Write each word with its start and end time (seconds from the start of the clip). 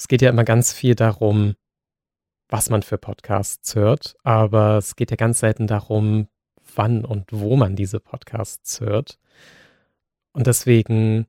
Es 0.00 0.08
geht 0.08 0.22
ja 0.22 0.30
immer 0.30 0.44
ganz 0.44 0.72
viel 0.72 0.94
darum, 0.94 1.56
was 2.48 2.70
man 2.70 2.82
für 2.82 2.96
Podcasts 2.96 3.74
hört, 3.74 4.16
aber 4.22 4.78
es 4.78 4.96
geht 4.96 5.10
ja 5.10 5.16
ganz 5.18 5.40
selten 5.40 5.66
darum, 5.66 6.26
wann 6.74 7.04
und 7.04 7.26
wo 7.32 7.54
man 7.54 7.76
diese 7.76 8.00
Podcasts 8.00 8.80
hört. 8.80 9.18
Und 10.32 10.46
deswegen 10.46 11.26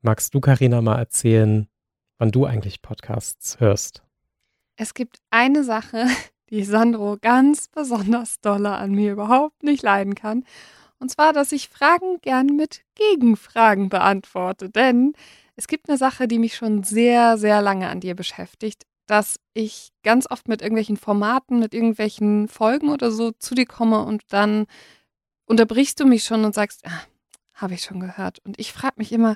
magst 0.00 0.32
du, 0.32 0.40
Karina, 0.40 0.80
mal 0.80 0.96
erzählen, 0.96 1.68
wann 2.16 2.30
du 2.30 2.46
eigentlich 2.46 2.80
Podcasts 2.80 3.60
hörst. 3.60 4.02
Es 4.76 4.94
gibt 4.94 5.18
eine 5.28 5.62
Sache, 5.62 6.06
die 6.48 6.64
Sandro 6.64 7.18
ganz 7.20 7.68
besonders 7.68 8.40
dolle 8.40 8.70
an 8.70 8.92
mir 8.92 9.12
überhaupt 9.12 9.62
nicht 9.62 9.82
leiden 9.82 10.14
kann. 10.14 10.46
Und 10.98 11.10
zwar, 11.10 11.34
dass 11.34 11.52
ich 11.52 11.68
Fragen 11.68 12.22
gern 12.22 12.46
mit 12.56 12.84
Gegenfragen 12.94 13.90
beantworte. 13.90 14.70
Denn 14.70 15.12
es 15.58 15.66
gibt 15.66 15.88
eine 15.88 15.98
Sache, 15.98 16.28
die 16.28 16.38
mich 16.38 16.54
schon 16.54 16.84
sehr, 16.84 17.36
sehr 17.36 17.60
lange 17.60 17.88
an 17.88 17.98
dir 17.98 18.14
beschäftigt, 18.14 18.86
dass 19.06 19.40
ich 19.54 19.90
ganz 20.04 20.30
oft 20.30 20.46
mit 20.46 20.62
irgendwelchen 20.62 20.96
Formaten, 20.96 21.58
mit 21.58 21.74
irgendwelchen 21.74 22.46
Folgen 22.46 22.90
oder 22.90 23.10
so 23.10 23.32
zu 23.32 23.56
dir 23.56 23.66
komme 23.66 24.04
und 24.04 24.22
dann 24.28 24.66
unterbrichst 25.46 25.98
du 25.98 26.06
mich 26.06 26.22
schon 26.22 26.44
und 26.44 26.54
sagst, 26.54 26.86
ah, 26.86 27.02
habe 27.54 27.74
ich 27.74 27.82
schon 27.82 27.98
gehört. 27.98 28.38
Und 28.44 28.60
ich 28.60 28.72
frage 28.72 28.94
mich 28.98 29.10
immer, 29.10 29.34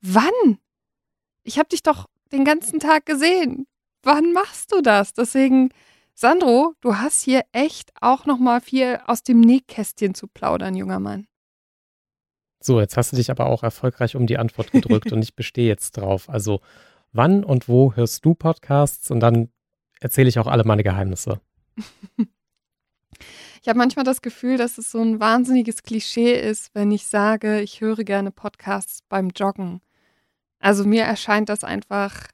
wann? 0.00 0.58
Ich 1.44 1.60
habe 1.60 1.68
dich 1.68 1.84
doch 1.84 2.06
den 2.32 2.44
ganzen 2.44 2.80
Tag 2.80 3.06
gesehen. 3.06 3.68
Wann 4.02 4.32
machst 4.32 4.72
du 4.72 4.80
das? 4.80 5.14
Deswegen, 5.14 5.70
Sandro, 6.14 6.74
du 6.80 6.98
hast 6.98 7.22
hier 7.22 7.42
echt 7.52 7.92
auch 8.00 8.26
noch 8.26 8.38
mal 8.40 8.60
viel 8.60 8.98
aus 9.06 9.22
dem 9.22 9.40
Nähkästchen 9.40 10.14
zu 10.16 10.26
plaudern, 10.26 10.74
junger 10.74 10.98
Mann. 10.98 11.28
So, 12.66 12.80
jetzt 12.80 12.96
hast 12.96 13.12
du 13.12 13.16
dich 13.16 13.30
aber 13.30 13.44
auch 13.44 13.62
erfolgreich 13.62 14.16
um 14.16 14.26
die 14.26 14.38
Antwort 14.38 14.72
gedrückt 14.72 15.12
und 15.12 15.22
ich 15.22 15.36
bestehe 15.36 15.68
jetzt 15.68 15.98
drauf. 15.98 16.30
Also, 16.30 16.62
wann 17.12 17.44
und 17.44 17.68
wo 17.68 17.92
hörst 17.94 18.24
du 18.24 18.34
Podcasts? 18.34 19.10
Und 19.10 19.20
dann 19.20 19.50
erzähle 20.00 20.30
ich 20.30 20.38
auch 20.38 20.46
alle 20.46 20.64
meine 20.64 20.82
Geheimnisse. 20.82 21.40
Ich 23.62 23.68
habe 23.68 23.78
manchmal 23.78 24.04
das 24.04 24.20
Gefühl, 24.20 24.58
dass 24.58 24.76
es 24.76 24.90
so 24.90 25.00
ein 25.00 25.20
wahnsinniges 25.20 25.82
Klischee 25.84 26.38
ist, 26.38 26.74
wenn 26.74 26.90
ich 26.90 27.06
sage, 27.06 27.62
ich 27.62 27.80
höre 27.80 28.04
gerne 28.04 28.30
Podcasts 28.30 29.00
beim 29.08 29.30
Joggen. 29.30 29.80
Also 30.58 30.84
mir 30.84 31.04
erscheint 31.04 31.48
das 31.48 31.64
einfach 31.64 32.28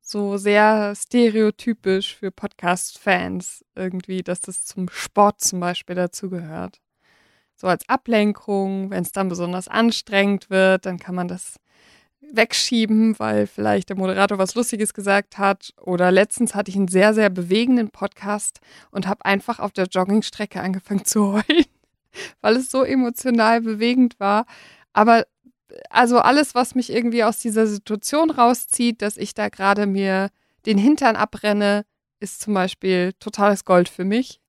so 0.00 0.36
sehr 0.36 0.94
stereotypisch 0.94 2.14
für 2.14 2.30
Podcast-Fans 2.30 3.64
irgendwie, 3.74 4.22
dass 4.22 4.40
das 4.40 4.64
zum 4.64 4.88
Sport 4.88 5.40
zum 5.40 5.58
Beispiel 5.58 5.96
dazugehört 5.96 6.80
so 7.60 7.66
als 7.66 7.86
Ablenkung. 7.88 8.90
Wenn 8.90 9.02
es 9.02 9.12
dann 9.12 9.28
besonders 9.28 9.68
anstrengend 9.68 10.48
wird, 10.48 10.86
dann 10.86 10.98
kann 10.98 11.14
man 11.14 11.28
das 11.28 11.56
wegschieben, 12.32 13.18
weil 13.18 13.46
vielleicht 13.46 13.90
der 13.90 13.96
Moderator 13.96 14.38
was 14.38 14.54
Lustiges 14.54 14.94
gesagt 14.94 15.36
hat. 15.36 15.74
Oder 15.80 16.10
letztens 16.10 16.54
hatte 16.54 16.70
ich 16.70 16.76
einen 16.76 16.88
sehr, 16.88 17.12
sehr 17.12 17.28
bewegenden 17.28 17.90
Podcast 17.90 18.60
und 18.90 19.06
habe 19.06 19.24
einfach 19.24 19.58
auf 19.58 19.72
der 19.72 19.86
Joggingstrecke 19.86 20.60
angefangen 20.60 21.04
zu 21.04 21.32
heulen, 21.34 21.66
weil 22.40 22.56
es 22.56 22.70
so 22.70 22.82
emotional 22.82 23.60
bewegend 23.60 24.18
war. 24.18 24.46
Aber 24.92 25.26
also 25.90 26.18
alles, 26.18 26.54
was 26.54 26.74
mich 26.74 26.90
irgendwie 26.90 27.24
aus 27.24 27.40
dieser 27.40 27.66
Situation 27.66 28.30
rauszieht, 28.30 29.02
dass 29.02 29.16
ich 29.16 29.34
da 29.34 29.48
gerade 29.48 29.86
mir 29.86 30.30
den 30.66 30.78
Hintern 30.78 31.16
abrenne, 31.16 31.84
ist 32.20 32.40
zum 32.40 32.54
Beispiel 32.54 33.12
totales 33.18 33.64
Gold 33.64 33.88
für 33.88 34.04
mich. 34.04 34.39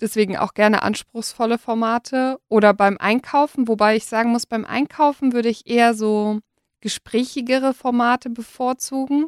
Deswegen 0.00 0.36
auch 0.36 0.54
gerne 0.54 0.82
anspruchsvolle 0.82 1.58
Formate 1.58 2.38
oder 2.48 2.74
beim 2.74 2.98
Einkaufen, 2.98 3.68
wobei 3.68 3.96
ich 3.96 4.06
sagen 4.06 4.30
muss, 4.30 4.46
beim 4.46 4.64
Einkaufen 4.64 5.32
würde 5.32 5.48
ich 5.48 5.66
eher 5.66 5.94
so 5.94 6.40
gesprächigere 6.80 7.72
Formate 7.72 8.28
bevorzugen. 8.28 9.26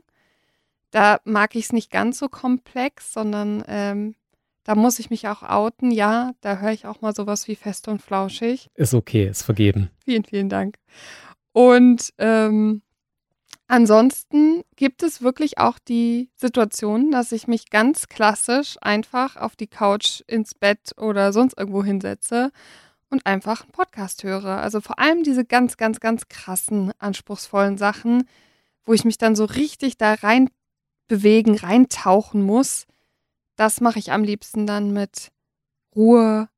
Da 0.90 1.20
mag 1.24 1.54
ich 1.54 1.66
es 1.66 1.72
nicht 1.72 1.90
ganz 1.90 2.18
so 2.18 2.28
komplex, 2.28 3.12
sondern 3.12 3.64
ähm, 3.68 4.14
da 4.64 4.74
muss 4.74 4.98
ich 4.98 5.10
mich 5.10 5.28
auch 5.28 5.42
outen. 5.42 5.90
Ja, 5.92 6.32
da 6.40 6.58
höre 6.58 6.72
ich 6.72 6.86
auch 6.86 7.00
mal 7.00 7.14
sowas 7.14 7.46
wie 7.46 7.54
fest 7.54 7.86
und 7.86 8.02
flauschig. 8.02 8.68
Ist 8.74 8.94
okay, 8.94 9.28
ist 9.28 9.42
vergeben. 9.42 9.90
Vielen, 10.04 10.24
vielen 10.24 10.48
Dank. 10.48 10.76
Und 11.52 12.12
ähm, 12.18 12.82
Ansonsten 13.68 14.62
gibt 14.76 15.02
es 15.02 15.22
wirklich 15.22 15.58
auch 15.58 15.78
die 15.80 16.30
Situation, 16.36 17.10
dass 17.10 17.32
ich 17.32 17.48
mich 17.48 17.68
ganz 17.68 18.06
klassisch 18.06 18.76
einfach 18.80 19.36
auf 19.36 19.56
die 19.56 19.66
Couch, 19.66 20.22
ins 20.28 20.54
Bett 20.54 20.92
oder 20.96 21.32
sonst 21.32 21.58
irgendwo 21.58 21.82
hinsetze 21.82 22.52
und 23.10 23.26
einfach 23.26 23.62
einen 23.62 23.72
Podcast 23.72 24.22
höre. 24.22 24.58
Also 24.62 24.80
vor 24.80 25.00
allem 25.00 25.24
diese 25.24 25.44
ganz, 25.44 25.76
ganz, 25.76 25.98
ganz 25.98 26.28
krassen, 26.28 26.92
anspruchsvollen 26.98 27.76
Sachen, 27.76 28.28
wo 28.84 28.92
ich 28.92 29.04
mich 29.04 29.18
dann 29.18 29.34
so 29.34 29.44
richtig 29.44 29.96
da 29.96 30.14
rein 30.14 30.48
bewegen, 31.08 31.56
reintauchen 31.56 32.42
muss. 32.42 32.86
Das 33.56 33.80
mache 33.80 33.98
ich 33.98 34.12
am 34.12 34.22
liebsten 34.22 34.66
dann 34.66 34.92
mit 34.92 35.32
Ruhe 35.94 36.48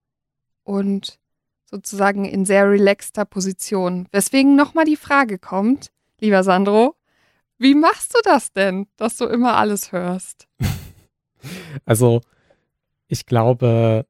und 0.62 1.18
sozusagen 1.64 2.26
in 2.26 2.44
sehr 2.44 2.68
relaxter 2.68 3.24
Position. 3.24 4.08
Weswegen 4.12 4.56
nochmal 4.56 4.84
die 4.84 4.96
Frage 4.96 5.38
kommt, 5.38 5.90
lieber 6.20 6.42
Sandro, 6.42 6.97
wie 7.58 7.74
machst 7.74 8.14
du 8.14 8.20
das 8.24 8.52
denn, 8.52 8.86
dass 8.96 9.16
du 9.16 9.26
immer 9.26 9.56
alles 9.56 9.92
hörst? 9.92 10.48
Also, 11.84 12.20
ich 13.06 13.24
glaube, 13.24 14.04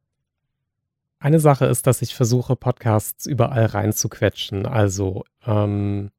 eine 1.18 1.40
Sache 1.40 1.66
ist, 1.66 1.86
dass 1.86 2.00
ich 2.00 2.14
versuche, 2.14 2.56
Podcasts 2.56 3.26
überall 3.26 3.66
reinzuquetschen. 3.66 4.64
Also, 4.64 5.24
ähm, 5.46 6.10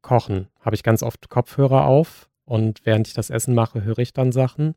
kochen 0.00 0.48
habe 0.60 0.74
ich 0.74 0.82
ganz 0.82 1.02
oft 1.02 1.28
Kopfhörer 1.28 1.84
auf 1.84 2.30
und 2.46 2.86
während 2.86 3.06
ich 3.06 3.14
das 3.14 3.28
Essen 3.28 3.54
mache, 3.54 3.84
höre 3.84 3.98
ich 3.98 4.14
dann 4.14 4.32
Sachen. 4.32 4.74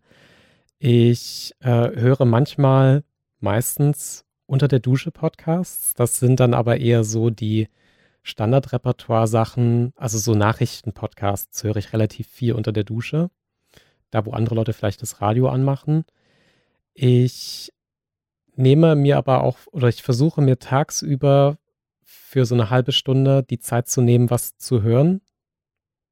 Ich 0.80 1.56
äh, 1.60 1.96
höre 1.96 2.26
manchmal, 2.26 3.04
meistens 3.40 4.26
unter 4.48 4.68
der 4.68 4.80
Dusche 4.80 5.12
Podcasts. 5.12 5.94
Das 5.94 6.20
sind 6.20 6.40
dann 6.40 6.54
aber 6.54 6.78
eher 6.78 7.04
so 7.04 7.30
die 7.30 7.70
Standardrepertoire-Sachen, 8.30 9.94
also 9.96 10.18
so 10.18 10.34
Nachrichten-Podcasts 10.34 11.64
höre 11.64 11.78
ich 11.78 11.94
relativ 11.94 12.28
viel 12.28 12.54
unter 12.54 12.72
der 12.72 12.84
Dusche. 12.84 13.30
Da, 14.12 14.26
wo 14.26 14.32
andere 14.32 14.56
Leute 14.56 14.74
vielleicht 14.74 15.02
das 15.02 15.22
Radio 15.22 15.50
anmachen. 15.50 16.06
Ich 16.94 17.72
nehme 18.56 18.96
mir 18.96 19.18
aber 19.18 19.44
auch, 19.44 19.58
oder 19.72 19.88
ich 19.88 20.04
versuche 20.04 20.42
mir 20.42 20.60
tagsüber 20.60 21.58
für 22.04 22.46
so 22.46 22.56
eine 22.56 22.70
halbe 22.70 22.92
Stunde 22.92 23.44
die 23.44 23.60
Zeit 23.60 23.88
zu 23.88 24.02
nehmen, 24.02 24.30
was 24.30 24.58
zu 24.58 24.82
hören. 24.82 25.22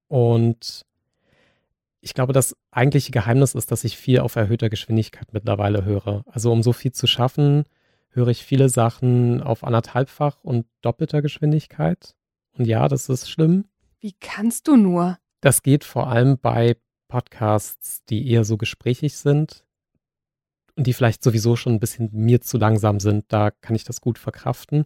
Und 0.07 0.85
ich 2.01 2.13
glaube, 2.13 2.33
das 2.33 2.55
eigentliche 2.71 3.11
Geheimnis 3.11 3.55
ist, 3.55 3.71
dass 3.71 3.83
ich 3.83 3.97
viel 3.97 4.19
auf 4.19 4.35
erhöhter 4.35 4.69
Geschwindigkeit 4.69 5.33
mittlerweile 5.33 5.83
höre. 5.83 6.23
Also 6.27 6.51
um 6.51 6.63
so 6.63 6.73
viel 6.73 6.91
zu 6.91 7.07
schaffen, 7.07 7.65
höre 8.09 8.29
ich 8.29 8.43
viele 8.43 8.69
Sachen 8.69 9.41
auf 9.41 9.63
anderthalbfach 9.63 10.43
und 10.43 10.65
doppelter 10.81 11.21
Geschwindigkeit. 11.21 12.15
Und 12.57 12.65
ja, 12.65 12.87
das 12.87 13.09
ist 13.09 13.29
schlimm. 13.29 13.65
Wie 13.99 14.13
kannst 14.19 14.67
du 14.67 14.75
nur? 14.75 15.17
Das 15.41 15.63
geht 15.63 15.83
vor 15.83 16.07
allem 16.07 16.37
bei 16.39 16.77
Podcasts, 17.07 18.03
die 18.05 18.29
eher 18.29 18.43
so 18.43 18.57
gesprächig 18.57 19.17
sind 19.17 19.63
und 20.75 20.85
die 20.85 20.93
vielleicht 20.93 21.23
sowieso 21.23 21.55
schon 21.55 21.73
ein 21.73 21.79
bisschen 21.79 22.09
mir 22.13 22.41
zu 22.41 22.57
langsam 22.57 22.99
sind. 22.99 23.25
Da 23.29 23.51
kann 23.51 23.75
ich 23.75 23.83
das 23.83 24.01
gut 24.01 24.19
verkraften. 24.19 24.83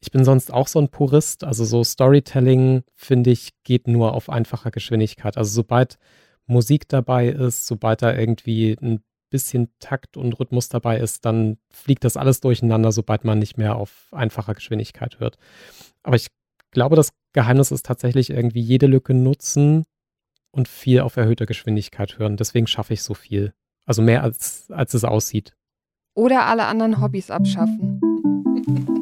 Ich 0.00 0.10
bin 0.10 0.24
sonst 0.24 0.52
auch 0.52 0.66
so 0.66 0.80
ein 0.80 0.88
Purist. 0.88 1.44
Also 1.44 1.64
so 1.64 1.84
Storytelling, 1.84 2.82
finde 2.94 3.30
ich, 3.30 3.50
geht 3.62 3.86
nur 3.86 4.14
auf 4.14 4.28
einfacher 4.28 4.70
Geschwindigkeit. 4.70 5.36
Also 5.36 5.50
sobald 5.50 5.98
Musik 6.46 6.88
dabei 6.88 7.28
ist, 7.28 7.66
sobald 7.66 8.02
da 8.02 8.14
irgendwie 8.14 8.76
ein 8.80 9.02
bisschen 9.30 9.68
Takt 9.78 10.16
und 10.16 10.38
Rhythmus 10.38 10.68
dabei 10.68 10.98
ist, 10.98 11.24
dann 11.24 11.58
fliegt 11.70 12.04
das 12.04 12.16
alles 12.16 12.40
durcheinander, 12.40 12.92
sobald 12.92 13.24
man 13.24 13.38
nicht 13.38 13.58
mehr 13.58 13.76
auf 13.76 14.08
einfacher 14.12 14.54
Geschwindigkeit 14.54 15.20
hört. 15.20 15.38
Aber 16.02 16.16
ich 16.16 16.28
glaube, 16.70 16.96
das 16.96 17.12
Geheimnis 17.32 17.70
ist 17.70 17.86
tatsächlich 17.86 18.30
irgendwie 18.30 18.60
jede 18.60 18.86
Lücke 18.86 19.14
nutzen 19.14 19.84
und 20.50 20.68
viel 20.68 21.00
auf 21.00 21.16
erhöhter 21.16 21.46
Geschwindigkeit 21.46 22.18
hören. 22.18 22.36
Deswegen 22.36 22.66
schaffe 22.66 22.94
ich 22.94 23.02
so 23.02 23.14
viel. 23.14 23.52
Also 23.86 24.02
mehr 24.02 24.22
als, 24.22 24.70
als 24.70 24.94
es 24.94 25.04
aussieht. 25.04 25.54
Oder 26.14 26.46
alle 26.46 26.66
anderen 26.66 27.00
Hobbys 27.00 27.30
abschaffen. 27.30 28.00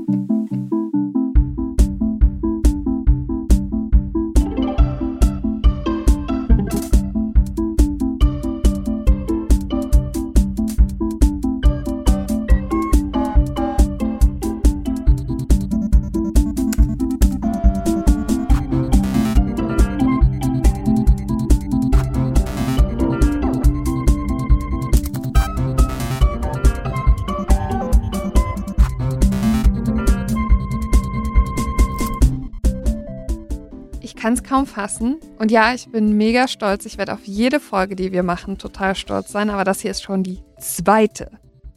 kann 34.27 34.35
es 34.35 34.43
kaum 34.43 34.67
fassen. 34.67 35.19
Und 35.39 35.53
ja, 35.53 35.73
ich 35.73 35.89
bin 35.89 36.17
mega 36.17 36.49
stolz. 36.49 36.85
Ich 36.85 36.99
werde 36.99 37.13
auf 37.13 37.25
jede 37.27 37.61
Folge, 37.61 37.95
die 37.95 38.11
wir 38.11 38.25
machen, 38.25 38.59
total 38.59 38.97
stolz 38.97 39.31
sein. 39.31 39.51
Aber 39.51 39.63
das 39.63 39.83
hier 39.83 39.93
ist 39.93 40.03
schon 40.03 40.25
die 40.25 40.43
zweite. 40.59 41.31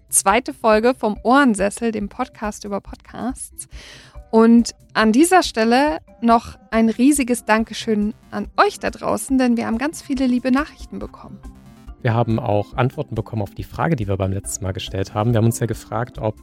Zweite 0.10 0.56
Folge 0.56 0.96
vom 0.96 1.16
Ohrensessel, 1.22 1.92
dem 1.92 2.10
Podcast 2.10 2.66
über 2.66 2.82
Podcasts. 2.82 3.68
Und 4.32 4.72
an 4.96 5.12
dieser 5.12 5.44
Stelle 5.44 6.00
noch 6.22 6.58
ein 6.72 6.90
riesiges 6.90 7.46
Dankeschön 7.46 8.16
an 8.32 8.48
euch 8.58 8.80
da 8.80 8.90
draußen, 8.90 9.38
denn 9.38 9.56
wir 9.56 9.68
haben 9.68 9.78
ganz 9.78 10.02
viele 10.02 10.26
liebe 10.26 10.52
Nachrichten 10.52 10.98
bekommen. 10.98 11.38
Wir 12.02 12.16
haben 12.16 12.40
auch 12.40 12.74
Antworten 12.74 13.14
bekommen 13.14 13.44
auf 13.44 13.54
die 13.54 13.64
Frage, 13.64 13.96
die 13.96 14.08
wir 14.08 14.18
beim 14.18 14.34
letzten 14.34 14.64
Mal 14.64 14.74
gestellt 14.74 15.14
haben. 15.14 15.34
Wir 15.34 15.38
haben 15.38 15.46
uns 15.46 15.60
ja 15.60 15.68
gefragt, 15.68 16.18
ob 16.18 16.34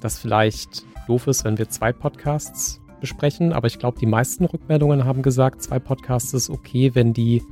das 0.00 0.20
vielleicht 0.20 0.84
doof 1.08 1.26
ist, 1.26 1.42
wenn 1.42 1.58
wir 1.58 1.68
zwei 1.68 1.92
Podcasts 1.92 2.80
besprechen, 3.00 3.52
aber 3.52 3.66
ich 3.66 3.78
glaube, 3.78 3.98
die 3.98 4.06
meisten 4.06 4.44
Rückmeldungen 4.44 5.04
haben 5.04 5.22
gesagt, 5.22 5.62
zwei 5.62 5.78
Podcasts 5.78 6.34
ist 6.34 6.50
okay, 6.50 6.94
wenn 6.94 7.12
die 7.12 7.42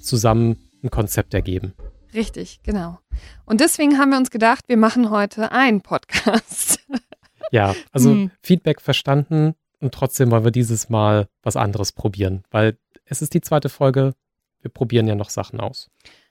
zusammen 0.00 0.56
ein 0.82 0.90
Konzept 0.90 1.34
ergeben. 1.34 1.74
Richtig, 2.14 2.60
genau. 2.62 2.98
Und 3.44 3.60
deswegen 3.60 3.98
haben 3.98 4.10
wir 4.10 4.18
uns 4.18 4.30
gedacht, 4.30 4.68
wir 4.68 4.76
machen 4.76 5.10
heute 5.10 5.52
einen 5.52 5.80
Podcast. 5.80 6.80
Ja, 7.50 7.74
also 7.92 8.12
hm. 8.12 8.30
Feedback 8.42 8.80
verstanden 8.80 9.52
und 9.78 9.92
trotzdem 9.92 10.30
wollen 10.30 10.44
wir 10.44 10.52
dieses 10.52 10.88
Mal 10.88 11.28
was 11.42 11.54
anderes 11.54 11.92
probieren, 11.92 12.44
weil 12.50 12.78
es 13.04 13.20
ist 13.20 13.34
die 13.34 13.42
zweite 13.42 13.68
Folge, 13.68 14.14
wir 14.62 14.70
probieren 14.70 15.06
ja 15.06 15.16
noch 15.16 15.28
Sachen 15.28 15.60
aus. 15.60 15.90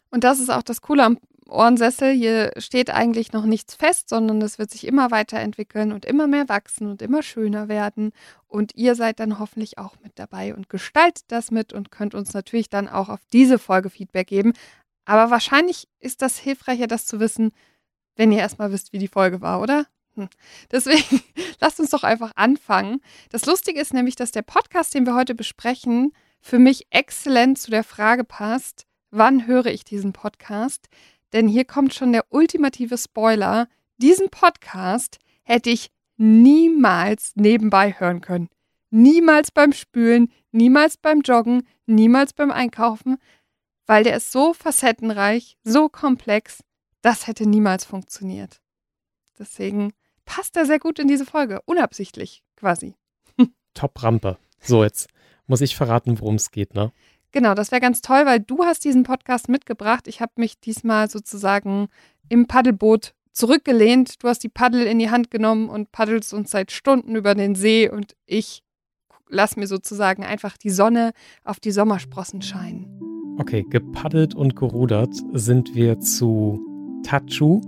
Und 0.09 0.23
das 0.23 0.39
ist 0.39 0.49
auch 0.49 0.63
das 0.63 0.81
Coole 0.81 1.05
am 1.05 1.19
Ohrensessel. 1.51 2.11
Hier 2.11 2.51
steht 2.57 2.89
eigentlich 2.89 3.33
noch 3.33 3.45
nichts 3.45 3.75
fest, 3.75 4.09
sondern 4.09 4.41
es 4.41 4.57
wird 4.57 4.71
sich 4.71 4.87
immer 4.87 5.11
weiterentwickeln 5.11 5.91
und 5.91 6.05
immer 6.05 6.27
mehr 6.27 6.49
wachsen 6.49 6.89
und 6.89 7.01
immer 7.01 7.21
schöner 7.23 7.67
werden. 7.67 8.11
Und 8.47 8.75
ihr 8.75 8.95
seid 8.95 9.19
dann 9.19 9.39
hoffentlich 9.39 9.77
auch 9.77 9.95
mit 10.01 10.13
dabei 10.17 10.55
und 10.55 10.69
gestaltet 10.69 11.25
das 11.27 11.51
mit 11.51 11.73
und 11.73 11.91
könnt 11.91 12.15
uns 12.15 12.33
natürlich 12.33 12.69
dann 12.69 12.87
auch 12.87 13.09
auf 13.09 13.19
diese 13.33 13.59
Folge 13.59 13.89
Feedback 13.89 14.27
geben. 14.27 14.53
Aber 15.05 15.29
wahrscheinlich 15.29 15.87
ist 15.99 16.21
das 16.21 16.37
hilfreicher, 16.37 16.87
das 16.87 17.05
zu 17.05 17.19
wissen, 17.19 17.51
wenn 18.15 18.31
ihr 18.31 18.39
erstmal 18.39 18.71
wisst, 18.71 18.93
wie 18.93 18.99
die 18.99 19.07
Folge 19.07 19.41
war, 19.41 19.61
oder? 19.61 19.87
Hm. 20.15 20.29
Deswegen 20.71 21.21
lasst 21.59 21.79
uns 21.79 21.89
doch 21.89 22.03
einfach 22.03 22.31
anfangen. 22.35 23.01
Das 23.29 23.45
Lustige 23.45 23.79
ist 23.79 23.93
nämlich, 23.93 24.15
dass 24.15 24.31
der 24.31 24.41
Podcast, 24.41 24.93
den 24.93 25.05
wir 25.05 25.15
heute 25.15 25.35
besprechen, 25.35 26.13
für 26.41 26.59
mich 26.59 26.87
exzellent 26.89 27.59
zu 27.59 27.71
der 27.71 27.83
Frage 27.83 28.23
passt, 28.23 28.85
wann 29.11 29.47
höre 29.47 29.67
ich 29.67 29.83
diesen 29.83 30.13
Podcast? 30.13 30.89
Denn 31.33 31.47
hier 31.47 31.65
kommt 31.65 31.93
schon 31.93 32.11
der 32.11 32.25
ultimative 32.29 32.97
Spoiler. 32.97 33.67
Diesen 33.97 34.29
Podcast 34.29 35.19
hätte 35.43 35.69
ich 35.69 35.91
niemals 36.17 37.31
nebenbei 37.35 37.95
hören 37.97 38.21
können. 38.21 38.49
Niemals 38.89 39.51
beim 39.51 39.71
Spülen, 39.71 40.31
niemals 40.51 40.97
beim 40.97 41.21
Joggen, 41.21 41.67
niemals 41.85 42.33
beim 42.33 42.51
Einkaufen, 42.51 43.17
weil 43.85 44.03
der 44.03 44.17
ist 44.17 44.31
so 44.31 44.53
facettenreich, 44.53 45.57
so 45.63 45.89
komplex, 45.89 46.59
das 47.01 47.27
hätte 47.27 47.47
niemals 47.47 47.85
funktioniert. 47.85 48.61
Deswegen 49.39 49.93
passt 50.25 50.55
er 50.55 50.65
sehr 50.65 50.79
gut 50.79 50.99
in 50.99 51.07
diese 51.07 51.25
Folge, 51.25 51.61
unabsichtlich 51.65 52.43
quasi. 52.55 52.95
Top-Rampe. 53.73 54.37
So, 54.59 54.83
jetzt 54.83 55.09
muss 55.47 55.61
ich 55.61 55.75
verraten, 55.75 56.19
worum 56.19 56.35
es 56.35 56.51
geht, 56.51 56.75
ne? 56.75 56.91
Genau, 57.31 57.53
das 57.53 57.71
wäre 57.71 57.81
ganz 57.81 58.01
toll, 58.01 58.25
weil 58.25 58.39
du 58.39 58.63
hast 58.63 58.83
diesen 58.83 59.03
Podcast 59.03 59.47
mitgebracht. 59.47 60.07
Ich 60.07 60.21
habe 60.21 60.33
mich 60.35 60.59
diesmal 60.59 61.09
sozusagen 61.09 61.87
im 62.29 62.47
Paddelboot 62.47 63.13
zurückgelehnt. 63.31 64.21
Du 64.23 64.27
hast 64.27 64.43
die 64.43 64.49
Paddel 64.49 64.83
in 64.83 64.99
die 64.99 65.09
Hand 65.09 65.31
genommen 65.31 65.69
und 65.69 65.91
paddelst 65.91 66.33
uns 66.33 66.51
seit 66.51 66.71
Stunden 66.71 67.15
über 67.15 67.33
den 67.33 67.55
See 67.55 67.89
und 67.89 68.17
ich 68.25 68.63
lass 69.29 69.55
mir 69.55 69.67
sozusagen 69.67 70.25
einfach 70.25 70.57
die 70.57 70.69
Sonne 70.69 71.13
auf 71.43 71.59
die 71.59 71.71
Sommersprossen 71.71 72.41
scheinen. 72.41 72.99
Okay, 73.37 73.65
gepaddelt 73.69 74.35
und 74.35 74.57
gerudert 74.57 75.15
sind 75.31 75.73
wir 75.73 75.99
zu 76.01 76.59
Tachu, 77.03 77.61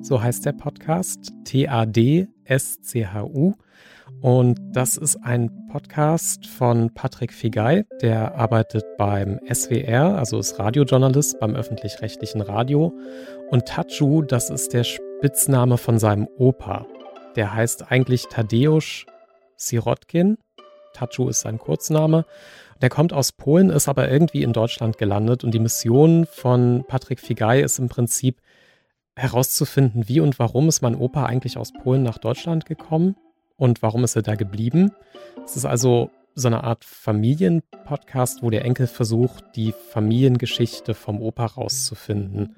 so 0.00 0.20
heißt 0.20 0.44
der 0.44 0.52
Podcast, 0.52 1.32
T-A-D-S-C-H-U. 1.44 2.34
Und 4.20 4.58
das 4.72 4.96
ist 4.96 5.16
ein 5.16 5.50
Podcast 5.70 6.46
von 6.46 6.92
Patrick 6.94 7.32
Figay, 7.32 7.84
der 8.00 8.34
arbeitet 8.36 8.84
beim 8.96 9.38
SWR, 9.52 10.16
also 10.16 10.38
ist 10.38 10.58
Radiojournalist 10.58 11.38
beim 11.40 11.54
öffentlich-rechtlichen 11.54 12.40
Radio. 12.40 12.92
Und 13.50 13.66
Tachu, 13.66 14.22
das 14.22 14.50
ist 14.50 14.72
der 14.72 14.84
Spitzname 14.84 15.78
von 15.78 15.98
seinem 15.98 16.28
Opa. 16.38 16.86
Der 17.36 17.52
heißt 17.54 17.90
eigentlich 17.90 18.26
Tadeusz 18.30 19.04
Sirotkin. 19.56 20.38
Tachu 20.94 21.28
ist 21.28 21.40
sein 21.40 21.58
Kurzname. 21.58 22.24
Der 22.80 22.88
kommt 22.88 23.12
aus 23.12 23.32
Polen, 23.32 23.70
ist 23.70 23.88
aber 23.88 24.10
irgendwie 24.10 24.42
in 24.42 24.52
Deutschland 24.52 24.96
gelandet. 24.96 25.44
Und 25.44 25.52
die 25.52 25.58
Mission 25.58 26.26
von 26.30 26.84
Patrick 26.86 27.20
Figay 27.20 27.62
ist 27.62 27.78
im 27.78 27.88
Prinzip 27.88 28.40
herauszufinden, 29.16 30.08
wie 30.08 30.20
und 30.20 30.38
warum 30.38 30.68
ist 30.68 30.82
mein 30.82 30.94
Opa 30.94 31.26
eigentlich 31.26 31.56
aus 31.56 31.72
Polen 31.72 32.02
nach 32.02 32.18
Deutschland 32.18 32.66
gekommen 32.66 33.16
und 33.56 33.82
warum 33.82 34.04
ist 34.04 34.16
er 34.16 34.22
da 34.22 34.34
geblieben. 34.34 34.92
Es 35.44 35.56
ist 35.56 35.64
also 35.64 36.10
so 36.34 36.48
eine 36.48 36.64
Art 36.64 36.84
Familienpodcast, 36.84 38.42
wo 38.42 38.50
der 38.50 38.64
Enkel 38.64 38.86
versucht, 38.86 39.44
die 39.54 39.72
Familiengeschichte 39.90 40.94
vom 40.94 41.20
Opa 41.20 41.46
rauszufinden. 41.46 42.56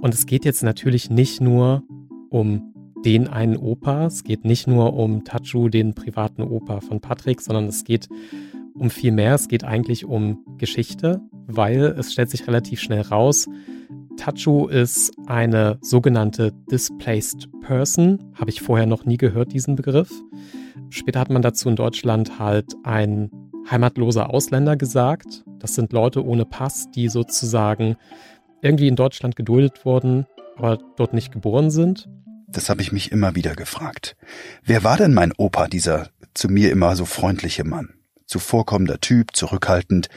Und 0.00 0.14
es 0.14 0.26
geht 0.26 0.44
jetzt 0.44 0.62
natürlich 0.62 1.10
nicht 1.10 1.40
nur 1.40 1.82
um 2.30 2.72
den 3.04 3.28
einen 3.28 3.56
Opa, 3.56 4.06
es 4.06 4.24
geht 4.24 4.44
nicht 4.44 4.66
nur 4.66 4.92
um 4.94 5.24
Tachu, 5.24 5.68
den 5.68 5.94
privaten 5.94 6.42
Opa 6.42 6.80
von 6.80 7.00
Patrick, 7.00 7.40
sondern 7.40 7.66
es 7.66 7.84
geht 7.84 8.08
um 8.74 8.90
viel 8.90 9.12
mehr. 9.12 9.34
Es 9.34 9.48
geht 9.48 9.64
eigentlich 9.64 10.04
um 10.04 10.44
Geschichte, 10.58 11.20
weil 11.46 11.84
es 11.98 12.12
stellt 12.12 12.30
sich 12.30 12.46
relativ 12.46 12.80
schnell 12.80 13.02
raus, 13.02 13.46
Tachu 14.20 14.66
ist 14.66 15.14
eine 15.26 15.78
sogenannte 15.80 16.52
Displaced 16.70 17.48
Person. 17.62 18.22
Habe 18.34 18.50
ich 18.50 18.60
vorher 18.60 18.84
noch 18.84 19.06
nie 19.06 19.16
gehört, 19.16 19.52
diesen 19.52 19.76
Begriff. 19.76 20.10
Später 20.90 21.20
hat 21.20 21.30
man 21.30 21.40
dazu 21.40 21.70
in 21.70 21.76
Deutschland 21.76 22.38
halt 22.38 22.74
ein 22.84 23.30
heimatloser 23.70 24.28
Ausländer 24.28 24.76
gesagt. 24.76 25.44
Das 25.58 25.74
sind 25.74 25.94
Leute 25.94 26.22
ohne 26.22 26.44
Pass, 26.44 26.90
die 26.90 27.08
sozusagen 27.08 27.96
irgendwie 28.60 28.88
in 28.88 28.96
Deutschland 28.96 29.36
geduldet 29.36 29.86
wurden, 29.86 30.26
aber 30.56 30.78
dort 30.96 31.14
nicht 31.14 31.32
geboren 31.32 31.70
sind. 31.70 32.06
Das 32.46 32.68
habe 32.68 32.82
ich 32.82 32.92
mich 32.92 33.12
immer 33.12 33.36
wieder 33.36 33.54
gefragt. 33.54 34.16
Wer 34.62 34.84
war 34.84 34.98
denn 34.98 35.14
mein 35.14 35.32
Opa, 35.38 35.66
dieser 35.66 36.08
zu 36.34 36.48
mir 36.48 36.70
immer 36.70 36.94
so 36.94 37.06
freundliche 37.06 37.64
Mann? 37.64 37.94
Zuvorkommender 38.30 39.00
Typ, 39.00 39.34
zurückhaltend. 39.34 40.08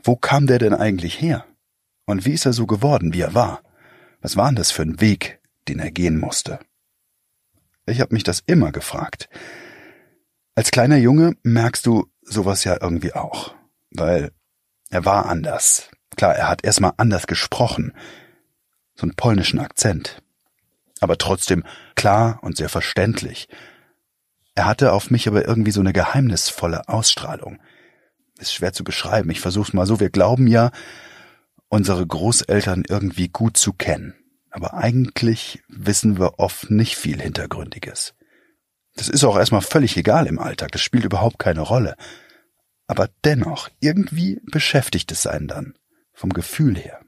Wo 0.00 0.14
kam 0.14 0.46
der 0.46 0.60
denn 0.60 0.74
eigentlich 0.74 1.20
her? 1.20 1.44
Und 2.06 2.24
wie 2.24 2.30
ist 2.32 2.46
er 2.46 2.52
so 2.52 2.66
geworden, 2.66 3.12
wie 3.12 3.20
er 3.20 3.34
war? 3.34 3.62
Was 4.20 4.36
war 4.36 4.46
denn 4.46 4.54
das 4.54 4.70
für 4.70 4.82
ein 4.82 5.00
Weg, 5.00 5.40
den 5.66 5.80
er 5.80 5.90
gehen 5.90 6.20
musste? 6.20 6.60
Ich 7.84 8.00
habe 8.00 8.14
mich 8.14 8.22
das 8.22 8.44
immer 8.46 8.70
gefragt. 8.70 9.28
Als 10.54 10.70
kleiner 10.70 10.98
Junge 10.98 11.36
merkst 11.42 11.84
du 11.84 12.06
sowas 12.22 12.62
ja 12.62 12.78
irgendwie 12.80 13.14
auch, 13.14 13.56
weil 13.90 14.30
er 14.88 15.04
war 15.04 15.26
anders. 15.26 15.90
Klar, 16.16 16.36
er 16.36 16.48
hat 16.48 16.62
erstmal 16.62 16.92
anders 16.96 17.26
gesprochen, 17.26 17.92
so 18.94 19.02
einen 19.02 19.16
polnischen 19.16 19.58
Akzent, 19.58 20.22
aber 21.00 21.18
trotzdem 21.18 21.64
klar 21.96 22.38
und 22.42 22.56
sehr 22.56 22.68
verständlich. 22.68 23.48
Er 24.58 24.64
hatte 24.64 24.92
auf 24.92 25.12
mich 25.12 25.28
aber 25.28 25.46
irgendwie 25.46 25.70
so 25.70 25.78
eine 25.78 25.92
geheimnisvolle 25.92 26.88
Ausstrahlung. 26.88 27.60
Ist 28.40 28.52
schwer 28.52 28.72
zu 28.72 28.82
beschreiben, 28.82 29.30
ich 29.30 29.38
versuch's 29.38 29.72
mal 29.72 29.86
so, 29.86 30.00
wir 30.00 30.10
glauben 30.10 30.48
ja, 30.48 30.72
unsere 31.68 32.04
Großeltern 32.04 32.82
irgendwie 32.88 33.28
gut 33.28 33.56
zu 33.56 33.72
kennen. 33.72 34.16
Aber 34.50 34.74
eigentlich 34.74 35.62
wissen 35.68 36.18
wir 36.18 36.40
oft 36.40 36.72
nicht 36.72 36.96
viel 36.96 37.22
Hintergründiges. 37.22 38.14
Das 38.96 39.08
ist 39.08 39.22
auch 39.22 39.38
erstmal 39.38 39.60
völlig 39.60 39.96
egal 39.96 40.26
im 40.26 40.40
Alltag, 40.40 40.72
das 40.72 40.82
spielt 40.82 41.04
überhaupt 41.04 41.38
keine 41.38 41.60
Rolle. 41.60 41.94
Aber 42.88 43.08
dennoch, 43.24 43.68
irgendwie 43.78 44.40
beschäftigt 44.42 45.12
es 45.12 45.28
einen 45.28 45.46
dann, 45.46 45.74
vom 46.12 46.32
Gefühl 46.32 46.76
her. 46.76 46.98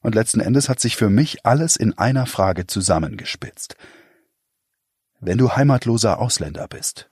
Und 0.00 0.16
letzten 0.16 0.40
Endes 0.40 0.68
hat 0.68 0.80
sich 0.80 0.96
für 0.96 1.10
mich 1.10 1.46
alles 1.46 1.76
in 1.76 1.96
einer 1.96 2.26
Frage 2.26 2.66
zusammengespitzt. 2.66 3.76
Wenn 5.20 5.36
du 5.36 5.50
heimatloser 5.50 6.20
Ausländer 6.20 6.68
bist, 6.68 7.08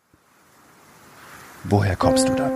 woher 1.64 1.96
kommst 1.96 2.28
du 2.28 2.34
dann? 2.36 2.52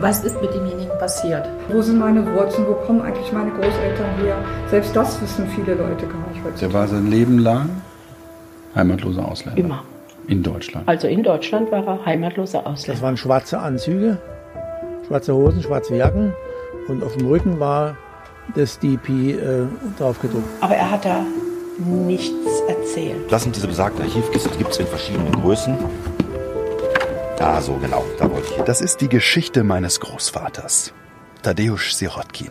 Was 0.00 0.24
ist 0.24 0.42
mit 0.42 0.52
demjenigen 0.52 0.98
passiert? 0.98 1.48
Wo 1.68 1.80
sind 1.80 2.00
meine 2.00 2.26
Wurzeln? 2.26 2.66
Wo 2.66 2.72
kommen 2.72 3.02
eigentlich 3.02 3.30
meine 3.32 3.52
Großeltern 3.52 4.16
her? 4.16 4.36
Selbst 4.68 4.96
das 4.96 5.22
wissen 5.22 5.46
viele 5.50 5.74
Leute 5.74 6.08
gar 6.08 6.26
nicht 6.26 6.42
heutzutage. 6.44 6.58
Der 6.60 6.72
war 6.72 6.88
sein 6.88 7.06
Leben 7.06 7.38
lang 7.38 7.70
heimatloser 8.74 9.24
Ausländer. 9.28 9.60
Immer. 9.60 9.84
In 10.26 10.42
Deutschland. 10.42 10.88
Also 10.88 11.06
in 11.06 11.22
Deutschland 11.22 11.70
war 11.70 11.86
er 11.86 12.04
heimatloser 12.04 12.66
Ausländer. 12.66 12.94
Das 12.94 13.02
waren 13.02 13.16
schwarze 13.16 13.60
Anzüge, 13.60 14.18
schwarze 15.06 15.34
Hosen, 15.34 15.62
schwarze 15.62 15.94
Jacken 15.94 16.32
und 16.88 17.04
auf 17.04 17.16
dem 17.16 17.28
Rücken 17.28 17.60
war 17.60 17.96
das 18.56 18.80
DP 18.80 19.08
äh, 19.08 19.66
drauf 20.00 20.20
gedruckt. 20.20 20.48
Aber 20.60 20.74
er 20.74 20.90
hat 20.90 21.04
da 21.04 21.24
nichts 21.78 22.60
erzählt. 22.68 23.30
Das 23.30 23.42
sind 23.42 23.56
diese 23.56 23.66
besagten 23.66 24.02
Archivkisten, 24.02 24.52
die 24.52 24.58
gibt 24.58 24.70
es 24.70 24.78
in 24.78 24.86
verschiedenen 24.86 25.32
Größen. 25.32 25.76
Ah, 27.38 27.60
so 27.60 27.74
genau, 27.74 28.04
da 28.18 28.30
wollte 28.30 28.54
ich. 28.56 28.62
Das 28.62 28.80
ist 28.80 29.00
die 29.00 29.08
Geschichte 29.08 29.64
meines 29.64 29.98
Großvaters, 30.00 30.94
Tadeusz 31.42 31.98
Sirotkin. 31.98 32.50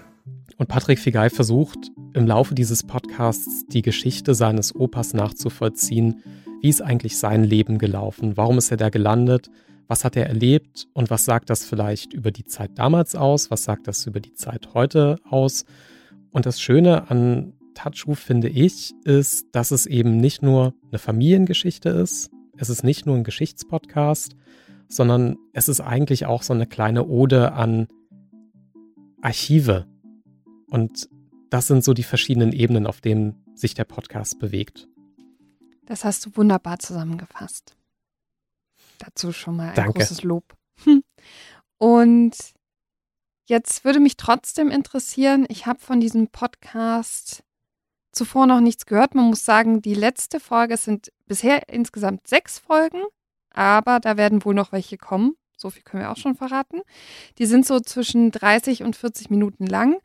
Und 0.58 0.68
Patrick 0.68 1.00
Figay 1.00 1.30
versucht 1.30 1.92
im 2.14 2.28
Laufe 2.28 2.54
dieses 2.56 2.84
Podcasts 2.84 3.66
die 3.68 3.82
Geschichte 3.82 4.36
seines 4.36 4.76
Opas 4.76 5.14
nachzuvollziehen. 5.14 6.22
Wie 6.62 6.70
ist 6.70 6.82
eigentlich 6.82 7.18
sein 7.18 7.44
Leben 7.44 7.78
gelaufen? 7.78 8.38
Warum 8.38 8.58
ist 8.58 8.70
er 8.70 8.78
da 8.78 8.90
gelandet? 8.90 9.50
Was 9.88 10.04
hat 10.04 10.16
er 10.16 10.28
erlebt? 10.28 10.88
Und 10.94 11.10
was 11.10 11.26
sagt 11.26 11.50
das 11.50 11.66
vielleicht 11.66 12.14
über 12.14 12.32
die 12.32 12.46
Zeit 12.46 12.72
damals 12.76 13.16
aus? 13.16 13.50
Was 13.50 13.64
sagt 13.64 13.88
das 13.88 14.06
über 14.06 14.20
die 14.20 14.34
Zeit 14.34 14.74
heute 14.74 15.18
aus? 15.28 15.66
Und 16.32 16.46
das 16.46 16.62
Schöne 16.62 17.10
an 17.10 17.54
Tatschu, 17.74 18.16
finde 18.16 18.50
ich, 18.50 18.94
ist, 19.04 19.48
dass 19.54 19.72
es 19.72 19.86
eben 19.86 20.18
nicht 20.18 20.42
nur 20.42 20.74
eine 20.90 21.00
Familiengeschichte 21.00 21.90
ist. 21.90 22.32
Es 22.58 22.70
ist 22.70 22.84
nicht 22.84 23.06
nur 23.06 23.16
ein 23.16 23.24
Geschichtspodcast, 23.24 24.36
sondern 24.88 25.38
es 25.54 25.70
ist 25.70 25.82
eigentlich 25.82 26.26
auch 26.26 26.44
so 26.44 26.54
eine 26.54 26.68
kleine 26.68 27.08
Ode 27.08 27.54
an 27.54 27.88
Archive. 29.22 29.88
Und 30.70 31.10
das 31.50 31.68
sind 31.68 31.84
so 31.84 31.94
die 31.94 32.04
verschiedenen 32.04 32.52
Ebenen, 32.52 32.88
auf 32.88 33.02
denen 33.02 33.44
sich 33.56 33.74
der 33.74 33.86
Podcast 33.86 34.40
bewegt. 34.40 34.88
Das 35.86 36.06
hast 36.06 36.26
du 36.26 36.36
wunderbar 36.36 36.80
zusammengefasst. 36.80 37.76
Dazu 39.00 39.34
schon 39.34 39.58
mal 39.58 39.70
ein 39.70 39.76
Danke. 39.76 40.00
großes 40.00 40.24
Lob. 40.24 40.56
Und 41.78 42.38
jetzt 43.48 43.84
würde 43.84 44.00
mich 44.00 44.16
trotzdem 44.16 44.70
interessieren, 44.70 45.46
ich 45.50 45.66
habe 45.66 45.80
von 45.80 46.00
diesem 46.00 46.28
Podcast 46.28 47.44
zuvor 48.12 48.48
noch 48.48 48.60
nichts 48.60 48.86
gehört. 48.86 49.16
Man 49.16 49.26
muss 49.26 49.46
sagen, 49.46 49.82
die 49.82 49.94
letzte 49.94 50.40
Folge 50.40 50.78
sind 50.78 51.12
bisher 51.28 51.70
insgesamt 51.70 52.28
sechs 52.28 52.60
Folgen, 52.60 53.02
aber 53.52 54.00
da 54.00 54.18
werden 54.18 54.44
wohl 54.46 54.54
noch 54.54 54.72
welche 54.72 54.98
kommen. 54.98 55.36
So 55.58 55.70
viel 55.70 55.84
können 55.84 56.04
wir 56.04 56.12
auch 56.12 56.18
schon 56.18 56.36
verraten. 56.36 56.82
Die 57.38 57.46
sind 57.46 57.66
so 57.66 57.80
zwischen 57.80 58.32
30 58.32 58.84
und 58.84 58.96
40 58.96 59.30
Minuten 59.30 59.68
lang. 59.68 59.98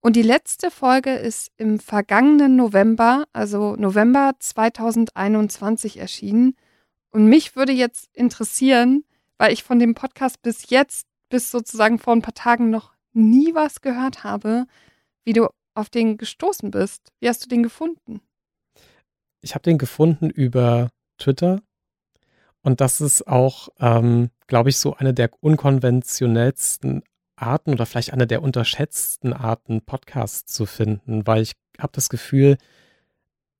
Und 0.00 0.16
die 0.16 0.22
letzte 0.22 0.70
Folge 0.70 1.12
ist 1.14 1.50
im 1.56 1.80
vergangenen 1.80 2.56
November, 2.56 3.24
also 3.32 3.76
November 3.76 4.32
2021 4.38 5.98
erschienen. 5.98 6.56
Und 7.10 7.26
mich 7.26 7.56
würde 7.56 7.72
jetzt 7.72 8.08
interessieren, 8.12 9.04
weil 9.38 9.52
ich 9.52 9.64
von 9.64 9.78
dem 9.78 9.94
Podcast 9.94 10.42
bis 10.42 10.70
jetzt, 10.70 11.06
bis 11.28 11.50
sozusagen 11.50 11.98
vor 11.98 12.12
ein 12.12 12.22
paar 12.22 12.34
Tagen 12.34 12.70
noch 12.70 12.92
nie 13.12 13.54
was 13.54 13.80
gehört 13.80 14.24
habe, 14.24 14.66
wie 15.24 15.32
du 15.32 15.48
auf 15.78 15.88
den 15.88 16.18
gestoßen 16.18 16.70
bist. 16.70 17.12
Wie 17.20 17.28
hast 17.28 17.44
du 17.44 17.48
den 17.48 17.62
gefunden? 17.62 18.20
Ich 19.40 19.54
habe 19.54 19.62
den 19.62 19.78
gefunden 19.78 20.28
über 20.28 20.90
Twitter. 21.18 21.60
Und 22.62 22.80
das 22.80 23.00
ist 23.00 23.26
auch, 23.28 23.68
ähm, 23.78 24.30
glaube 24.48 24.70
ich, 24.70 24.78
so 24.78 24.96
eine 24.96 25.14
der 25.14 25.30
unkonventionellsten 25.40 27.02
Arten 27.36 27.72
oder 27.72 27.86
vielleicht 27.86 28.12
eine 28.12 28.26
der 28.26 28.42
unterschätzten 28.42 29.32
Arten, 29.32 29.82
Podcasts 29.82 30.52
zu 30.52 30.66
finden, 30.66 31.26
weil 31.26 31.42
ich 31.42 31.52
habe 31.78 31.92
das 31.94 32.08
Gefühl, 32.08 32.58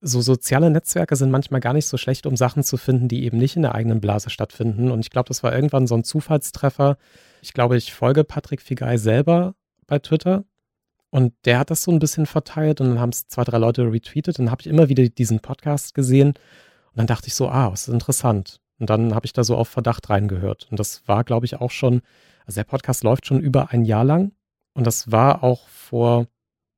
so 0.00 0.20
soziale 0.20 0.70
Netzwerke 0.70 1.14
sind 1.14 1.30
manchmal 1.30 1.60
gar 1.60 1.72
nicht 1.72 1.86
so 1.86 1.96
schlecht, 1.96 2.26
um 2.26 2.36
Sachen 2.36 2.64
zu 2.64 2.76
finden, 2.76 3.06
die 3.06 3.24
eben 3.24 3.38
nicht 3.38 3.54
in 3.54 3.62
der 3.62 3.76
eigenen 3.76 4.00
Blase 4.00 4.30
stattfinden. 4.30 4.90
Und 4.90 5.00
ich 5.00 5.10
glaube, 5.10 5.28
das 5.28 5.44
war 5.44 5.54
irgendwann 5.54 5.86
so 5.86 5.94
ein 5.94 6.04
Zufallstreffer. 6.04 6.98
Ich 7.42 7.52
glaube, 7.52 7.76
ich 7.76 7.92
folge 7.92 8.24
Patrick 8.24 8.60
Figay 8.60 8.98
selber 8.98 9.54
bei 9.86 10.00
Twitter 10.00 10.44
und 11.10 11.32
der 11.44 11.58
hat 11.58 11.70
das 11.70 11.82
so 11.82 11.90
ein 11.90 11.98
bisschen 11.98 12.26
verteilt 12.26 12.80
und 12.80 12.88
dann 12.88 13.00
haben 13.00 13.10
es 13.10 13.26
zwei, 13.28 13.44
drei 13.44 13.58
Leute 13.58 13.90
retweetet. 13.90 14.38
Dann 14.38 14.50
habe 14.50 14.60
ich 14.60 14.66
immer 14.66 14.88
wieder 14.88 15.08
diesen 15.08 15.40
Podcast 15.40 15.94
gesehen 15.94 16.28
und 16.28 16.96
dann 16.96 17.06
dachte 17.06 17.28
ich 17.28 17.34
so, 17.34 17.48
ah, 17.48 17.70
das 17.70 17.88
ist 17.88 17.94
interessant. 17.94 18.60
Und 18.78 18.90
dann 18.90 19.14
habe 19.14 19.26
ich 19.26 19.32
da 19.32 19.42
so 19.42 19.56
auf 19.56 19.68
Verdacht 19.68 20.08
reingehört. 20.10 20.68
Und 20.70 20.78
das 20.78 21.06
war, 21.08 21.24
glaube 21.24 21.46
ich, 21.46 21.56
auch 21.56 21.70
schon, 21.70 22.02
also 22.46 22.60
der 22.60 22.64
Podcast 22.64 23.04
läuft 23.04 23.26
schon 23.26 23.40
über 23.40 23.70
ein 23.70 23.84
Jahr 23.84 24.04
lang. 24.04 24.32
Und 24.74 24.86
das 24.86 25.10
war 25.10 25.42
auch 25.42 25.66
vor 25.68 26.26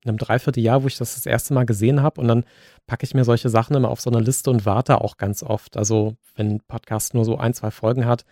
einem 0.04 0.16
Dreivierteljahr, 0.16 0.82
wo 0.82 0.86
ich 0.86 0.96
das 0.96 1.16
das 1.16 1.26
erste 1.26 1.52
Mal 1.52 1.66
gesehen 1.66 2.00
habe. 2.00 2.20
Und 2.20 2.28
dann 2.28 2.44
packe 2.86 3.04
ich 3.04 3.14
mir 3.14 3.24
solche 3.24 3.50
Sachen 3.50 3.76
immer 3.76 3.90
auf 3.90 4.00
so 4.00 4.10
eine 4.10 4.20
Liste 4.20 4.50
und 4.50 4.64
warte 4.64 5.00
auch 5.00 5.16
ganz 5.16 5.42
oft. 5.42 5.76
Also 5.76 6.16
wenn 6.36 6.52
ein 6.52 6.60
Podcast 6.60 7.14
nur 7.14 7.24
so 7.24 7.36
ein, 7.36 7.52
zwei 7.52 7.70
Folgen 7.70 8.06
hat, 8.06 8.24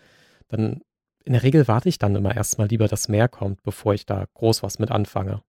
dann 0.47 0.81
in 1.25 1.33
der 1.33 1.43
Regel 1.43 1.67
warte 1.67 1.89
ich 1.89 1.99
dann 1.99 2.15
immer 2.15 2.35
erstmal 2.35 2.67
lieber, 2.67 2.87
dass 2.87 3.09
mehr 3.09 3.27
kommt, 3.27 3.61
bevor 3.61 3.93
ich 3.93 4.05
da 4.05 4.25
groß 4.33 4.63
was 4.63 4.79
mit 4.79 4.89
anfange. 4.89 5.43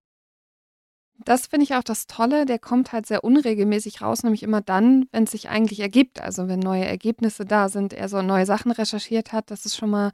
Das 1.25 1.47
finde 1.47 1.65
ich 1.65 1.75
auch 1.75 1.83
das 1.83 2.07
Tolle. 2.07 2.47
Der 2.47 2.59
kommt 2.59 2.93
halt 2.93 3.07
sehr 3.07 3.25
unregelmäßig 3.25 4.01
raus, 4.03 4.23
nämlich 4.23 4.43
immer 4.43 4.61
dann, 4.61 5.07
wenn 5.13 5.25
es 5.25 5.33
sich 5.33 5.49
eigentlich 5.49 5.81
ergibt. 5.81 6.21
Also 6.21 6.49
wenn 6.49 6.61
neue 6.61 6.85
Ergebnisse 6.85 7.45
da 7.45 7.69
sind, 7.69 7.93
er 7.93 8.09
so 8.09 8.23
neue 8.23 8.47
Sachen 8.47 8.73
recherchiert 8.73 9.33
hat. 9.33 9.51
Das 9.51 9.67
ist 9.67 9.77
schon 9.77 9.91
mal, 9.91 10.13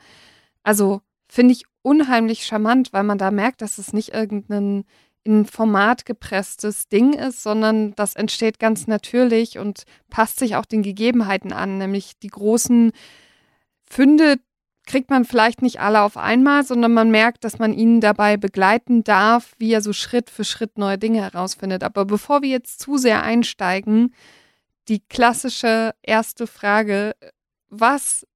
also 0.63 1.01
finde 1.29 1.53
ich 1.53 1.65
unheimlich 1.83 2.45
charmant, 2.45 2.93
weil 2.93 3.05
man 3.05 3.19
da 3.19 3.31
merkt, 3.31 3.63
dass 3.63 3.79
es 3.79 3.93
nicht 3.93 4.15
irgendein 4.15 4.85
in 5.27 5.45
Format 5.45 6.07
gepresstes 6.07 6.89
Ding 6.89 7.13
ist, 7.13 7.43
sondern 7.43 7.95
das 7.97 8.15
entsteht 8.15 8.61
ganz 8.61 8.87
natürlich 8.87 9.59
und 9.59 9.83
passt 10.09 10.39
sich 10.39 10.55
auch 10.55 10.65
den 10.65 10.85
Gegebenheiten 10.85 11.53
an, 11.53 11.79
nämlich 11.79 12.17
die 12.21 12.29
großen 12.29 12.93
Funde 13.91 14.37
kriegt 14.87 15.11
man 15.11 15.25
vielleicht 15.25 15.63
nicht 15.63 15.81
alle 15.81 16.03
auf 16.03 16.17
einmal, 16.17 16.65
sondern 16.65 16.95
man 16.95 17.11
merkt, 17.11 17.45
dass 17.45 17.59
man 17.59 17.75
ihn 17.75 18.01
dabei 18.01 18.37
begleiten 18.37 19.05
darf, 19.05 19.55
wie 19.59 19.73
er 19.73 19.83
so 19.83 19.93
Schritt 19.93 20.31
für 20.31 20.45
Schritt 20.45 20.79
neue 20.79 20.97
Dinge 20.97 21.21
herausfindet. 21.21 21.83
Aber 21.83 22.05
bevor 22.05 22.43
wir 22.43 22.49
jetzt 22.49 22.81
zu 22.81 22.97
sehr 22.97 23.23
einsteigen, 23.23 24.15
die 24.89 25.01
klassische 25.01 25.95
erste 26.03 26.47
Frage, 26.47 27.17
was 27.69 28.27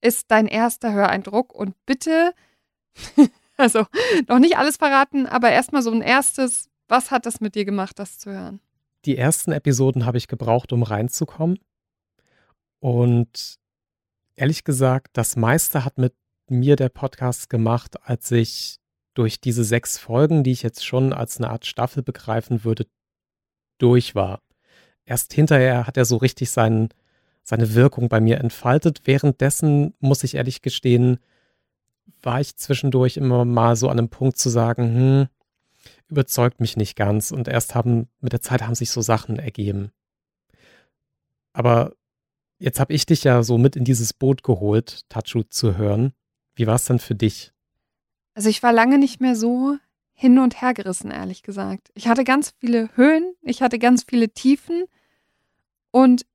ist 0.00 0.30
dein 0.30 0.46
erster 0.46 0.92
Höreindruck? 0.92 1.52
Und 1.52 1.74
bitte, 1.86 2.34
also 3.56 3.84
noch 4.28 4.38
nicht 4.38 4.56
alles 4.56 4.76
verraten, 4.76 5.26
aber 5.26 5.50
erstmal 5.50 5.82
so 5.82 5.90
ein 5.90 6.02
erstes, 6.02 6.68
was 6.88 7.10
hat 7.10 7.26
das 7.26 7.40
mit 7.40 7.56
dir 7.56 7.64
gemacht, 7.64 7.98
das 7.98 8.18
zu 8.18 8.30
hören? 8.30 8.60
Die 9.04 9.16
ersten 9.16 9.52
Episoden 9.52 10.06
habe 10.06 10.18
ich 10.18 10.28
gebraucht, 10.28 10.72
um 10.72 10.82
reinzukommen. 10.82 11.58
Und 12.80 13.59
ehrlich 14.40 14.64
gesagt, 14.64 15.10
das 15.12 15.36
meiste 15.36 15.84
hat 15.84 15.98
mit 15.98 16.14
mir 16.48 16.76
der 16.76 16.88
Podcast 16.88 17.50
gemacht, 17.50 17.96
als 18.02 18.30
ich 18.30 18.78
durch 19.14 19.40
diese 19.40 19.64
sechs 19.64 19.98
Folgen, 19.98 20.42
die 20.42 20.52
ich 20.52 20.62
jetzt 20.62 20.84
schon 20.84 21.12
als 21.12 21.36
eine 21.36 21.50
Art 21.50 21.66
Staffel 21.66 22.02
begreifen 22.02 22.64
würde, 22.64 22.86
durch 23.78 24.14
war. 24.14 24.40
Erst 25.04 25.32
hinterher 25.32 25.86
hat 25.86 25.96
er 25.96 26.04
so 26.04 26.16
richtig 26.16 26.50
seinen, 26.50 26.88
seine 27.42 27.74
Wirkung 27.74 28.08
bei 28.08 28.20
mir 28.20 28.38
entfaltet. 28.38 29.02
Währenddessen, 29.04 29.94
muss 30.00 30.24
ich 30.24 30.34
ehrlich 30.34 30.62
gestehen, 30.62 31.18
war 32.22 32.40
ich 32.40 32.56
zwischendurch 32.56 33.16
immer 33.16 33.44
mal 33.44 33.76
so 33.76 33.88
an 33.88 33.98
einem 33.98 34.08
Punkt 34.08 34.38
zu 34.38 34.48
sagen, 34.48 34.94
hm, 34.94 35.28
überzeugt 36.08 36.60
mich 36.60 36.76
nicht 36.76 36.96
ganz. 36.96 37.30
Und 37.30 37.48
erst 37.48 37.74
haben, 37.74 38.08
mit 38.20 38.32
der 38.32 38.40
Zeit 38.40 38.62
haben 38.62 38.74
sich 38.74 38.90
so 38.90 39.02
Sachen 39.02 39.38
ergeben. 39.38 39.92
Aber 41.52 41.92
Jetzt 42.60 42.78
habe 42.78 42.92
ich 42.92 43.06
dich 43.06 43.24
ja 43.24 43.42
so 43.42 43.56
mit 43.56 43.74
in 43.74 43.84
dieses 43.84 44.12
Boot 44.12 44.42
geholt, 44.42 45.00
Tachu 45.08 45.42
zu 45.42 45.78
hören. 45.78 46.12
Wie 46.54 46.66
war 46.66 46.74
es 46.74 46.84
denn 46.84 46.98
für 46.98 47.14
dich? 47.14 47.52
Also 48.34 48.50
ich 48.50 48.62
war 48.62 48.72
lange 48.72 48.98
nicht 48.98 49.20
mehr 49.20 49.34
so 49.34 49.78
hin 50.12 50.38
und 50.38 50.60
her 50.60 50.74
gerissen, 50.74 51.10
ehrlich 51.10 51.42
gesagt. 51.42 51.90
Ich 51.94 52.06
hatte 52.06 52.22
ganz 52.22 52.52
viele 52.60 52.94
Höhen, 52.96 53.34
ich 53.40 53.62
hatte 53.62 53.78
ganz 53.78 54.04
viele 54.04 54.28
Tiefen 54.28 54.84
und 55.90 56.26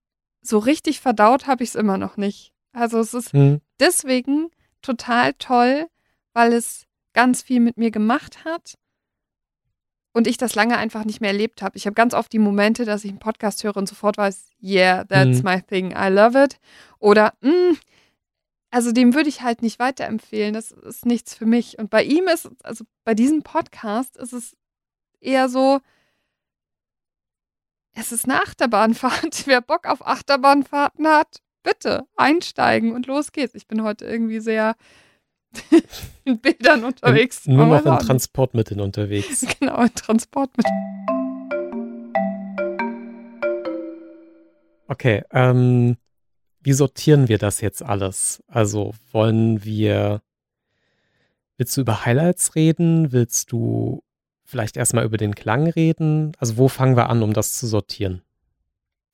so 0.42 0.58
richtig 0.58 1.00
verdaut 1.00 1.46
habe 1.46 1.64
ich 1.64 1.70
es 1.70 1.76
immer 1.76 2.00
noch 2.00 2.18
nicht. 2.18 2.54
Also 2.72 3.00
es 3.00 3.14
ist 3.14 3.32
hm. 3.32 3.62
deswegen 3.80 4.50
total 4.82 5.34
toll, 5.34 5.86
weil 6.34 6.54
es 6.54 6.86
ganz 7.14 7.44
viel 7.44 7.60
mit 7.60 7.78
mir 7.78 7.92
gemacht 7.92 8.44
hat 8.46 8.80
und 10.16 10.28
ich 10.28 10.38
das 10.38 10.56
lange 10.56 10.78
einfach 10.78 11.04
nicht 11.04 11.20
mehr 11.20 11.32
erlebt 11.32 11.62
habe. 11.62 11.76
Ich 11.76 11.86
habe 11.86 11.94
ganz 11.94 12.14
oft 12.14 12.32
die 12.32 12.40
Momente, 12.40 12.86
dass 12.86 13.04
ich 13.04 13.10
einen 13.10 13.20
Podcast 13.20 13.66
höre 13.66 13.76
und 13.76 13.90
sofort 13.90 14.18
weiß, 14.18 14.50
yeah, 14.64 15.04
that's 15.04 15.40
mhm. 15.40 15.44
my 15.44 15.62
thing, 15.62 15.92
I 15.92 16.08
love 16.08 16.42
it. 16.42 16.58
Oder, 17.00 17.34
mm, 17.42 17.74
also 18.72 18.94
dem 18.94 19.14
würde 19.14 19.28
ich 19.28 19.42
halt 19.42 19.62
nicht 19.62 19.78
weiterempfehlen, 19.78 20.54
das 20.54 20.72
ist 20.72 21.06
nichts 21.06 21.36
für 21.36 21.46
mich. 21.46 21.78
Und 21.80 21.90
bei 21.90 22.02
ihm 22.02 22.30
ist, 22.30 22.50
also 22.64 22.86
bei 23.04 23.14
diesem 23.14 23.44
Podcast 23.44 24.16
ist 24.16 24.32
es 24.32 24.56
eher 25.20 25.50
so, 25.50 25.82
es 27.92 28.14
ist 28.14 28.24
eine 28.24 28.42
Achterbahnfahrt. 28.42 29.44
Wer 29.48 29.60
Bock 29.60 29.86
auf 29.86 30.08
Achterbahnfahrten 30.08 31.10
hat, 31.10 31.42
bitte 31.62 32.08
einsteigen 32.16 32.94
und 32.94 33.06
los 33.08 33.34
geht's. 33.34 33.54
Ich 33.54 33.68
bin 33.68 33.84
heute 33.84 34.06
irgendwie 34.06 34.40
sehr 34.40 34.78
in 36.24 36.40
Bildern 36.40 36.84
unterwegs. 36.84 37.46
In, 37.46 37.56
nur 37.56 37.66
noch 37.66 37.86
in 37.86 38.00
Transportmitteln 38.00 38.80
unterwegs. 38.80 39.46
Genau, 39.60 39.82
in 39.82 39.94
Transportmitteln. 39.94 40.74
Okay, 44.88 45.24
ähm, 45.32 45.98
wie 46.62 46.74
sortieren 46.74 47.28
wir 47.28 47.38
das 47.38 47.62
jetzt 47.62 47.84
alles? 47.84 48.44
Also 48.48 48.94
wollen 49.12 49.64
wir, 49.64 50.22
willst 51.58 51.78
du 51.78 51.82
über 51.82 52.06
Highlights 52.06 52.56
reden? 52.56 53.12
Willst 53.12 53.52
du 53.52 54.04
vielleicht 54.44 54.78
erstmal 54.78 55.06
über 55.06 55.18
den 55.18 55.36
Klang 55.36 55.68
reden? 55.68 56.32
Also 56.40 56.58
wo 56.58 56.68
fangen 56.68 56.96
wir 56.96 57.10
an, 57.10 57.24
um 57.24 57.34
das 57.34 57.54
zu 57.54 57.68
sortieren? 57.68 58.22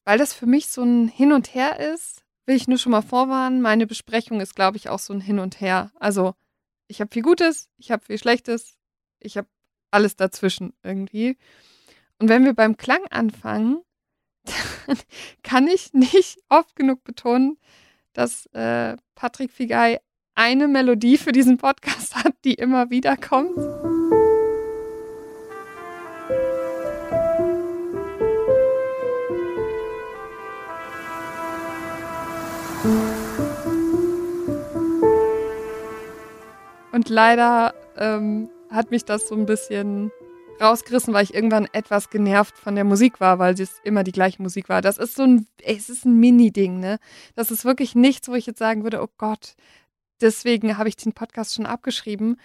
Weil 0.04 0.18
das 0.18 0.34
für 0.34 0.46
mich 0.46 0.68
so 0.68 0.82
ein 0.84 1.08
Hin 1.08 1.32
und 1.32 1.54
Her 1.54 1.80
ist, 1.94 2.24
will 2.52 2.58
ich 2.58 2.68
nur 2.68 2.78
schon 2.78 2.92
mal 2.92 3.02
vorwarnen, 3.02 3.62
meine 3.62 3.88
Besprechung 3.88 4.42
ist, 4.42 4.58
glaube 4.58 4.76
ich, 4.76 4.90
auch 4.90 5.00
so 5.00 5.14
ein 5.14 5.22
Hin 5.22 5.40
und 5.40 5.62
Her. 5.62 5.90
Also, 5.96 6.34
ich 6.90 7.00
habe 7.00 7.10
viel 7.10 7.22
Gutes, 7.22 7.70
ich 7.78 7.92
habe 7.92 8.04
viel 8.04 8.18
Schlechtes, 8.18 8.76
ich 9.22 9.38
habe 9.38 9.48
alles 9.90 10.18
dazwischen 10.18 10.74
irgendwie. 10.84 11.38
Und 12.20 12.28
wenn 12.28 12.44
wir 12.44 12.54
beim 12.54 12.76
Klang 12.76 13.08
anfangen, 13.10 13.82
dann 14.86 14.98
kann 15.44 15.68
ich 15.70 15.94
nicht 15.94 16.40
oft 16.50 16.76
genug 16.76 17.06
betonen, 17.06 17.58
dass 18.12 18.48
äh, 18.48 18.98
Patrick 19.16 19.52
Figay 19.54 20.00
eine 20.36 20.68
Melodie 20.68 21.18
für 21.18 21.32
diesen 21.32 21.58
Podcast 21.58 22.18
hat, 22.18 22.34
die 22.44 22.56
immer 22.56 22.90
wieder 22.90 23.16
kommt. 23.16 23.56
Und 36.92 37.10
leider 37.10 37.74
ähm, 37.98 38.50
hat 38.70 38.92
mich 38.92 39.06
das 39.06 39.28
so 39.28 39.36
ein 39.36 39.46
bisschen 39.46 40.12
rausgerissen, 40.62 41.14
weil 41.14 41.24
ich 41.24 41.34
irgendwann 41.34 41.68
etwas 41.74 42.10
genervt 42.10 42.58
von 42.58 42.76
der 42.76 42.84
Musik 42.84 43.20
war, 43.20 43.40
weil 43.40 43.60
es 43.60 43.82
immer 43.84 44.04
die 44.04 44.12
gleiche 44.12 44.42
Musik 44.42 44.70
war. 44.70 44.82
Das 44.82 44.98
ist 44.98 45.16
so 45.16 45.24
ein, 45.24 45.48
es 45.64 45.90
ist 45.90 46.06
ein 46.06 46.20
Mini-Ding, 46.20 46.80
ne? 46.80 47.00
Das 47.36 47.52
ist 47.52 47.66
wirklich 47.66 47.96
nichts, 47.96 48.28
wo 48.28 48.36
ich 48.36 48.46
jetzt 48.46 48.60
sagen 48.60 48.84
würde, 48.84 49.02
oh 49.02 49.10
Gott, 49.18 49.56
deswegen 50.22 50.78
habe 50.78 50.88
ich 50.88 50.96
den 50.96 51.14
Podcast 51.14 51.56
schon 51.56 51.66
abgeschrieben. 51.66 52.38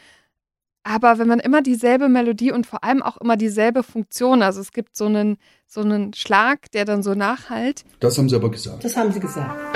Aber 0.82 1.18
wenn 1.18 1.26
man 1.26 1.40
immer 1.40 1.62
dieselbe 1.62 2.08
Melodie 2.08 2.52
und 2.52 2.66
vor 2.66 2.84
allem 2.84 3.02
auch 3.02 3.16
immer 3.16 3.36
dieselbe 3.36 3.82
Funktion, 3.82 4.42
also 4.42 4.60
es 4.60 4.70
gibt 4.70 4.96
so 4.96 5.06
einen, 5.06 5.36
so 5.66 5.80
einen 5.80 6.14
Schlag, 6.14 6.70
der 6.70 6.84
dann 6.84 7.02
so 7.02 7.14
nachhalt. 7.14 7.84
Das 8.00 8.16
haben 8.16 8.28
Sie 8.28 8.36
aber 8.36 8.50
gesagt. 8.50 8.84
Das 8.84 8.96
haben 8.96 9.12
Sie 9.12 9.20
gesagt. 9.20 9.75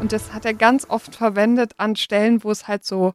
Und 0.00 0.12
das 0.12 0.32
hat 0.32 0.44
er 0.44 0.54
ganz 0.54 0.86
oft 0.88 1.16
verwendet 1.16 1.72
an 1.78 1.96
Stellen, 1.96 2.44
wo 2.44 2.50
es 2.50 2.68
halt 2.68 2.84
so, 2.84 3.14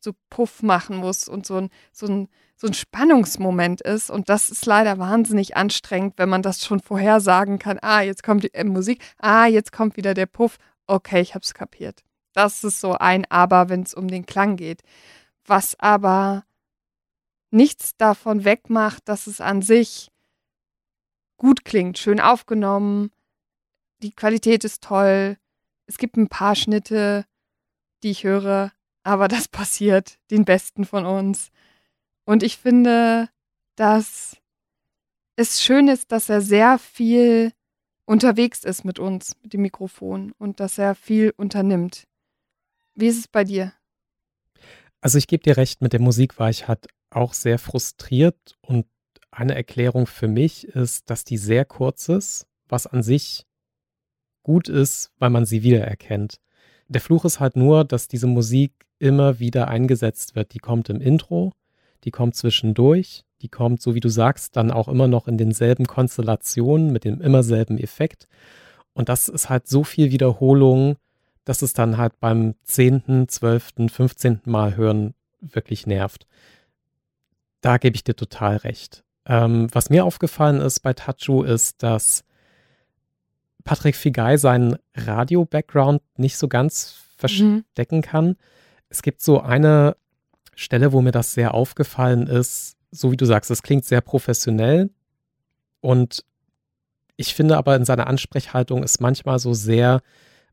so 0.00 0.12
Puff 0.30 0.62
machen 0.62 0.96
muss 0.96 1.28
und 1.28 1.46
so 1.46 1.56
ein, 1.56 1.70
so, 1.92 2.06
ein, 2.06 2.28
so 2.56 2.66
ein 2.66 2.74
Spannungsmoment 2.74 3.82
ist. 3.82 4.10
Und 4.10 4.28
das 4.28 4.50
ist 4.50 4.66
leider 4.66 4.98
wahnsinnig 4.98 5.56
anstrengend, 5.56 6.14
wenn 6.16 6.28
man 6.28 6.42
das 6.42 6.64
schon 6.64 6.80
vorhersagen 6.80 7.58
kann. 7.58 7.78
Ah, 7.82 8.00
jetzt 8.00 8.22
kommt 8.22 8.44
die 8.44 8.54
äh, 8.54 8.64
Musik. 8.64 9.02
Ah, 9.18 9.46
jetzt 9.46 9.70
kommt 9.72 9.96
wieder 9.96 10.14
der 10.14 10.26
Puff. 10.26 10.56
Okay, 10.86 11.20
ich 11.20 11.34
hab's 11.34 11.54
kapiert. 11.54 12.02
Das 12.32 12.64
ist 12.64 12.80
so 12.80 12.94
ein 12.94 13.30
Aber, 13.30 13.68
wenn 13.68 13.82
es 13.82 13.94
um 13.94 14.08
den 14.08 14.26
Klang 14.26 14.56
geht. 14.56 14.82
Was 15.44 15.78
aber 15.78 16.44
nichts 17.50 17.96
davon 17.96 18.44
wegmacht, 18.44 19.08
dass 19.08 19.26
es 19.26 19.40
an 19.40 19.60
sich 19.62 20.10
gut 21.36 21.64
klingt, 21.64 21.98
schön 21.98 22.20
aufgenommen, 22.20 23.10
die 24.02 24.12
Qualität 24.12 24.64
ist 24.64 24.82
toll, 24.82 25.36
es 25.92 25.98
gibt 25.98 26.16
ein 26.16 26.28
paar 26.28 26.56
Schnitte, 26.56 27.26
die 28.02 28.10
ich 28.10 28.24
höre, 28.24 28.72
aber 29.02 29.28
das 29.28 29.46
passiert 29.60 30.18
den 30.30 30.46
Besten 30.46 30.86
von 30.86 31.04
uns. 31.04 31.50
Und 32.24 32.42
ich 32.42 32.56
finde, 32.56 33.28
dass 33.76 34.38
es 35.36 35.62
schön 35.62 35.88
ist, 35.88 36.10
dass 36.10 36.30
er 36.30 36.40
sehr 36.40 36.78
viel 36.78 37.52
unterwegs 38.06 38.64
ist 38.64 38.84
mit 38.84 38.98
uns, 38.98 39.36
mit 39.42 39.52
dem 39.52 39.62
Mikrofon 39.62 40.32
und 40.38 40.60
dass 40.60 40.78
er 40.78 40.94
viel 40.94 41.34
unternimmt. 41.36 42.04
Wie 42.94 43.08
ist 43.08 43.18
es 43.18 43.28
bei 43.28 43.44
dir? 43.44 43.74
Also 45.02 45.18
ich 45.18 45.26
gebe 45.26 45.42
dir 45.42 45.58
recht, 45.58 45.82
mit 45.82 45.92
der 45.92 46.00
Musik 46.00 46.38
war 46.38 46.48
ich 46.48 46.68
halt 46.68 46.88
auch 47.10 47.34
sehr 47.34 47.58
frustriert 47.58 48.56
und 48.62 48.86
eine 49.30 49.54
Erklärung 49.54 50.06
für 50.06 50.28
mich 50.28 50.68
ist, 50.68 51.10
dass 51.10 51.24
die 51.24 51.36
sehr 51.36 51.66
kurz 51.66 52.08
ist, 52.08 52.46
was 52.68 52.86
an 52.86 53.02
sich 53.02 53.46
gut 54.42 54.68
ist, 54.68 55.12
weil 55.18 55.30
man 55.30 55.44
sie 55.44 55.62
wiedererkennt. 55.62 56.36
Der 56.88 57.00
Fluch 57.00 57.24
ist 57.24 57.40
halt 57.40 57.56
nur, 57.56 57.84
dass 57.84 58.08
diese 58.08 58.26
Musik 58.26 58.72
immer 58.98 59.38
wieder 59.38 59.68
eingesetzt 59.68 60.34
wird. 60.36 60.54
Die 60.54 60.58
kommt 60.58 60.88
im 60.90 61.00
Intro, 61.00 61.52
die 62.04 62.10
kommt 62.10 62.36
zwischendurch, 62.36 63.24
die 63.40 63.48
kommt, 63.48 63.82
so 63.82 63.94
wie 63.94 64.00
du 64.00 64.08
sagst, 64.08 64.56
dann 64.56 64.70
auch 64.70 64.88
immer 64.88 65.08
noch 65.08 65.26
in 65.26 65.38
denselben 65.38 65.86
Konstellationen 65.86 66.92
mit 66.92 67.04
dem 67.04 67.20
immer 67.20 67.42
selben 67.42 67.78
Effekt. 67.78 68.28
Und 68.92 69.08
das 69.08 69.28
ist 69.28 69.48
halt 69.48 69.66
so 69.66 69.84
viel 69.84 70.12
Wiederholung, 70.12 70.96
dass 71.44 71.62
es 71.62 71.72
dann 71.72 71.96
halt 71.96 72.20
beim 72.20 72.54
zehnten, 72.62 73.28
zwölften, 73.28 73.88
fünfzehnten 73.88 74.50
Mal 74.50 74.76
hören 74.76 75.14
wirklich 75.40 75.86
nervt. 75.86 76.26
Da 77.60 77.78
gebe 77.78 77.96
ich 77.96 78.04
dir 78.04 78.14
total 78.14 78.56
recht. 78.58 79.02
Ähm, 79.26 79.68
was 79.72 79.90
mir 79.90 80.04
aufgefallen 80.04 80.60
ist 80.60 80.80
bei 80.80 80.92
Tachu 80.92 81.42
ist, 81.42 81.82
dass 81.82 82.24
Patrick 83.64 83.96
Figay 83.96 84.36
seinen 84.38 84.76
Radio-Background 84.94 86.02
nicht 86.16 86.36
so 86.36 86.48
ganz 86.48 86.96
verstecken 87.16 87.96
mhm. 87.98 88.02
kann. 88.02 88.36
Es 88.88 89.02
gibt 89.02 89.22
so 89.22 89.40
eine 89.40 89.96
Stelle, 90.54 90.92
wo 90.92 91.00
mir 91.00 91.12
das 91.12 91.34
sehr 91.34 91.54
aufgefallen 91.54 92.26
ist, 92.26 92.76
so 92.90 93.10
wie 93.10 93.16
du 93.16 93.24
sagst, 93.24 93.50
es 93.50 93.62
klingt 93.62 93.84
sehr 93.84 94.00
professionell 94.00 94.90
und 95.80 96.24
ich 97.16 97.34
finde 97.34 97.56
aber 97.56 97.76
in 97.76 97.84
seiner 97.84 98.06
Ansprechhaltung 98.06 98.82
ist 98.82 99.00
manchmal 99.00 99.38
so 99.38 99.54
sehr 99.54 100.02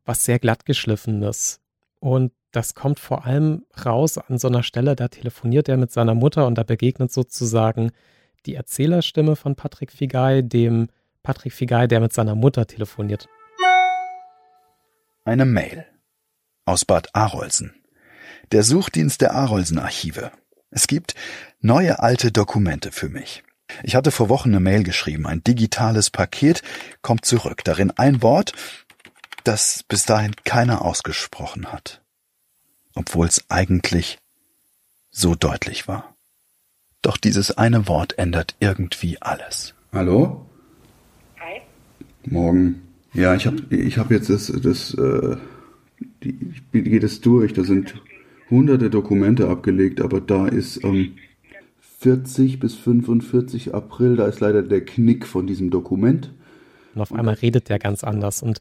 was 0.05 0.23
sehr 0.23 0.39
glattgeschliffenes 0.39 1.59
und 1.99 2.31
das 2.51 2.73
kommt 2.73 2.99
vor 2.99 3.25
allem 3.25 3.65
raus 3.85 4.17
an 4.17 4.39
so 4.39 4.47
einer 4.47 4.63
Stelle, 4.63 4.95
da 4.95 5.07
telefoniert 5.07 5.69
er 5.69 5.77
mit 5.77 5.91
seiner 5.91 6.15
Mutter 6.15 6.47
und 6.47 6.55
da 6.55 6.63
begegnet 6.63 7.11
sozusagen 7.11 7.91
die 8.45 8.55
Erzählerstimme 8.55 9.35
von 9.35 9.55
Patrick 9.55 9.91
Figay 9.91 10.41
dem 10.41 10.87
Patrick 11.29 11.53
Figay, 11.53 11.87
der 11.87 11.99
mit 11.99 12.11
seiner 12.11 12.33
Mutter 12.33 12.65
telefoniert. 12.65 13.27
Eine 15.25 15.45
Mail 15.45 15.85
aus 16.65 16.85
Bad 16.85 17.13
Arolsen. 17.13 17.75
Der 18.51 18.63
Suchdienst 18.63 19.21
der 19.21 19.35
Arolsen-Archive. 19.35 20.31
Es 20.71 20.87
gibt 20.87 21.13
neue 21.59 21.99
alte 21.99 22.31
Dokumente 22.31 22.91
für 22.91 23.09
mich. 23.09 23.43
Ich 23.83 23.93
hatte 23.93 24.09
vor 24.09 24.27
Wochen 24.27 24.49
eine 24.49 24.59
Mail 24.59 24.81
geschrieben. 24.81 25.27
Ein 25.27 25.43
digitales 25.43 26.09
Paket 26.09 26.63
kommt 27.03 27.25
zurück. 27.25 27.63
Darin 27.63 27.91
ein 27.91 28.23
Wort, 28.23 28.53
das 29.43 29.83
bis 29.83 30.05
dahin 30.05 30.35
keiner 30.45 30.83
ausgesprochen 30.83 31.71
hat. 31.71 32.01
Obwohl 32.95 33.27
es 33.27 33.45
eigentlich 33.49 34.17
so 35.11 35.35
deutlich 35.35 35.87
war. 35.87 36.15
Doch 37.03 37.17
dieses 37.17 37.55
eine 37.55 37.87
Wort 37.87 38.17
ändert 38.17 38.55
irgendwie 38.59 39.21
alles. 39.21 39.75
Hallo? 39.93 40.48
Morgen. 42.31 42.81
Ja, 43.13 43.35
ich 43.35 43.47
habe 43.47 43.75
ich 43.75 43.97
hab 43.97 44.11
jetzt 44.11 44.29
das, 44.29 44.47
das 44.47 44.93
äh, 44.93 45.37
die, 46.23 46.37
ich 46.71 46.83
gehe 46.83 46.99
das 46.99 47.21
durch. 47.21 47.53
Da 47.53 47.63
sind 47.63 47.95
hunderte 48.49 48.89
Dokumente 48.89 49.49
abgelegt, 49.49 50.01
aber 50.01 50.21
da 50.21 50.47
ist 50.47 50.83
ähm, 50.83 51.15
40 51.99 52.59
bis 52.59 52.75
45 52.75 53.73
April, 53.73 54.15
da 54.15 54.27
ist 54.27 54.39
leider 54.39 54.63
der 54.63 54.85
Knick 54.85 55.25
von 55.25 55.47
diesem 55.47 55.69
Dokument. 55.69 56.31
Und 56.95 57.01
auf 57.01 57.13
einmal 57.13 57.35
redet 57.35 57.69
der 57.69 57.79
ganz 57.79 58.03
anders. 58.03 58.41
Und 58.41 58.59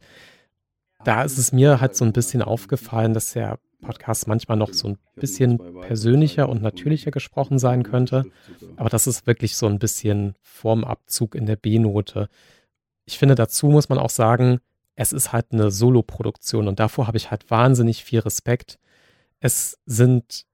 da 1.05 1.23
ist 1.23 1.39
es 1.39 1.53
mir 1.53 1.81
halt 1.81 1.95
so 1.95 2.05
ein 2.05 2.13
bisschen 2.13 2.43
aufgefallen, 2.43 3.15
dass 3.15 3.33
der 3.33 3.59
Podcast 3.81 4.27
manchmal 4.27 4.57
noch 4.57 4.73
so 4.73 4.89
ein 4.89 4.99
bisschen 5.15 5.61
persönlicher 5.83 6.49
und 6.49 6.63
natürlicher 6.63 7.13
gesprochen 7.13 7.59
sein 7.61 7.85
könnte. 7.85 8.25
Aber 8.77 8.89
das 8.89 9.07
ist 9.07 9.27
wirklich 9.27 9.57
so 9.57 9.67
ein 9.67 9.79
bisschen 9.79 10.35
Formabzug 10.43 11.37
in 11.37 11.47
der 11.47 11.57
B-Note 11.57 12.29
ich 13.09 13.19
finde, 13.19 13.35
dazu 13.35 13.69
muss 13.69 13.89
man 13.89 13.99
auch 13.99 14.11
sagen, 14.11 14.61
es 14.95 15.13
ist 15.13 15.33
halt 15.33 15.47
eine 15.53 15.71
Solo-Produktion 15.71 16.69
und 16.69 16.79
davor 16.79 17.07
habe 17.07 17.17
ich 17.17 17.31
halt 17.31 17.51
wahnsinnig 17.51 18.05
viel 18.05 18.21
Respekt. 18.21 18.79
Es 19.41 19.79
sind 19.87 20.45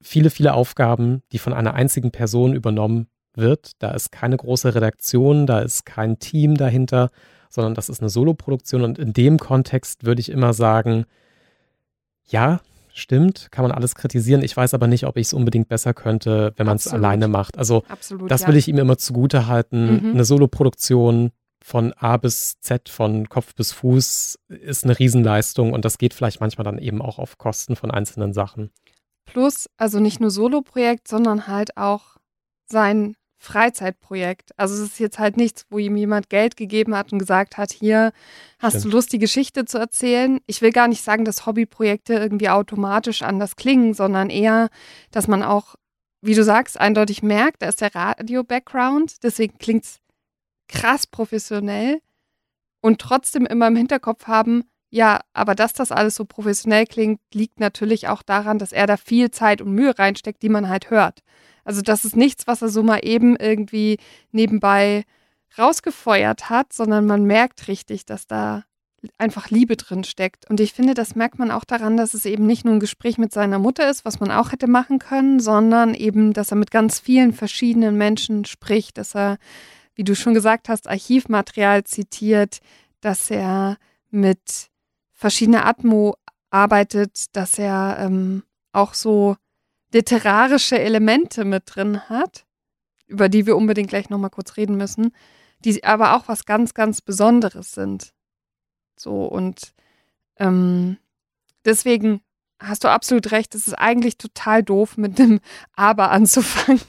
viele, 0.00 0.30
viele 0.30 0.54
Aufgaben, 0.54 1.22
die 1.30 1.38
von 1.38 1.52
einer 1.52 1.74
einzigen 1.74 2.10
Person 2.10 2.54
übernommen 2.54 3.06
wird. 3.34 3.72
Da 3.78 3.92
ist 3.92 4.10
keine 4.10 4.36
große 4.36 4.74
Redaktion, 4.74 5.46
da 5.46 5.60
ist 5.60 5.86
kein 5.86 6.18
Team 6.18 6.56
dahinter, 6.56 7.10
sondern 7.48 7.74
das 7.74 7.88
ist 7.88 8.00
eine 8.00 8.10
Solo-Produktion 8.10 8.82
und 8.82 8.98
in 8.98 9.12
dem 9.12 9.38
Kontext 9.38 10.04
würde 10.04 10.20
ich 10.20 10.30
immer 10.30 10.54
sagen, 10.54 11.04
ja, 12.26 12.62
stimmt, 12.92 13.52
kann 13.52 13.62
man 13.62 13.70
alles 13.70 13.94
kritisieren. 13.94 14.42
Ich 14.42 14.56
weiß 14.56 14.74
aber 14.74 14.88
nicht, 14.88 15.06
ob 15.06 15.16
ich 15.16 15.28
es 15.28 15.32
unbedingt 15.32 15.68
besser 15.68 15.94
könnte, 15.94 16.52
wenn 16.56 16.66
man 16.66 16.76
es 16.76 16.88
alleine 16.88 17.28
macht. 17.28 17.58
Also 17.58 17.84
Absolut, 17.88 18.28
das 18.28 18.42
ja. 18.42 18.48
will 18.48 18.56
ich 18.56 18.66
ihm 18.66 18.78
immer 18.78 18.98
zugute 18.98 19.46
halten. 19.46 20.08
Mhm. 20.08 20.10
Eine 20.14 20.24
Solo-Produktion, 20.24 21.30
von 21.64 21.92
A 21.94 22.16
bis 22.16 22.58
Z, 22.60 22.88
von 22.88 23.28
Kopf 23.28 23.54
bis 23.54 23.72
Fuß, 23.72 24.38
ist 24.48 24.84
eine 24.84 24.98
Riesenleistung 24.98 25.72
und 25.72 25.84
das 25.84 25.98
geht 25.98 26.14
vielleicht 26.14 26.40
manchmal 26.40 26.64
dann 26.64 26.78
eben 26.78 27.00
auch 27.00 27.18
auf 27.18 27.38
Kosten 27.38 27.76
von 27.76 27.90
einzelnen 27.90 28.32
Sachen. 28.32 28.70
Plus, 29.24 29.68
also 29.76 30.00
nicht 30.00 30.20
nur 30.20 30.30
Solo-Projekt, 30.30 31.08
sondern 31.08 31.46
halt 31.46 31.76
auch 31.76 32.16
sein 32.66 33.14
Freizeitprojekt. 33.42 34.50
Also 34.56 34.74
es 34.74 34.80
ist 34.80 35.00
jetzt 35.00 35.18
halt 35.18 35.36
nichts, 35.36 35.66
wo 35.68 35.78
ihm 35.78 35.96
jemand 35.96 36.30
Geld 36.30 36.56
gegeben 36.56 36.96
hat 36.96 37.12
und 37.12 37.18
gesagt 37.18 37.56
hat, 37.58 37.72
hier 37.72 38.12
hast 38.60 38.74
Stimmt. 38.74 38.84
du 38.84 38.96
Lust, 38.96 39.12
die 39.12 39.18
Geschichte 39.18 39.64
zu 39.64 39.78
erzählen. 39.78 40.38
Ich 40.46 40.62
will 40.62 40.70
gar 40.70 40.86
nicht 40.86 41.02
sagen, 41.02 41.24
dass 41.24 41.44
Hobbyprojekte 41.44 42.14
irgendwie 42.14 42.48
automatisch 42.48 43.22
anders 43.22 43.56
klingen, 43.56 43.94
sondern 43.94 44.30
eher, 44.30 44.68
dass 45.10 45.26
man 45.26 45.42
auch, 45.42 45.74
wie 46.20 46.34
du 46.34 46.44
sagst, 46.44 46.78
eindeutig 46.78 47.24
merkt, 47.24 47.62
da 47.62 47.68
ist 47.68 47.80
der 47.80 47.94
Radio-Background, 47.94 49.24
deswegen 49.24 49.58
klingt 49.58 49.84
es 49.84 49.98
krass 50.72 51.06
professionell. 51.06 52.00
und 52.84 53.00
trotzdem 53.00 53.46
immer 53.46 53.68
im 53.68 53.76
Hinterkopf 53.76 54.26
haben, 54.26 54.64
ja, 54.90 55.20
aber 55.32 55.54
dass 55.54 55.72
das 55.72 55.92
alles 55.92 56.16
so 56.16 56.24
professionell 56.24 56.84
klingt, 56.86 57.20
liegt 57.32 57.60
natürlich 57.60 58.08
auch 58.08 58.22
daran, 58.22 58.58
dass 58.58 58.72
er 58.72 58.86
da 58.86 58.96
viel 58.96 59.30
Zeit 59.30 59.62
und 59.62 59.72
Mühe 59.72 59.98
reinsteckt, 59.98 60.42
die 60.42 60.48
man 60.50 60.68
halt 60.68 60.90
hört. 60.90 61.20
Also 61.64 61.80
das 61.80 62.04
ist 62.04 62.16
nichts, 62.16 62.46
was 62.48 62.60
er 62.60 62.68
so 62.68 62.82
mal 62.82 63.00
eben 63.02 63.36
irgendwie 63.36 63.98
nebenbei 64.32 65.04
rausgefeuert 65.56 66.50
hat, 66.50 66.72
sondern 66.72 67.06
man 67.06 67.24
merkt 67.24 67.68
richtig, 67.68 68.04
dass 68.04 68.26
da 68.26 68.64
einfach 69.18 69.50
Liebe 69.50 69.76
drin 69.76 70.04
steckt. 70.04 70.48
Und 70.50 70.60
ich 70.60 70.72
finde, 70.72 70.94
das 70.94 71.14
merkt 71.14 71.38
man 71.38 71.50
auch 71.50 71.64
daran, 71.64 71.96
dass 71.96 72.14
es 72.14 72.26
eben 72.26 72.46
nicht 72.46 72.64
nur 72.64 72.74
ein 72.74 72.80
Gespräch 72.80 73.16
mit 73.16 73.32
seiner 73.32 73.58
Mutter 73.58 73.88
ist, 73.88 74.04
was 74.04 74.20
man 74.20 74.30
auch 74.30 74.52
hätte 74.52 74.66
machen 74.66 74.98
können, 74.98 75.40
sondern 75.40 75.94
eben, 75.94 76.32
dass 76.32 76.50
er 76.50 76.56
mit 76.56 76.70
ganz 76.70 77.00
vielen 77.00 77.32
verschiedenen 77.32 77.96
Menschen 77.96 78.44
spricht, 78.44 78.98
dass 78.98 79.14
er, 79.14 79.38
wie 79.94 80.04
du 80.04 80.14
schon 80.14 80.34
gesagt 80.34 80.68
hast, 80.68 80.88
Archivmaterial 80.88 81.84
zitiert, 81.84 82.60
dass 83.00 83.30
er 83.30 83.78
mit 84.10 84.70
verschiedener 85.12 85.66
Atmo 85.66 86.16
arbeitet, 86.50 87.36
dass 87.36 87.58
er 87.58 87.96
ähm, 87.98 88.42
auch 88.72 88.94
so 88.94 89.36
literarische 89.92 90.78
Elemente 90.78 91.44
mit 91.44 91.64
drin 91.66 92.08
hat, 92.08 92.46
über 93.06 93.28
die 93.28 93.46
wir 93.46 93.56
unbedingt 93.56 93.90
gleich 93.90 94.10
nochmal 94.10 94.30
kurz 94.30 94.56
reden 94.56 94.76
müssen, 94.76 95.14
die 95.64 95.84
aber 95.84 96.16
auch 96.16 96.28
was 96.28 96.44
ganz, 96.44 96.74
ganz 96.74 97.00
Besonderes 97.00 97.72
sind. 97.72 98.12
So 98.96 99.24
und 99.26 99.74
ähm, 100.36 100.98
deswegen 101.64 102.22
hast 102.58 102.84
du 102.84 102.88
absolut 102.88 103.30
recht, 103.32 103.54
es 103.54 103.66
ist 103.66 103.74
eigentlich 103.74 104.18
total 104.18 104.62
doof, 104.62 104.96
mit 104.96 105.20
einem 105.20 105.40
Aber 105.74 106.10
anzufangen. 106.10 106.80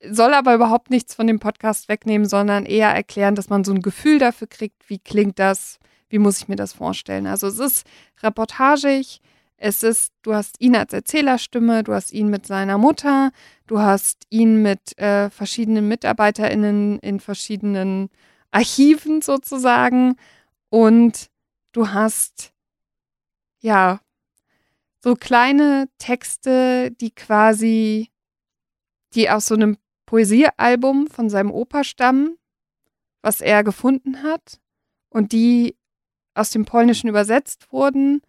Soll 0.00 0.32
aber 0.32 0.54
überhaupt 0.54 0.90
nichts 0.90 1.14
von 1.14 1.26
dem 1.26 1.40
Podcast 1.40 1.88
wegnehmen, 1.88 2.28
sondern 2.28 2.66
eher 2.66 2.90
erklären, 2.90 3.34
dass 3.34 3.48
man 3.48 3.64
so 3.64 3.72
ein 3.72 3.82
Gefühl 3.82 4.18
dafür 4.18 4.46
kriegt, 4.46 4.88
wie 4.88 4.98
klingt 4.98 5.38
das, 5.38 5.78
wie 6.08 6.18
muss 6.18 6.38
ich 6.38 6.48
mir 6.48 6.56
das 6.56 6.72
vorstellen. 6.72 7.26
Also 7.26 7.48
es 7.48 7.58
ist 7.58 7.86
reportagig, 8.22 9.20
es 9.56 9.82
ist, 9.82 10.12
du 10.22 10.34
hast 10.34 10.60
ihn 10.60 10.76
als 10.76 10.92
Erzählerstimme, 10.92 11.82
du 11.82 11.92
hast 11.92 12.12
ihn 12.12 12.28
mit 12.28 12.46
seiner 12.46 12.78
Mutter, 12.78 13.32
du 13.66 13.80
hast 13.80 14.24
ihn 14.30 14.62
mit 14.62 14.96
äh, 14.98 15.30
verschiedenen 15.30 15.88
MitarbeiterInnen 15.88 17.00
in 17.00 17.18
verschiedenen 17.18 18.08
Archiven 18.52 19.20
sozusagen 19.20 20.14
und 20.70 21.28
du 21.72 21.90
hast 21.90 22.52
ja 23.58 24.00
so 25.02 25.14
kleine 25.14 25.88
Texte, 25.98 26.92
die 26.92 27.10
quasi, 27.10 28.10
die 29.14 29.28
aus 29.28 29.46
so 29.46 29.54
einem 29.54 29.76
Poesiealbum 30.08 31.06
von 31.08 31.28
seinem 31.28 31.50
Opa 31.50 31.84
stammen, 31.84 32.38
was 33.20 33.42
er 33.42 33.62
gefunden 33.62 34.22
hat 34.22 34.58
und 35.10 35.32
die 35.32 35.76
aus 36.32 36.48
dem 36.48 36.64
Polnischen 36.64 37.08
übersetzt 37.08 37.70
wurden 37.70 38.22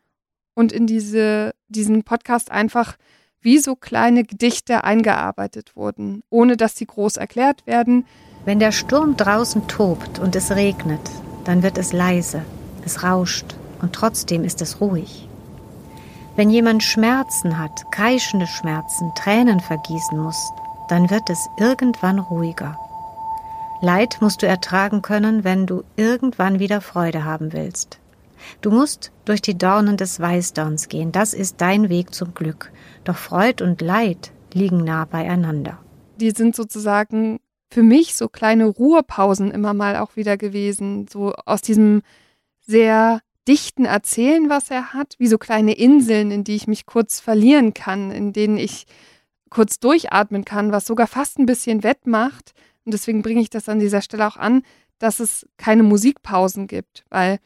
und 0.56 0.74
in 0.74 0.88
diese, 0.88 1.56
diesen 1.70 2.04
Podcast 2.04 2.52
einfach 2.52 2.98
wie 3.40 3.60
so 3.60 3.78
kleine 3.78 4.26
Gedichte 4.26 4.84
eingearbeitet 4.84 5.78
wurden, 5.78 6.22
ohne 6.30 6.58
dass 6.58 6.76
sie 6.76 6.86
groß 6.86 7.16
erklärt 7.16 7.66
werden. 7.66 8.06
Wenn 8.44 8.60
der 8.60 8.74
Sturm 8.74 9.16
draußen 9.16 9.70
tobt 9.70 10.20
und 10.20 10.36
es 10.36 10.52
regnet, 10.52 11.10
dann 11.46 11.64
wird 11.64 11.78
es 11.78 11.94
leise, 11.94 12.44
es 12.84 13.04
rauscht 13.04 13.56
und 13.82 13.94
trotzdem 13.94 14.44
ist 14.44 14.62
es 14.62 14.82
ruhig. 14.82 15.30
Wenn 16.36 16.50
jemand 16.50 16.84
Schmerzen 16.84 17.58
hat, 17.58 17.90
kreischende 17.90 18.48
Schmerzen, 18.48 19.14
Tränen 19.16 19.62
vergießen 19.62 20.18
muss, 20.18 20.52
dann 20.90 21.10
wird 21.10 21.30
es 21.30 21.48
irgendwann 21.58 22.20
ruhiger. 22.20 22.78
Leid 23.82 24.18
musst 24.20 24.42
du 24.42 24.48
ertragen 24.48 25.02
können, 25.02 25.46
wenn 25.46 25.66
du 25.66 25.84
irgendwann 25.96 26.60
wieder 26.60 26.82
Freude 26.82 27.24
haben 27.24 27.54
willst. 27.54 28.00
Du 28.62 28.72
musst 28.72 29.12
durch 29.26 29.42
die 29.42 29.58
Dornen 29.58 29.96
des 29.96 30.20
Weißdorns 30.20 30.90
gehen, 30.90 31.12
das 31.12 31.34
ist 31.34 31.62
dein 31.62 31.90
Weg 31.90 32.14
zum 32.14 32.34
Glück. 32.34 32.72
Doch 33.04 33.16
Freud 33.16 33.64
und 33.64 33.82
Leid 33.82 34.32
liegen 34.54 34.84
nah 34.84 35.06
beieinander. 35.06 35.80
Die 36.18 36.32
sind 36.32 36.56
sozusagen 36.56 37.40
für 37.72 37.84
mich 37.84 38.16
so 38.16 38.28
kleine 38.28 38.66
Ruhepausen 38.66 39.52
immer 39.52 39.74
mal 39.74 39.98
auch 39.98 40.16
wieder 40.16 40.38
gewesen, 40.38 41.08
so 41.08 41.34
aus 41.46 41.62
diesem 41.62 42.02
sehr 42.62 43.22
dichten 43.48 43.86
Erzählen, 43.86 44.50
was 44.50 44.70
er 44.70 44.94
hat, 44.94 45.16
wie 45.20 45.28
so 45.28 45.38
kleine 45.38 45.74
Inseln, 45.74 46.32
in 46.32 46.44
die 46.44 46.56
ich 46.56 46.68
mich 46.68 46.86
kurz 46.86 47.20
verlieren 47.20 47.74
kann, 47.74 48.12
in 48.12 48.34
denen 48.34 48.58
ich 48.58 48.86
kurz 49.50 49.80
durchatmen 49.80 50.46
kann, 50.46 50.72
was 50.72 50.86
sogar 50.86 51.08
fast 51.08 51.40
ein 51.40 51.46
bisschen 51.46 51.84
wettmacht. 51.84 52.54
Und 52.86 52.94
deswegen 52.94 53.22
bringe 53.22 53.42
ich 53.42 53.50
das 53.50 53.70
an 53.70 53.80
dieser 53.80 54.02
Stelle 54.02 54.28
auch 54.28 54.38
an, 54.38 54.64
dass 55.00 55.20
es 55.20 55.48
keine 55.58 55.84
Musikpausen 55.84 56.68
gibt, 56.68 57.06
weil 57.10 57.40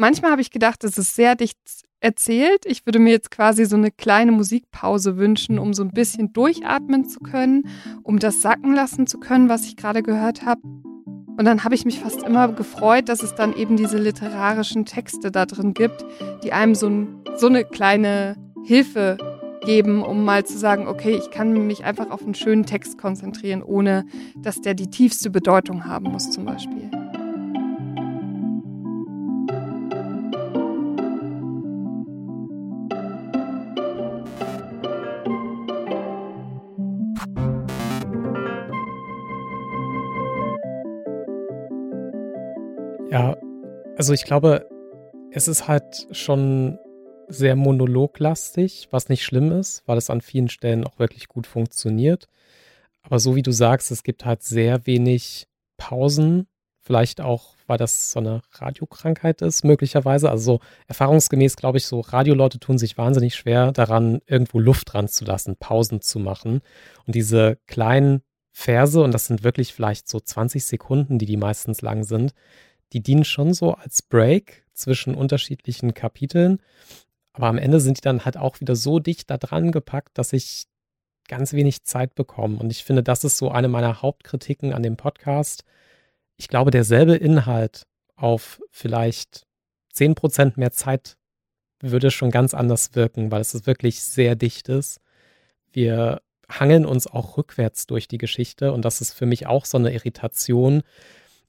Manchmal 0.00 0.30
habe 0.30 0.40
ich 0.40 0.50
gedacht, 0.50 0.82
es 0.82 0.96
ist 0.96 1.14
sehr 1.14 1.34
dicht 1.34 1.58
erzählt. 2.00 2.64
Ich 2.64 2.86
würde 2.86 2.98
mir 2.98 3.10
jetzt 3.10 3.30
quasi 3.30 3.66
so 3.66 3.76
eine 3.76 3.90
kleine 3.90 4.32
Musikpause 4.32 5.18
wünschen, 5.18 5.58
um 5.58 5.74
so 5.74 5.82
ein 5.82 5.90
bisschen 5.90 6.32
durchatmen 6.32 7.06
zu 7.06 7.20
können, 7.20 7.68
um 8.02 8.18
das 8.18 8.40
sacken 8.40 8.72
lassen 8.72 9.06
zu 9.06 9.18
können, 9.20 9.50
was 9.50 9.66
ich 9.66 9.76
gerade 9.76 10.02
gehört 10.02 10.46
habe. 10.46 10.62
Und 10.64 11.44
dann 11.44 11.64
habe 11.64 11.74
ich 11.74 11.84
mich 11.84 12.00
fast 12.00 12.22
immer 12.22 12.50
gefreut, 12.50 13.10
dass 13.10 13.22
es 13.22 13.34
dann 13.34 13.54
eben 13.54 13.76
diese 13.76 13.98
literarischen 13.98 14.86
Texte 14.86 15.30
da 15.30 15.44
drin 15.44 15.74
gibt, 15.74 16.02
die 16.44 16.54
einem 16.54 16.74
so, 16.74 16.88
ein, 16.88 17.22
so 17.36 17.48
eine 17.48 17.66
kleine 17.66 18.36
Hilfe 18.64 19.18
geben, 19.60 20.02
um 20.02 20.24
mal 20.24 20.44
zu 20.44 20.58
sagen, 20.58 20.88
okay, 20.88 21.16
ich 21.16 21.30
kann 21.30 21.66
mich 21.66 21.84
einfach 21.84 22.10
auf 22.10 22.22
einen 22.22 22.34
schönen 22.34 22.66
Text 22.66 22.98
konzentrieren, 22.98 23.62
ohne 23.62 24.04
dass 24.42 24.60
der 24.60 24.74
die 24.74 24.88
tiefste 24.88 25.30
Bedeutung 25.30 25.86
haben 25.86 26.10
muss 26.10 26.30
zum 26.30 26.44
Beispiel. 26.44 26.90
Ja, 43.10 43.36
also 43.96 44.12
ich 44.12 44.24
glaube, 44.24 44.68
es 45.32 45.48
ist 45.48 45.66
halt 45.66 46.06
schon 46.12 46.78
sehr 47.30 47.56
monologlastig, 47.56 48.88
was 48.90 49.08
nicht 49.08 49.24
schlimm 49.24 49.52
ist, 49.52 49.82
weil 49.86 49.98
es 49.98 50.10
an 50.10 50.20
vielen 50.20 50.48
Stellen 50.48 50.84
auch 50.84 50.98
wirklich 50.98 51.28
gut 51.28 51.46
funktioniert. 51.46 52.28
Aber 53.02 53.18
so 53.18 53.36
wie 53.36 53.42
du 53.42 53.52
sagst, 53.52 53.90
es 53.90 54.02
gibt 54.02 54.24
halt 54.24 54.42
sehr 54.42 54.86
wenig 54.86 55.48
Pausen. 55.76 56.46
Vielleicht 56.82 57.20
auch, 57.20 57.54
weil 57.66 57.78
das 57.78 58.10
so 58.10 58.20
eine 58.20 58.42
Radiokrankheit 58.52 59.42
ist, 59.42 59.64
möglicherweise. 59.64 60.30
Also 60.30 60.54
so 60.54 60.60
erfahrungsgemäß, 60.88 61.56
glaube 61.56 61.78
ich, 61.78 61.86
so 61.86 62.00
Radioleute 62.00 62.58
tun 62.58 62.78
sich 62.78 62.98
wahnsinnig 62.98 63.36
schwer 63.36 63.72
daran, 63.72 64.20
irgendwo 64.26 64.58
Luft 64.58 64.92
dran 64.92 65.06
zu 65.08 65.24
lassen, 65.24 65.56
Pausen 65.56 66.00
zu 66.00 66.18
machen. 66.18 66.62
Und 67.06 67.14
diese 67.14 67.58
kleinen 67.66 68.22
Verse, 68.52 69.00
und 69.00 69.12
das 69.12 69.26
sind 69.26 69.44
wirklich 69.44 69.72
vielleicht 69.72 70.08
so 70.08 70.20
20 70.20 70.64
Sekunden, 70.64 71.18
die 71.18 71.26
die 71.26 71.36
meistens 71.36 71.82
lang 71.82 72.02
sind, 72.04 72.32
die 72.92 73.02
dienen 73.02 73.24
schon 73.24 73.54
so 73.54 73.74
als 73.74 74.02
Break 74.02 74.64
zwischen 74.72 75.14
unterschiedlichen 75.14 75.94
Kapiteln. 75.94 76.60
Aber 77.32 77.46
am 77.46 77.58
Ende 77.58 77.80
sind 77.80 77.98
die 77.98 78.02
dann 78.02 78.24
halt 78.24 78.36
auch 78.36 78.60
wieder 78.60 78.76
so 78.76 78.98
dicht 78.98 79.30
da 79.30 79.36
dran 79.38 79.72
gepackt, 79.72 80.18
dass 80.18 80.32
ich 80.32 80.66
ganz 81.28 81.52
wenig 81.52 81.84
Zeit 81.84 82.14
bekomme. 82.14 82.58
Und 82.58 82.70
ich 82.70 82.84
finde, 82.84 83.02
das 83.02 83.24
ist 83.24 83.38
so 83.38 83.50
eine 83.50 83.68
meiner 83.68 84.02
Hauptkritiken 84.02 84.72
an 84.72 84.82
dem 84.82 84.96
Podcast. 84.96 85.64
Ich 86.36 86.48
glaube, 86.48 86.70
derselbe 86.70 87.14
Inhalt 87.14 87.86
auf 88.16 88.60
vielleicht 88.70 89.46
10% 89.94 90.54
mehr 90.56 90.72
Zeit 90.72 91.16
würde 91.80 92.10
schon 92.10 92.30
ganz 92.30 92.52
anders 92.52 92.94
wirken, 92.94 93.30
weil 93.30 93.40
es 93.40 93.66
wirklich 93.66 94.02
sehr 94.02 94.34
dicht 94.36 94.68
ist. 94.68 95.00
Wir 95.72 96.20
hangeln 96.48 96.84
uns 96.84 97.06
auch 97.06 97.36
rückwärts 97.36 97.86
durch 97.86 98.08
die 98.08 98.18
Geschichte 98.18 98.72
und 98.72 98.84
das 98.84 99.00
ist 99.00 99.12
für 99.12 99.26
mich 99.26 99.46
auch 99.46 99.64
so 99.64 99.78
eine 99.78 99.92
Irritation, 99.92 100.82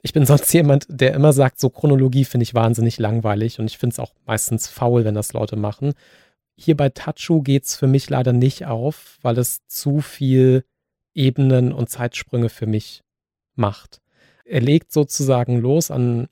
ich 0.02 0.14
bin 0.14 0.26
sonst 0.26 0.52
jemand, 0.54 0.86
der 0.90 1.14
immer 1.14 1.34
sagt, 1.34 1.60
so 1.60 1.70
Chronologie 1.70 2.26
finde 2.26 2.44
ich 2.44 2.56
wahnsinnig 2.56 2.98
langweilig 2.98 3.60
und 3.60 3.66
ich 3.68 3.78
finde 3.78 3.94
es 3.94 4.00
auch 4.00 4.14
meistens 4.26 4.68
faul, 4.68 5.06
wenn 5.06 5.16
das 5.16 5.34
Leute 5.34 5.56
machen. 5.56 5.94
Hier 6.56 6.76
bei 6.76 6.90
Tachu 6.90 7.42
geht 7.42 7.66
es 7.66 7.76
für 7.76 7.88
mich 7.88 8.10
leider 8.10 8.34
nicht 8.34 8.66
auf, 8.66 9.18
weil 9.22 9.38
es 9.38 9.66
zu 9.68 10.02
viel 10.02 10.64
Ebenen 11.14 11.72
und 11.74 11.90
Zeitsprünge 11.90 12.50
für 12.50 12.66
mich 12.66 13.04
macht. 13.56 14.02
Er 14.46 14.62
legt 14.62 14.92
sozusagen 14.92 15.58
los 15.60 15.92
an 15.92 16.28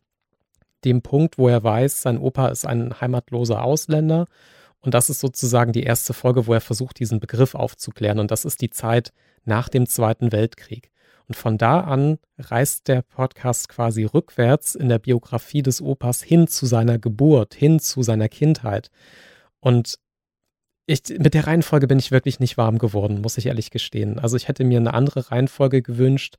dem 0.84 1.01
Punkt, 1.01 1.38
wo 1.38 1.47
er 1.49 1.63
weiß, 1.63 2.01
sein 2.01 2.17
Opa 2.17 2.47
ist 2.47 2.65
ein 2.65 2.99
heimatloser 2.99 3.63
Ausländer. 3.63 4.25
Und 4.82 4.93
das 4.93 5.10
ist 5.10 5.19
sozusagen 5.19 5.73
die 5.73 5.84
erste 5.84 6.13
Folge, 6.13 6.47
wo 6.47 6.53
er 6.53 6.62
versucht, 6.62 6.99
diesen 6.99 7.19
Begriff 7.19 7.53
aufzuklären. 7.53 8.19
Und 8.19 8.32
das 8.32 8.45
ist 8.45 8.62
die 8.62 8.69
Zeit 8.69 9.12
nach 9.43 9.67
dem 9.67 9.88
Zweiten 9.88 10.32
Weltkrieg. 10.32 10.89
Und 11.29 11.35
von 11.35 11.59
da 11.59 11.81
an 11.81 12.17
reist 12.39 12.87
der 12.87 13.03
Podcast 13.03 13.69
quasi 13.69 14.03
rückwärts 14.03 14.73
in 14.73 14.89
der 14.89 14.97
Biografie 14.97 15.61
des 15.61 15.79
Opas 15.79 16.23
hin 16.23 16.47
zu 16.47 16.65
seiner 16.65 16.97
Geburt, 16.97 17.53
hin 17.53 17.79
zu 17.79 18.01
seiner 18.01 18.27
Kindheit. 18.29 18.89
Und 19.59 19.99
ich, 20.87 21.01
mit 21.19 21.35
der 21.35 21.45
Reihenfolge 21.45 21.85
bin 21.85 21.99
ich 21.99 22.09
wirklich 22.09 22.39
nicht 22.39 22.57
warm 22.57 22.79
geworden, 22.79 23.21
muss 23.21 23.37
ich 23.37 23.45
ehrlich 23.45 23.69
gestehen. 23.69 24.17
Also 24.17 24.37
ich 24.37 24.47
hätte 24.47 24.63
mir 24.63 24.79
eine 24.79 24.95
andere 24.95 25.29
Reihenfolge 25.29 25.83
gewünscht. 25.83 26.37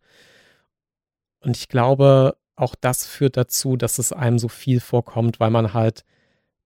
Und 1.38 1.56
ich 1.56 1.68
glaube, 1.68 2.36
auch 2.56 2.74
das 2.74 3.06
führt 3.06 3.36
dazu, 3.36 3.76
dass 3.76 4.00
es 4.00 4.12
einem 4.12 4.40
so 4.40 4.48
viel 4.48 4.80
vorkommt, 4.80 5.38
weil 5.38 5.50
man 5.50 5.72
halt 5.72 6.04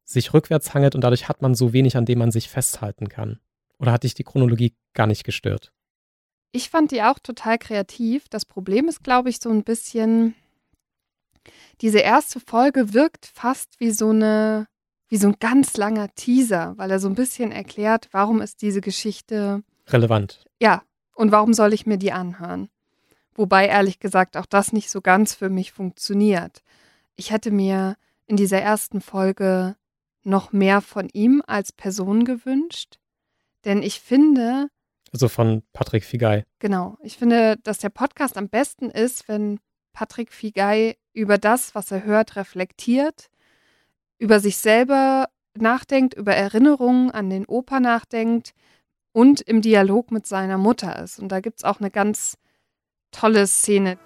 sich 0.03 0.33
rückwärts 0.33 0.73
hangelt 0.73 0.95
und 0.95 1.03
dadurch 1.03 1.29
hat 1.29 1.43
man 1.43 1.55
so 1.55 1.75
wenig, 1.75 1.95
an 1.99 2.07
dem 2.07 2.21
man 2.21 2.31
sich 2.31 2.49
festhalten 2.49 3.11
kann. 3.11 3.39
Oder 3.79 3.93
hat 3.93 4.05
dich 4.05 4.15
die 4.15 4.25
Chronologie 4.25 4.75
gar 4.95 5.07
nicht 5.07 5.25
gestört? 5.25 5.75
Ich 6.55 6.71
fand 6.71 6.93
die 6.93 7.03
auch 7.03 7.19
total 7.19 7.59
kreativ. 7.59 8.29
Das 8.29 8.45
Problem 8.45 8.87
ist, 8.87 9.03
glaube 9.03 9.29
ich, 9.29 9.39
so 9.41 9.51
ein 9.51 9.65
bisschen, 9.65 10.37
diese 11.81 11.99
erste 11.99 12.39
Folge 12.39 12.95
wirkt 12.95 13.27
fast 13.27 13.81
wie 13.81 13.91
so 13.91 14.11
eine, 14.11 14.69
wie 15.09 15.17
so 15.17 15.27
ein 15.27 15.37
ganz 15.41 15.77
langer 15.77 16.15
Teaser, 16.15 16.75
weil 16.77 16.93
er 16.93 17.01
so 17.01 17.09
ein 17.09 17.17
bisschen 17.17 17.51
erklärt, 17.51 18.09
warum 18.13 18.41
ist 18.41 18.63
diese 18.63 18.81
Geschichte 18.81 19.65
relevant. 19.89 20.45
Ja, 20.63 20.85
und 21.17 21.33
warum 21.33 21.55
soll 21.55 21.73
ich 21.73 21.87
mir 21.87 21.99
die 21.99 22.13
anhören? 22.13 22.69
Wobei 23.35 23.67
ehrlich 23.67 23.99
gesagt 23.99 24.37
auch 24.37 24.47
das 24.47 24.73
nicht 24.73 24.91
so 24.91 25.01
ganz 25.01 25.35
für 25.35 25.51
mich 25.51 25.73
funktioniert. 25.73 26.63
Ich 27.17 27.33
hätte 27.33 27.51
mir 27.51 27.97
in 28.27 28.37
dieser 28.37 28.61
ersten 28.61 29.01
Folge 29.01 29.75
noch 30.23 30.53
mehr 30.53 30.83
von 30.83 31.09
ihm 31.13 31.43
als 31.49 31.73
Person 31.73 32.25
gewünscht, 32.25 33.01
denn 33.65 33.83
ich 33.83 33.99
finde. 33.99 34.69
Also 35.15 35.29
von 35.29 35.63
Patrick 35.73 36.05
Figay. 36.05 36.43
Genau. 36.59 36.99
Ich 37.01 37.19
finde, 37.19 37.57
dass 37.63 37.79
der 37.79 37.89
Podcast 37.89 38.37
am 38.37 38.49
besten 38.49 38.91
ist, 38.91 39.29
wenn 39.29 39.61
Patrick 39.93 40.33
Figay 40.33 40.97
über 41.13 41.39
das, 41.39 41.77
was 41.77 41.93
er 41.93 42.03
hört, 42.03 42.35
reflektiert, 42.35 43.31
über 44.19 44.41
sich 44.41 44.57
selber 44.57 45.29
nachdenkt, 45.57 46.15
über 46.15 46.35
Erinnerungen 46.35 47.13
an 47.13 47.31
den 47.31 47.47
Opa 47.47 47.79
nachdenkt 47.79 48.55
und 49.13 49.41
im 49.41 49.63
Dialog 49.63 50.11
mit 50.11 50.27
seiner 50.27 50.59
Mutter 50.59 51.01
ist. 51.01 51.21
Und 51.21 51.29
da 51.29 51.39
gibt 51.39 51.61
es 51.61 51.65
auch 51.65 51.79
eine 51.79 51.93
ganz 51.93 52.37
tolle 53.13 53.47
Szene. 53.47 53.99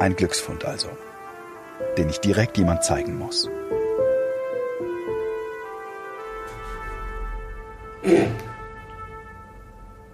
Ein 0.00 0.16
Glücksfund 0.16 0.64
also, 0.64 0.88
den 1.96 2.08
ich 2.08 2.18
direkt 2.18 2.58
jemand 2.58 2.82
zeigen 2.82 3.16
muss. 3.16 3.48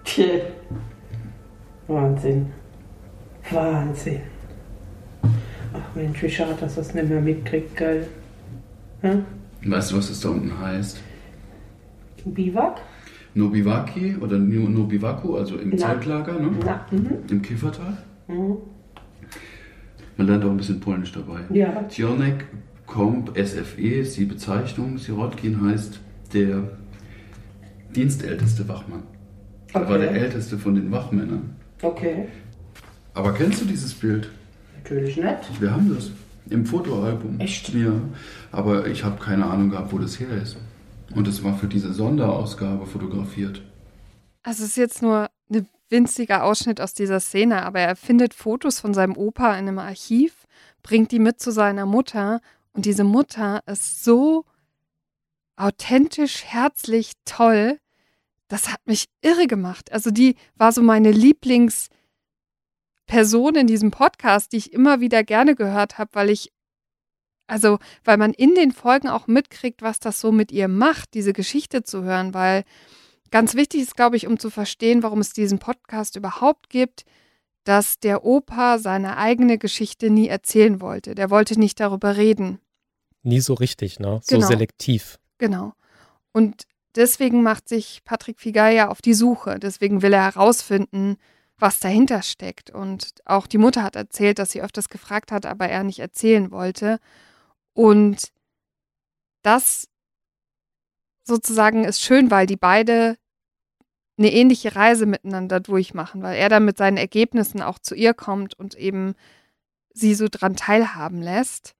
Tja. 0.03 0.25
Wahnsinn. 1.87 2.47
Wahnsinn. 3.51 4.21
Ach 5.73 5.95
Mensch, 5.95 6.21
wie 6.21 6.29
schade, 6.29 6.55
dass 6.59 6.75
das 6.75 6.93
nicht 6.93 7.09
mehr 7.09 7.21
mitkriegt, 7.21 7.75
geil. 7.75 8.07
Hm? 9.01 9.23
Weißt 9.65 9.91
du, 9.91 9.97
was 9.97 10.09
das 10.09 10.19
da 10.19 10.29
unten 10.29 10.59
heißt? 10.59 11.01
Biwak? 12.25 12.81
Nobiwaki 13.35 14.17
oder 14.19 14.37
Nobiwaku, 14.37 15.37
also 15.37 15.57
im 15.57 15.69
Na. 15.69 15.77
Zeltlager, 15.77 16.33
ne? 16.39 16.51
Na, 16.65 16.85
mhm. 16.91 17.19
Im 17.29 17.41
Kiefertal. 17.41 17.97
Mhm. 18.27 18.57
Man 20.17 20.27
lernt 20.27 20.43
auch 20.43 20.49
ein 20.49 20.57
bisschen 20.57 20.79
Polnisch 20.79 21.11
dabei. 21.11 21.41
Ja. 21.51 21.87
Cionek 21.89 22.45
Komp 22.87 23.37
SFE 23.37 23.99
ist 23.99 24.17
die 24.17 24.25
Bezeichnung. 24.25 24.97
Sirotkin 24.97 25.61
heißt 25.61 25.99
der 26.33 26.63
dienstälteste 27.95 28.67
Wachmann. 28.67 29.03
Okay. 29.73 29.83
Er 29.83 29.89
war 29.89 29.97
der 29.97 30.11
älteste 30.11 30.57
von 30.57 30.75
den 30.75 30.91
Wachmännern. 30.91 31.55
Okay. 31.81 32.27
Aber 33.13 33.33
kennst 33.33 33.61
du 33.61 33.65
dieses 33.65 33.93
Bild? 33.93 34.29
Natürlich 34.77 35.17
nicht. 35.17 35.61
Wir 35.61 35.71
haben 35.71 35.93
das 35.93 36.11
im 36.49 36.65
Fotoalbum. 36.65 37.39
Echt? 37.39 37.73
Ja. 37.73 37.93
Aber 38.51 38.87
ich 38.87 39.03
habe 39.03 39.19
keine 39.19 39.45
Ahnung 39.45 39.69
gehabt, 39.69 39.91
wo 39.91 39.97
das 39.97 40.19
her 40.19 40.29
ist. 40.41 40.57
Und 41.15 41.27
es 41.27 41.43
war 41.43 41.57
für 41.57 41.67
diese 41.67 41.93
Sonderausgabe 41.93 42.85
fotografiert. 42.85 43.61
Also 44.43 44.63
es 44.63 44.71
ist 44.71 44.77
jetzt 44.77 45.01
nur 45.01 45.29
ein 45.51 45.67
winziger 45.89 46.43
Ausschnitt 46.43 46.81
aus 46.81 46.93
dieser 46.93 47.19
Szene, 47.19 47.63
aber 47.63 47.79
er 47.79 47.95
findet 47.95 48.33
Fotos 48.33 48.79
von 48.79 48.93
seinem 48.93 49.15
Opa 49.15 49.53
in 49.53 49.67
einem 49.67 49.79
Archiv, 49.79 50.47
bringt 50.83 51.11
die 51.11 51.19
mit 51.19 51.39
zu 51.39 51.51
seiner 51.51 51.85
Mutter 51.85 52.41
und 52.73 52.85
diese 52.85 53.03
Mutter 53.03 53.61
ist 53.65 54.03
so 54.03 54.45
authentisch, 55.57 56.43
herzlich, 56.45 57.13
toll. 57.25 57.79
Das 58.47 58.71
hat 58.71 58.79
mich 58.85 59.09
irre 59.21 59.47
gemacht. 59.47 59.91
Also 59.91 60.11
die 60.11 60.35
war 60.55 60.71
so 60.71 60.81
meine 60.81 61.11
Lieblingsperson 61.11 61.89
in 63.55 63.67
diesem 63.67 63.91
Podcast, 63.91 64.53
die 64.53 64.57
ich 64.57 64.71
immer 64.71 65.01
wieder 65.01 65.23
gerne 65.23 65.55
gehört 65.55 65.97
habe, 65.97 66.11
weil 66.13 66.29
ich 66.29 66.53
also, 67.49 67.79
weil 68.03 68.17
man 68.17 68.33
in 68.33 68.55
den 68.55 68.73
Folgen 68.73 69.07
auch 69.07 69.27
mitkriegt, 69.27 69.81
was 69.81 69.99
das 69.99 70.19
so 70.19 70.33
mit 70.33 70.51
ihr 70.51 70.67
macht, 70.67 71.13
diese 71.13 71.31
Geschichte 71.31 71.81
zu 71.81 72.03
hören, 72.03 72.33
weil 72.33 72.65
ganz 73.31 73.55
wichtig 73.55 73.81
ist, 73.83 73.95
glaube 73.95 74.17
ich, 74.17 74.27
um 74.27 74.37
zu 74.37 74.49
verstehen, 74.49 75.01
warum 75.01 75.19
es 75.19 75.31
diesen 75.31 75.57
Podcast 75.57 76.17
überhaupt 76.17 76.69
gibt, 76.69 77.05
dass 77.63 77.99
der 77.99 78.25
Opa 78.25 78.79
seine 78.79 79.17
eigene 79.17 79.57
Geschichte 79.57 80.09
nie 80.09 80.27
erzählen 80.27 80.81
wollte. 80.81 81.15
Der 81.15 81.29
wollte 81.29 81.57
nicht 81.59 81.79
darüber 81.79 82.17
reden. 82.17 82.59
Nie 83.23 83.39
so 83.39 83.53
richtig, 83.53 83.99
ne? 83.99 84.19
So 84.23 84.35
genau. 84.35 84.47
selektiv. 84.47 85.19
Genau. 85.37 85.73
Und 86.31 86.63
deswegen 86.95 87.43
macht 87.43 87.69
sich 87.69 88.03
Patrick 88.03 88.39
Figay 88.39 88.75
ja 88.75 88.89
auf 88.89 89.01
die 89.01 89.13
Suche. 89.13 89.59
Deswegen 89.59 90.01
will 90.01 90.13
er 90.13 90.23
herausfinden, 90.23 91.17
was 91.57 91.79
dahinter 91.79 92.21
steckt. 92.21 92.69
Und 92.69 93.13
auch 93.25 93.47
die 93.47 93.57
Mutter 93.57 93.83
hat 93.83 93.95
erzählt, 93.95 94.39
dass 94.39 94.51
sie 94.51 94.61
öfters 94.61 94.89
gefragt 94.89 95.31
hat, 95.31 95.45
aber 95.45 95.67
er 95.67 95.83
nicht 95.83 95.99
erzählen 95.99 96.51
wollte. 96.51 96.99
Und 97.73 98.31
das 99.41 99.87
sozusagen 101.23 101.83
ist 101.83 102.01
schön, 102.01 102.31
weil 102.31 102.47
die 102.47 102.57
beide 102.57 103.17
eine 104.17 104.31
ähnliche 104.31 104.75
Reise 104.75 105.05
miteinander 105.05 105.59
durchmachen, 105.59 106.23
weil 106.23 106.37
er 106.37 106.49
dann 106.49 106.65
mit 106.65 106.77
seinen 106.77 106.97
Ergebnissen 106.97 107.61
auch 107.61 107.77
zu 107.79 107.93
ihr 107.93 108.13
kommt 108.13 108.57
und 108.57 108.75
eben 108.75 109.13
sie 109.93 110.15
so 110.15 110.27
dran 110.29 110.55
teilhaben 110.55 111.21
lässt. 111.21 111.75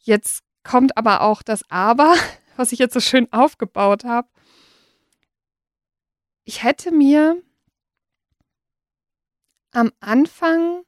Jetzt 0.00 0.42
kommt 0.62 0.96
aber 0.96 1.22
auch 1.22 1.42
das 1.42 1.62
Aber, 1.70 2.14
was 2.56 2.72
ich 2.72 2.78
jetzt 2.78 2.94
so 2.94 3.00
schön 3.00 3.32
aufgebaut 3.32 4.04
habe. 4.04 4.28
Ich 6.44 6.62
hätte 6.62 6.92
mir 6.92 7.42
am 9.72 9.92
Anfang 10.00 10.82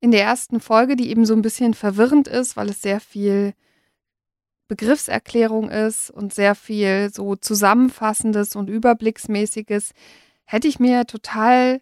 in 0.00 0.10
der 0.10 0.22
ersten 0.22 0.60
Folge, 0.60 0.96
die 0.96 1.10
eben 1.10 1.24
so 1.24 1.34
ein 1.34 1.42
bisschen 1.42 1.74
verwirrend 1.74 2.28
ist, 2.28 2.56
weil 2.56 2.68
es 2.68 2.82
sehr 2.82 3.00
viel 3.00 3.54
Begriffserklärung 4.68 5.70
ist 5.70 6.10
und 6.10 6.34
sehr 6.34 6.54
viel 6.54 7.10
so 7.12 7.36
Zusammenfassendes 7.36 8.56
und 8.56 8.68
Überblicksmäßiges, 8.68 9.92
hätte 10.44 10.66
ich 10.66 10.80
mir 10.80 11.06
total 11.06 11.80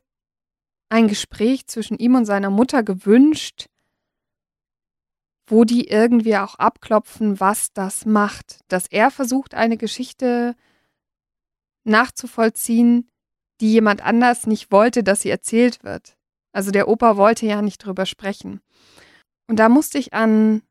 ein 0.91 1.09
Gespräch 1.09 1.67
zwischen 1.67 1.99
ihm 1.99 2.15
und 2.15 2.27
seiner 2.27 2.51
Mutter 2.51 2.83
gewünscht, 2.83 3.70
wo 5.51 5.65
die 5.65 5.89
irgendwie 5.89 6.37
auch 6.37 6.55
abklopfen, 6.55 7.41
was 7.41 7.73
das 7.73 8.07
macht, 8.07 8.61
dass 8.69 8.87
er 8.87 9.11
versucht, 9.11 9.55
eine 9.55 9.77
Geschichte 9.77 10.55
nachzuvollziehen, 11.85 13.11
die 13.61 13.73
jemand 13.73 14.05
anders 14.05 14.47
nicht 14.47 14.71
wollte, 14.71 15.03
dass 15.03 15.23
sie 15.23 15.31
erzählt 15.31 15.83
wird. 15.83 16.17
Also 16.53 16.71
der 16.71 16.89
Opa 16.89 17.17
wollte 17.17 17.47
ja 17.47 17.63
nicht 17.63 17.79
drüber 17.79 18.07
sprechen. 18.07 18.61
Und 19.47 19.57
da 19.57 19.69
musste 19.69 19.99
ich 19.99 20.13
an 20.13 20.63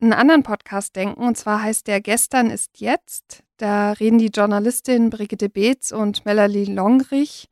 einen 0.00 0.12
anderen 0.12 0.44
Podcast 0.44 0.94
denken, 0.94 1.22
und 1.22 1.36
zwar 1.36 1.62
heißt 1.62 1.86
der 1.86 2.00
Gestern 2.00 2.50
ist 2.50 2.80
jetzt. 2.80 3.42
Da 3.56 3.92
reden 3.92 4.18
die 4.18 4.28
Journalistin 4.28 5.10
Brigitte 5.10 5.48
Beetz 5.48 5.90
und 5.90 6.24
Melanie 6.24 6.66
Longrich 6.66 7.48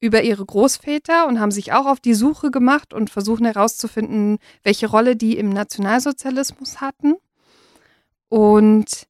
über 0.00 0.22
ihre 0.22 0.44
Großväter 0.44 1.26
und 1.26 1.40
haben 1.40 1.50
sich 1.50 1.72
auch 1.72 1.86
auf 1.86 2.00
die 2.00 2.14
Suche 2.14 2.50
gemacht 2.50 2.92
und 2.92 3.10
versuchen 3.10 3.46
herauszufinden, 3.46 4.38
welche 4.62 4.88
Rolle 4.88 5.16
die 5.16 5.38
im 5.38 5.48
Nationalsozialismus 5.48 6.80
hatten. 6.80 7.14
Und 8.28 9.06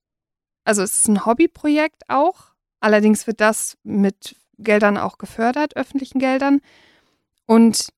also 0.64 0.82
es 0.82 0.96
ist 0.96 1.08
ein 1.08 1.26
Hobbyprojekt 1.26 2.08
auch. 2.08 2.52
Allerdings 2.80 3.26
wird 3.26 3.40
das 3.40 3.76
mit 3.82 4.36
Geldern 4.58 4.96
auch 4.96 5.18
gefördert, 5.18 5.76
öffentlichen 5.76 6.18
Geldern. 6.18 6.60
Und 7.46 7.88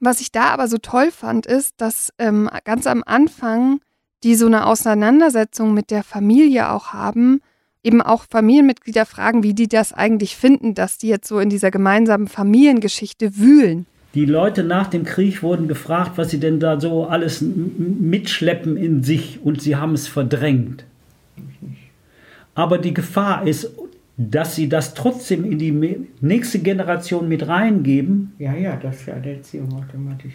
was 0.00 0.20
ich 0.20 0.32
da 0.32 0.46
aber 0.46 0.68
so 0.68 0.78
toll 0.78 1.10
fand, 1.10 1.46
ist, 1.46 1.80
dass 1.80 2.12
ähm, 2.18 2.50
ganz 2.64 2.86
am 2.86 3.02
Anfang 3.04 3.80
die 4.22 4.34
so 4.34 4.46
eine 4.46 4.66
Auseinandersetzung 4.66 5.72
mit 5.72 5.90
der 5.90 6.02
Familie 6.02 6.70
auch 6.70 6.92
haben, 6.92 7.40
eben 7.82 8.02
auch 8.02 8.24
Familienmitglieder 8.30 9.06
fragen, 9.06 9.42
wie 9.42 9.54
die 9.54 9.68
das 9.68 9.92
eigentlich 9.92 10.36
finden, 10.36 10.74
dass 10.74 10.98
die 10.98 11.08
jetzt 11.08 11.28
so 11.28 11.38
in 11.38 11.50
dieser 11.50 11.70
gemeinsamen 11.70 12.28
Familiengeschichte 12.28 13.36
wühlen. 13.36 13.86
Die 14.14 14.24
Leute 14.24 14.64
nach 14.64 14.88
dem 14.88 15.04
Krieg 15.04 15.42
wurden 15.42 15.68
gefragt, 15.68 16.12
was 16.16 16.30
sie 16.30 16.40
denn 16.40 16.58
da 16.58 16.80
so 16.80 17.06
alles 17.06 17.42
mitschleppen 17.42 18.76
in 18.76 19.02
sich 19.04 19.40
und 19.42 19.62
sie 19.62 19.76
haben 19.76 19.94
es 19.94 20.08
verdrängt. 20.08 20.84
Aber 22.54 22.78
die 22.78 22.92
Gefahr 22.92 23.46
ist, 23.46 23.70
dass 24.16 24.56
sie 24.56 24.68
das 24.68 24.94
trotzdem 24.94 25.44
in 25.44 25.58
die 25.58 26.08
nächste 26.20 26.58
Generation 26.58 27.28
mit 27.28 27.46
reingeben. 27.46 28.32
Ja, 28.38 28.52
ja, 28.54 28.76
das 28.76 28.96
ist 28.96 29.06
ja 29.06 29.14
eine 29.14 29.36
Erziehung 29.36 29.72
automatisch. 29.72 30.34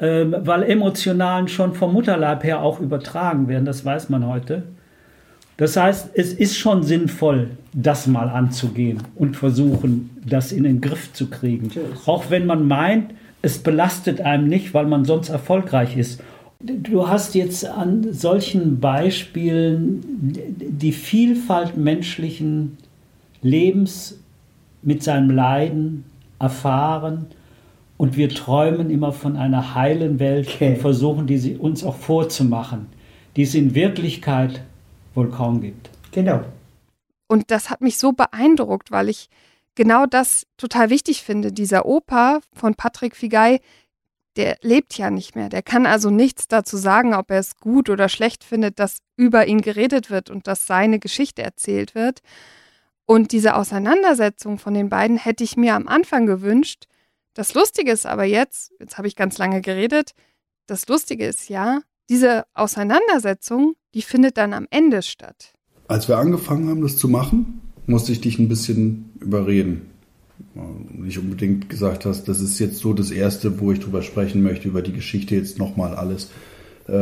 Ähm, 0.00 0.36
weil 0.38 0.62
Emotionalen 0.62 1.48
schon 1.48 1.74
vom 1.74 1.92
Mutterleib 1.92 2.44
her 2.44 2.62
auch 2.62 2.78
übertragen 2.78 3.48
werden, 3.48 3.64
das 3.64 3.84
weiß 3.84 4.10
man 4.10 4.26
heute. 4.26 4.62
Das 5.58 5.76
heißt, 5.76 6.10
es 6.14 6.32
ist 6.32 6.56
schon 6.56 6.84
sinnvoll, 6.84 7.50
das 7.72 8.06
mal 8.06 8.28
anzugehen 8.28 9.02
und 9.16 9.36
versuchen, 9.36 10.10
das 10.24 10.52
in 10.52 10.62
den 10.62 10.80
Griff 10.80 11.12
zu 11.12 11.28
kriegen. 11.28 11.70
Auch 12.06 12.30
wenn 12.30 12.46
man 12.46 12.68
meint, 12.68 13.12
es 13.42 13.58
belastet 13.58 14.20
einem 14.20 14.48
nicht, 14.48 14.72
weil 14.72 14.86
man 14.86 15.04
sonst 15.04 15.30
erfolgreich 15.30 15.96
ist. 15.96 16.22
Du 16.60 17.08
hast 17.08 17.34
jetzt 17.34 17.66
an 17.66 18.12
solchen 18.12 18.78
Beispielen 18.78 20.00
die 20.58 20.92
Vielfalt 20.92 21.76
menschlichen 21.76 22.78
Lebens 23.42 24.20
mit 24.82 25.02
seinem 25.02 25.30
Leiden 25.30 26.04
erfahren 26.38 27.26
und 27.96 28.16
wir 28.16 28.28
träumen 28.28 28.90
immer 28.90 29.12
von 29.12 29.36
einer 29.36 29.74
heilen 29.74 30.20
Welt 30.20 30.48
okay. 30.54 30.70
und 30.70 30.78
versuchen, 30.78 31.26
die 31.26 31.56
uns 31.56 31.82
auch 31.82 31.96
vorzumachen, 31.96 32.86
die 33.34 33.42
es 33.42 33.56
in 33.56 33.74
Wirklichkeit 33.74 34.62
wohl 35.18 35.30
kaum 35.30 35.60
gibt. 35.60 35.90
Genau. 36.12 36.42
Und 37.26 37.50
das 37.50 37.68
hat 37.68 37.82
mich 37.82 37.98
so 37.98 38.12
beeindruckt, 38.12 38.90
weil 38.90 39.10
ich 39.10 39.28
genau 39.74 40.06
das 40.06 40.46
total 40.56 40.88
wichtig 40.88 41.22
finde. 41.22 41.52
Dieser 41.52 41.84
Opa 41.84 42.40
von 42.54 42.74
Patrick 42.74 43.14
Figay, 43.14 43.60
der 44.36 44.56
lebt 44.62 44.96
ja 44.96 45.10
nicht 45.10 45.36
mehr. 45.36 45.48
Der 45.48 45.62
kann 45.62 45.84
also 45.84 46.10
nichts 46.10 46.48
dazu 46.48 46.76
sagen, 46.76 47.14
ob 47.14 47.30
er 47.30 47.40
es 47.40 47.56
gut 47.56 47.90
oder 47.90 48.08
schlecht 48.08 48.44
findet, 48.44 48.78
dass 48.78 48.98
über 49.16 49.46
ihn 49.46 49.60
geredet 49.60 50.10
wird 50.10 50.30
und 50.30 50.46
dass 50.46 50.66
seine 50.66 50.98
Geschichte 50.98 51.42
erzählt 51.42 51.94
wird. 51.94 52.20
Und 53.04 53.32
diese 53.32 53.56
Auseinandersetzung 53.56 54.58
von 54.58 54.74
den 54.74 54.88
beiden 54.88 55.16
hätte 55.16 55.42
ich 55.42 55.56
mir 55.56 55.74
am 55.74 55.88
Anfang 55.88 56.26
gewünscht. 56.26 56.84
Das 57.34 57.54
Lustige 57.54 57.90
ist 57.90 58.06
aber 58.06 58.24
jetzt, 58.24 58.72
jetzt 58.80 58.98
habe 58.98 59.08
ich 59.08 59.16
ganz 59.16 59.38
lange 59.38 59.60
geredet, 59.60 60.12
das 60.66 60.86
Lustige 60.88 61.26
ist 61.26 61.48
ja, 61.48 61.80
diese 62.08 62.44
Auseinandersetzung, 62.54 63.74
die 63.94 64.02
findet 64.02 64.36
dann 64.36 64.52
am 64.52 64.66
Ende 64.70 65.02
statt. 65.02 65.52
Als 65.86 66.08
wir 66.08 66.18
angefangen 66.18 66.68
haben, 66.68 66.82
das 66.82 66.96
zu 66.96 67.08
machen, 67.08 67.60
musste 67.86 68.12
ich 68.12 68.20
dich 68.20 68.38
ein 68.38 68.48
bisschen 68.48 69.10
überreden. 69.20 69.90
Nicht 70.92 71.18
unbedingt 71.18 71.68
gesagt 71.68 72.04
hast, 72.04 72.28
das 72.28 72.40
ist 72.40 72.58
jetzt 72.58 72.78
so 72.78 72.92
das 72.92 73.10
Erste, 73.10 73.60
wo 73.60 73.72
ich 73.72 73.80
drüber 73.80 74.02
sprechen 74.02 74.42
möchte, 74.42 74.68
über 74.68 74.82
die 74.82 74.92
Geschichte 74.92 75.34
jetzt 75.34 75.58
nochmal 75.58 75.94
alles 75.94 76.30
äh, 76.88 76.92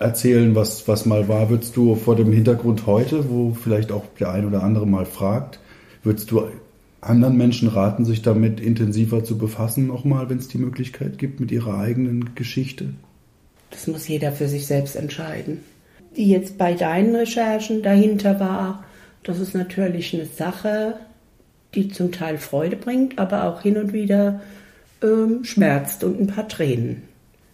erzählen, 0.00 0.54
was, 0.54 0.88
was 0.88 1.06
mal 1.06 1.28
war, 1.28 1.50
würdest 1.50 1.76
du 1.76 1.94
vor 1.94 2.16
dem 2.16 2.32
Hintergrund 2.32 2.86
heute, 2.86 3.30
wo 3.30 3.54
vielleicht 3.54 3.92
auch 3.92 4.04
der 4.18 4.32
ein 4.32 4.46
oder 4.46 4.62
andere 4.62 4.86
mal 4.86 5.06
fragt, 5.06 5.60
würdest 6.02 6.30
du 6.30 6.42
anderen 7.00 7.36
Menschen 7.36 7.68
raten, 7.68 8.04
sich 8.04 8.22
damit 8.22 8.60
intensiver 8.60 9.24
zu 9.24 9.38
befassen, 9.38 9.86
nochmal, 9.86 10.28
wenn 10.28 10.38
es 10.38 10.48
die 10.48 10.58
Möglichkeit 10.58 11.18
gibt, 11.18 11.40
mit 11.40 11.50
ihrer 11.50 11.78
eigenen 11.78 12.34
Geschichte? 12.34 12.94
Das 13.70 13.86
muss 13.86 14.08
jeder 14.08 14.32
für 14.32 14.48
sich 14.48 14.66
selbst 14.66 14.96
entscheiden. 14.96 15.64
Die 16.16 16.28
jetzt 16.28 16.58
bei 16.58 16.74
deinen 16.74 17.14
Recherchen 17.14 17.82
dahinter 17.82 18.40
war, 18.40 18.84
das 19.22 19.38
ist 19.38 19.54
natürlich 19.54 20.14
eine 20.14 20.26
Sache, 20.26 20.98
die 21.74 21.88
zum 21.88 22.10
Teil 22.10 22.38
Freude 22.38 22.76
bringt, 22.76 23.18
aber 23.18 23.44
auch 23.44 23.62
hin 23.62 23.76
und 23.76 23.92
wieder 23.92 24.40
ähm, 25.02 25.44
schmerzt 25.44 26.02
und 26.04 26.20
ein 26.20 26.26
paar 26.26 26.48
Tränen. 26.48 27.02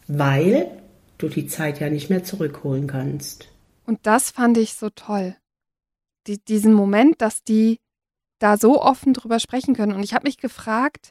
Weil 0.09 0.69
du 1.19 1.29
die 1.29 1.47
Zeit 1.47 1.81
ja 1.81 1.91
nicht 1.91 2.11
mehr 2.11 2.25
zurückholen 2.25 2.87
kannst. 2.87 3.49
Und 3.85 4.01
das 4.03 4.31
fand 4.31 4.59
ich 4.59 4.75
so 4.75 4.91
toll. 4.91 5.37
Die, 6.27 6.39
diesen 6.39 6.73
Moment, 6.73 7.21
dass 7.21 7.43
die 7.45 7.79
da 8.39 8.57
so 8.57 8.81
offen 8.83 9.15
drüber 9.15 9.41
sprechen 9.41 9.75
können. 9.75 9.93
Und 9.93 10.03
ich 10.03 10.15
habe 10.15 10.27
mich 10.27 10.39
gefragt, 10.39 11.11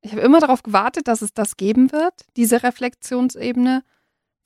ich 0.00 0.12
habe 0.12 0.22
immer 0.22 0.40
darauf 0.40 0.62
gewartet, 0.62 1.08
dass 1.08 1.22
es 1.22 1.32
das 1.32 1.56
geben 1.56 1.92
wird, 1.92 2.24
diese 2.36 2.62
Reflexionsebene, 2.62 3.82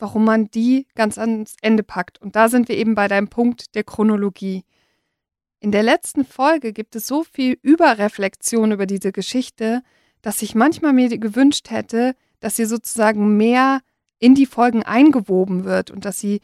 warum 0.02 0.24
man 0.24 0.50
die 0.50 0.88
ganz 0.96 1.16
ans 1.16 1.54
Ende 1.62 1.84
packt. 1.84 2.20
Und 2.20 2.34
da 2.34 2.48
sind 2.48 2.68
wir 2.68 2.76
eben 2.76 2.96
bei 2.96 3.06
deinem 3.06 3.28
Punkt 3.28 3.76
der 3.76 3.84
Chronologie. 3.84 4.64
In 5.60 5.70
der 5.70 5.84
letzten 5.84 6.24
Folge 6.24 6.72
gibt 6.72 6.96
es 6.96 7.06
so 7.06 7.22
viel 7.22 7.56
Überreflexion 7.62 8.72
über 8.72 8.86
diese 8.86 9.12
Geschichte, 9.12 9.82
dass 10.20 10.42
ich 10.42 10.56
manchmal 10.56 10.92
mir 10.92 11.16
gewünscht 11.18 11.70
hätte, 11.70 12.16
dass 12.40 12.56
sie 12.56 12.64
sozusagen 12.64 13.36
mehr 13.36 13.80
in 14.18 14.34
die 14.34 14.46
Folgen 14.46 14.82
eingewoben 14.82 15.64
wird 15.64 15.92
und 15.92 16.04
dass 16.04 16.18
sie 16.18 16.40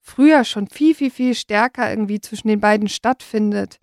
früher 0.00 0.44
schon 0.44 0.68
viel, 0.68 0.94
viel, 0.94 1.10
viel 1.10 1.34
stärker 1.34 1.90
irgendwie 1.90 2.20
zwischen 2.20 2.46
den 2.46 2.60
beiden 2.60 2.88
stattfindet. 2.88 3.80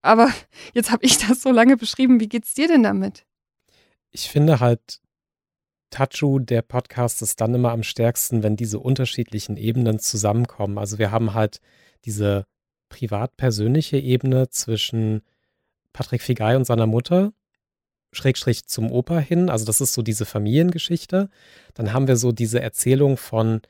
Aber 0.00 0.32
jetzt 0.72 0.90
habe 0.90 1.04
ich 1.04 1.18
das 1.18 1.42
so 1.42 1.50
lange 1.50 1.76
beschrieben. 1.76 2.20
Wie 2.20 2.28
geht's 2.28 2.54
dir 2.54 2.68
denn 2.68 2.84
damit? 2.84 3.26
Ich 4.10 4.30
finde 4.30 4.60
halt, 4.60 5.02
Tachu, 5.90 6.38
der 6.38 6.62
Podcast 6.62 7.22
ist 7.22 7.40
dann 7.40 7.54
immer 7.54 7.72
am 7.72 7.82
stärksten, 7.82 8.42
wenn 8.42 8.56
diese 8.56 8.78
unterschiedlichen 8.78 9.56
Ebenen 9.56 9.98
zusammenkommen. 9.98 10.78
Also 10.78 10.98
wir 10.98 11.10
haben 11.10 11.34
halt 11.34 11.60
diese 12.04 12.44
privat-persönliche 12.88 13.98
Ebene 13.98 14.48
zwischen 14.50 15.22
Patrick 15.92 16.22
Figay 16.22 16.56
und 16.56 16.64
seiner 16.64 16.86
Mutter, 16.86 17.32
Schrägstrich 18.12 18.66
zum 18.66 18.90
Opa 18.90 19.18
hin. 19.18 19.50
Also 19.50 19.64
das 19.64 19.80
ist 19.80 19.92
so 19.94 20.02
diese 20.02 20.24
Familiengeschichte. 20.24 21.28
Dann 21.74 21.92
haben 21.92 22.08
wir 22.08 22.16
so 22.16 22.32
diese 22.32 22.60
Erzählung 22.60 23.16
von 23.16 23.60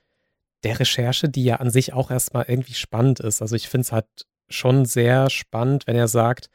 der 0.64 0.80
Recherche, 0.80 1.28
die 1.28 1.44
ja 1.44 1.56
an 1.56 1.70
sich 1.70 1.92
auch 1.92 2.10
erstmal 2.10 2.44
irgendwie 2.48 2.74
spannend 2.74 3.20
ist. 3.20 3.42
Also 3.42 3.56
ich 3.56 3.68
finde 3.68 3.82
es 3.82 3.92
halt 3.92 4.06
schon 4.48 4.84
sehr 4.84 5.30
spannend, 5.30 5.86
wenn 5.86 5.96
er 5.96 6.08
sagt, 6.08 6.50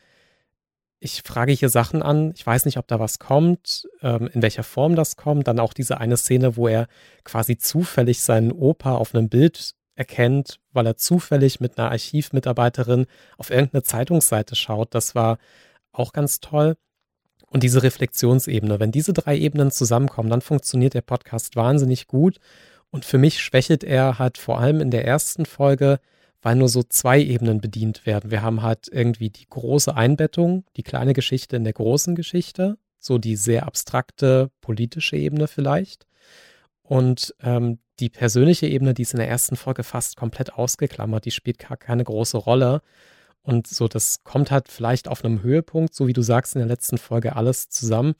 ich 1.03 1.21
frage 1.21 1.51
hier 1.51 1.67
Sachen 1.67 2.01
an, 2.01 2.31
ich 2.33 2.45
weiß 2.47 2.63
nicht, 2.63 2.77
ob 2.77 2.87
da 2.87 2.97
was 2.97 3.19
kommt, 3.19 3.89
ähm, 4.01 4.29
in 4.33 4.41
welcher 4.41 4.63
Form 4.63 4.95
das 4.95 5.17
kommt. 5.17 5.49
Dann 5.49 5.59
auch 5.59 5.73
diese 5.73 5.97
eine 5.99 6.15
Szene, 6.15 6.55
wo 6.55 6.69
er 6.69 6.87
quasi 7.25 7.57
zufällig 7.57 8.21
seinen 8.21 8.53
Opa 8.53 8.95
auf 8.95 9.13
einem 9.13 9.27
Bild 9.27 9.73
erkennt, 9.95 10.59
weil 10.71 10.87
er 10.87 10.95
zufällig 10.95 11.59
mit 11.59 11.77
einer 11.77 11.91
Archivmitarbeiterin 11.91 13.05
auf 13.37 13.49
irgendeine 13.49 13.83
Zeitungsseite 13.83 14.55
schaut. 14.55 14.95
Das 14.95 15.13
war 15.13 15.39
auch 15.91 16.13
ganz 16.13 16.39
toll. 16.39 16.77
Und 17.47 17.63
diese 17.63 17.83
Reflexionsebene, 17.83 18.79
wenn 18.79 18.93
diese 18.93 19.11
drei 19.11 19.37
Ebenen 19.37 19.71
zusammenkommen, 19.71 20.29
dann 20.29 20.41
funktioniert 20.41 20.93
der 20.93 21.01
Podcast 21.01 21.57
wahnsinnig 21.57 22.07
gut. 22.07 22.39
Und 22.91 23.03
für 23.03 23.17
mich 23.17 23.41
schwächelt 23.41 23.83
er 23.83 24.19
halt 24.19 24.37
vor 24.37 24.59
allem 24.59 24.79
in 24.79 24.89
der 24.89 25.05
ersten 25.05 25.45
Folge, 25.45 25.99
weil 26.43 26.55
nur 26.57 26.69
so 26.69 26.83
zwei 26.83 27.19
Ebenen 27.21 27.61
bedient 27.61 28.05
werden. 28.05 28.29
Wir 28.29 28.43
haben 28.43 28.61
halt 28.61 28.89
irgendwie 28.91 29.29
die 29.29 29.47
große 29.49 29.95
Einbettung, 29.95 30.65
die 30.75 30.83
kleine 30.83 31.13
Geschichte 31.13 31.55
in 31.55 31.63
der 31.63 31.73
großen 31.73 32.15
Geschichte, 32.15 32.77
so 32.99 33.17
die 33.17 33.37
sehr 33.37 33.65
abstrakte 33.65 34.51
politische 34.61 35.15
Ebene 35.15 35.47
vielleicht. 35.47 36.05
Und 36.83 37.33
ähm, 37.41 37.79
die 37.99 38.09
persönliche 38.09 38.67
Ebene, 38.67 38.93
die 38.93 39.03
ist 39.03 39.13
in 39.13 39.19
der 39.19 39.29
ersten 39.29 39.55
Folge 39.55 39.83
fast 39.83 40.17
komplett 40.17 40.53
ausgeklammert, 40.53 41.23
die 41.23 41.31
spielt 41.31 41.59
gar 41.59 41.77
keine 41.77 42.03
große 42.03 42.37
Rolle. 42.37 42.81
Und 43.41 43.67
so, 43.67 43.87
das 43.87 44.23
kommt 44.25 44.51
halt 44.51 44.67
vielleicht 44.67 45.07
auf 45.07 45.23
einem 45.23 45.43
Höhepunkt, 45.43 45.93
so 45.93 46.07
wie 46.07 46.13
du 46.13 46.21
sagst 46.21 46.55
in 46.55 46.59
der 46.59 46.67
letzten 46.67 46.97
Folge, 46.97 47.37
alles 47.37 47.69
zusammen. 47.69 48.15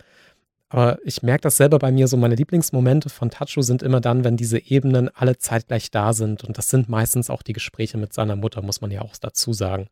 Aber 0.73 0.97
ich 1.03 1.21
merke 1.21 1.43
das 1.43 1.57
selber 1.57 1.77
bei 1.77 1.91
mir, 1.91 2.07
so 2.07 2.17
meine 2.17 2.33
Lieblingsmomente 2.33 3.09
von 3.09 3.29
Tacho 3.29 3.61
sind 3.61 3.83
immer 3.83 4.01
dann, 4.01 4.23
wenn 4.23 4.37
diese 4.37 4.57
Ebenen 4.57 5.07
alle 5.13 5.37
zeitgleich 5.37 5.91
da 5.91 6.13
sind. 6.13 6.43
Und 6.43 6.57
das 6.57 6.71
sind 6.71 6.89
meistens 6.89 7.29
auch 7.29 7.43
die 7.43 7.53
Gespräche 7.53 7.99
mit 7.99 8.11
seiner 8.11 8.35
Mutter, 8.35 8.63
muss 8.63 8.81
man 8.81 8.89
ja 8.89 9.03
auch 9.03 9.15
dazu 9.17 9.53
sagen. 9.53 9.87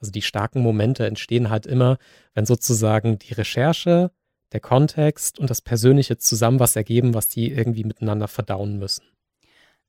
Also 0.00 0.10
die 0.10 0.22
starken 0.22 0.60
Momente 0.60 1.06
entstehen 1.06 1.50
halt 1.50 1.66
immer, 1.66 1.98
wenn 2.34 2.46
sozusagen 2.46 3.16
die 3.20 3.32
Recherche, 3.32 4.10
der 4.50 4.58
Kontext 4.58 5.38
und 5.38 5.50
das 5.50 5.62
Persönliche 5.62 6.18
zusammen 6.18 6.58
was 6.58 6.74
ergeben, 6.74 7.14
was 7.14 7.28
die 7.28 7.52
irgendwie 7.52 7.84
miteinander 7.84 8.26
verdauen 8.26 8.80
müssen. 8.80 9.04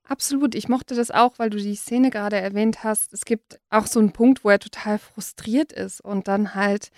Absolut, 0.03 0.53
ich 0.53 0.69
mochte 0.69 0.93
das 0.93 1.09
auch, 1.09 1.39
weil 1.39 1.49
du 1.49 1.57
die 1.57 1.73
Szene 1.73 2.11
gerade 2.11 2.35
erwähnt 2.35 2.83
hast. 2.83 3.13
Es 3.13 3.25
gibt 3.25 3.59
auch 3.71 3.87
so 3.87 3.99
einen 3.99 4.11
Punkt, 4.11 4.43
wo 4.43 4.51
er 4.51 4.59
total 4.59 4.99
frustriert 4.99 5.73
ist 5.73 6.01
und 6.01 6.27
dann 6.27 6.53
halt 6.53 6.91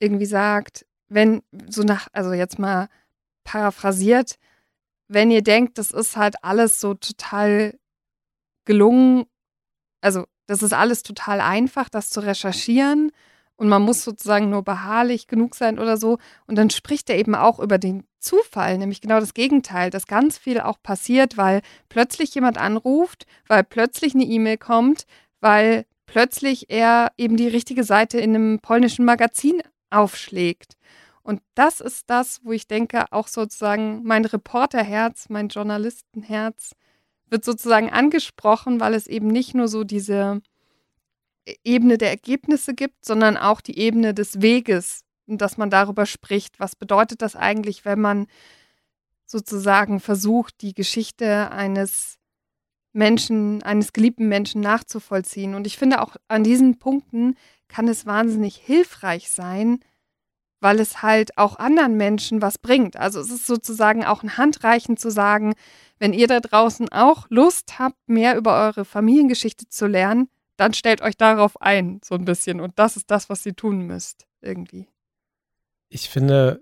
irgendwie 0.00 0.26
sagt, 0.26 0.84
wenn 1.08 1.42
so 1.68 1.82
nach, 1.82 2.08
also 2.12 2.32
jetzt 2.32 2.58
mal 2.58 2.88
paraphrasiert, 3.44 4.38
wenn 5.08 5.30
ihr 5.30 5.42
denkt, 5.42 5.78
das 5.78 5.90
ist 5.90 6.16
halt 6.16 6.42
alles 6.44 6.80
so 6.80 6.94
total 6.94 7.78
gelungen, 8.64 9.24
also 10.00 10.26
das 10.46 10.62
ist 10.62 10.72
alles 10.72 11.02
total 11.02 11.40
einfach, 11.40 11.88
das 11.88 12.10
zu 12.10 12.20
recherchieren 12.20 13.10
und 13.58 13.68
man 13.68 13.82
muss 13.82 14.04
sozusagen 14.04 14.50
nur 14.50 14.62
beharrlich 14.62 15.26
genug 15.26 15.54
sein 15.56 15.78
oder 15.78 15.96
so. 15.96 16.18
Und 16.46 16.56
dann 16.56 16.70
spricht 16.70 17.10
er 17.10 17.18
eben 17.18 17.34
auch 17.34 17.58
über 17.58 17.76
den 17.76 18.04
Zufall, 18.20 18.78
nämlich 18.78 19.00
genau 19.00 19.18
das 19.18 19.34
Gegenteil, 19.34 19.90
dass 19.90 20.06
ganz 20.06 20.38
viel 20.38 20.60
auch 20.60 20.80
passiert, 20.82 21.36
weil 21.36 21.62
plötzlich 21.88 22.34
jemand 22.34 22.56
anruft, 22.56 23.26
weil 23.48 23.64
plötzlich 23.64 24.14
eine 24.14 24.24
E-Mail 24.24 24.58
kommt, 24.58 25.06
weil 25.40 25.86
plötzlich 26.06 26.70
er 26.70 27.12
eben 27.16 27.36
die 27.36 27.48
richtige 27.48 27.84
Seite 27.84 28.18
in 28.18 28.34
einem 28.34 28.60
polnischen 28.60 29.04
Magazin 29.04 29.60
aufschlägt. 29.90 30.76
Und 31.22 31.42
das 31.54 31.80
ist 31.80 32.08
das, 32.08 32.40
wo 32.44 32.52
ich 32.52 32.66
denke, 32.66 33.12
auch 33.12 33.28
sozusagen 33.28 34.02
mein 34.04 34.24
Reporterherz, 34.24 35.28
mein 35.28 35.48
Journalistenherz 35.48 36.72
wird 37.26 37.44
sozusagen 37.44 37.90
angesprochen, 37.90 38.80
weil 38.80 38.94
es 38.94 39.06
eben 39.06 39.28
nicht 39.28 39.54
nur 39.54 39.68
so 39.68 39.84
diese 39.84 40.40
Ebene 41.64 41.98
der 41.98 42.10
Ergebnisse 42.10 42.74
gibt, 42.74 43.04
sondern 43.04 43.36
auch 43.36 43.60
die 43.60 43.78
Ebene 43.78 44.14
des 44.14 44.40
Weges 44.40 45.04
dass 45.36 45.58
man 45.58 45.70
darüber 45.70 46.06
spricht. 46.06 46.58
Was 46.58 46.74
bedeutet 46.74 47.22
das 47.22 47.36
eigentlich, 47.36 47.84
wenn 47.84 48.00
man 48.00 48.26
sozusagen 49.26 50.00
versucht, 50.00 50.62
die 50.62 50.72
Geschichte 50.72 51.50
eines 51.50 52.18
Menschen, 52.94 53.62
eines 53.62 53.92
geliebten 53.92 54.28
Menschen 54.28 54.62
nachzuvollziehen. 54.62 55.54
Und 55.54 55.66
ich 55.66 55.76
finde 55.76 56.00
auch 56.00 56.16
an 56.28 56.44
diesen 56.44 56.78
Punkten 56.78 57.36
kann 57.68 57.88
es 57.88 58.06
wahnsinnig 58.06 58.56
hilfreich 58.56 59.30
sein, 59.30 59.80
weil 60.60 60.80
es 60.80 61.02
halt 61.02 61.38
auch 61.38 61.56
anderen 61.56 61.96
Menschen 61.96 62.42
was 62.42 62.58
bringt. 62.58 62.96
Also 62.96 63.20
es 63.20 63.30
ist 63.30 63.46
sozusagen 63.46 64.04
auch 64.04 64.22
ein 64.22 64.36
Handreichen 64.36 64.96
zu 64.96 65.10
sagen, 65.10 65.54
wenn 65.98 66.12
ihr 66.12 66.26
da 66.26 66.40
draußen 66.40 66.88
auch 66.90 67.26
Lust 67.28 67.78
habt, 67.78 67.96
mehr 68.08 68.36
über 68.36 68.58
eure 68.66 68.84
Familiengeschichte 68.84 69.68
zu 69.68 69.86
lernen, 69.86 70.28
dann 70.56 70.74
stellt 70.74 71.02
euch 71.02 71.16
darauf 71.16 71.60
ein, 71.62 72.00
so 72.04 72.14
ein 72.16 72.24
bisschen. 72.24 72.60
Und 72.60 72.78
das 72.78 72.96
ist 72.96 73.10
das, 73.10 73.28
was 73.28 73.46
ihr 73.46 73.54
tun 73.54 73.86
müsst, 73.86 74.26
irgendwie. 74.40 74.88
Ich 75.88 76.10
finde, 76.10 76.60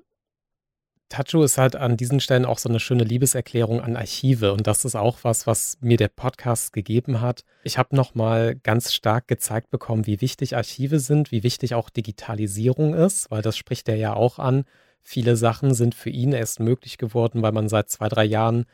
Tacho 1.09 1.45
ist 1.45 1.57
halt 1.57 1.77
an 1.77 1.97
diesen 1.97 2.19
Stellen 2.19 2.45
auch 2.45 2.59
so 2.59 2.69
eine 2.69 2.81
schöne 2.81 3.05
Liebeserklärung 3.05 3.81
an 3.81 3.97
Archive 3.97 4.53
und 4.53 4.67
das 4.67 4.85
ist 4.85 4.97
auch 4.97 5.19
was, 5.23 5.47
was 5.47 5.79
mir 5.81 5.97
der 5.97 6.09
Podcast 6.09 6.73
gegeben 6.73 7.21
hat. 7.21 7.45
Ich 7.63 7.79
habe 7.79 7.95
nochmal 7.95 8.57
ganz 8.57 8.93
stark 8.93 9.29
gezeigt 9.29 9.71
bekommen, 9.71 10.07
wie 10.07 10.21
wichtig 10.21 10.57
Archive 10.57 10.99
sind, 10.99 11.31
wie 11.31 11.45
wichtig 11.45 11.75
auch 11.75 11.91
Digitalisierung 11.91 12.95
ist, 12.95 13.31
weil 13.31 13.43
das 13.43 13.57
spricht 13.57 13.89
er 13.89 13.97
ja 13.97 14.15
auch 14.15 14.41
an. 14.41 14.65
Viele 15.01 15.37
Sachen 15.37 15.75
sind 15.75 15.95
für 15.95 16.11
ihn 16.11 16.33
erst 16.33 16.59
möglich 16.59 16.99
geworden, 16.99 17.41
weil 17.43 17.53
man 17.53 17.69
seit 17.69 17.89
zwei, 17.89 18.09
drei 18.09 18.25
Jahren 18.25 18.67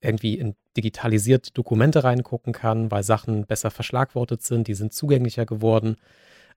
irgendwie 0.00 0.34
in 0.34 0.56
digitalisierte 0.76 1.52
Dokumente 1.52 2.02
reingucken 2.02 2.52
kann, 2.52 2.90
weil 2.90 3.04
Sachen 3.04 3.46
besser 3.46 3.70
verschlagwortet 3.70 4.42
sind, 4.42 4.66
die 4.66 4.74
sind 4.74 4.92
zugänglicher 4.92 5.46
geworden. 5.46 5.96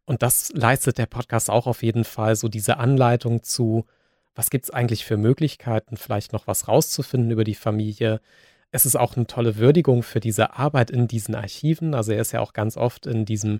Und 0.05 0.23
das 0.23 0.51
leistet 0.53 0.97
der 0.97 1.05
Podcast 1.05 1.51
auch 1.51 1.67
auf 1.67 1.83
jeden 1.83 2.03
Fall, 2.03 2.35
so 2.35 2.47
diese 2.47 2.77
Anleitung 2.77 3.43
zu, 3.43 3.85
was 4.35 4.49
gibt 4.49 4.65
es 4.65 4.71
eigentlich 4.71 5.05
für 5.05 5.17
Möglichkeiten, 5.17 5.97
vielleicht 5.97 6.33
noch 6.33 6.47
was 6.47 6.67
rauszufinden 6.67 7.31
über 7.31 7.43
die 7.43 7.55
Familie. 7.55 8.21
Es 8.71 8.85
ist 8.85 8.95
auch 8.95 9.15
eine 9.15 9.27
tolle 9.27 9.57
Würdigung 9.57 10.03
für 10.03 10.19
diese 10.19 10.53
Arbeit 10.53 10.91
in 10.91 11.07
diesen 11.07 11.35
Archiven. 11.35 11.93
Also 11.93 12.11
er 12.11 12.21
ist 12.21 12.31
ja 12.31 12.39
auch 12.39 12.53
ganz 12.53 12.77
oft 12.77 13.05
in 13.05 13.25
diesem 13.25 13.59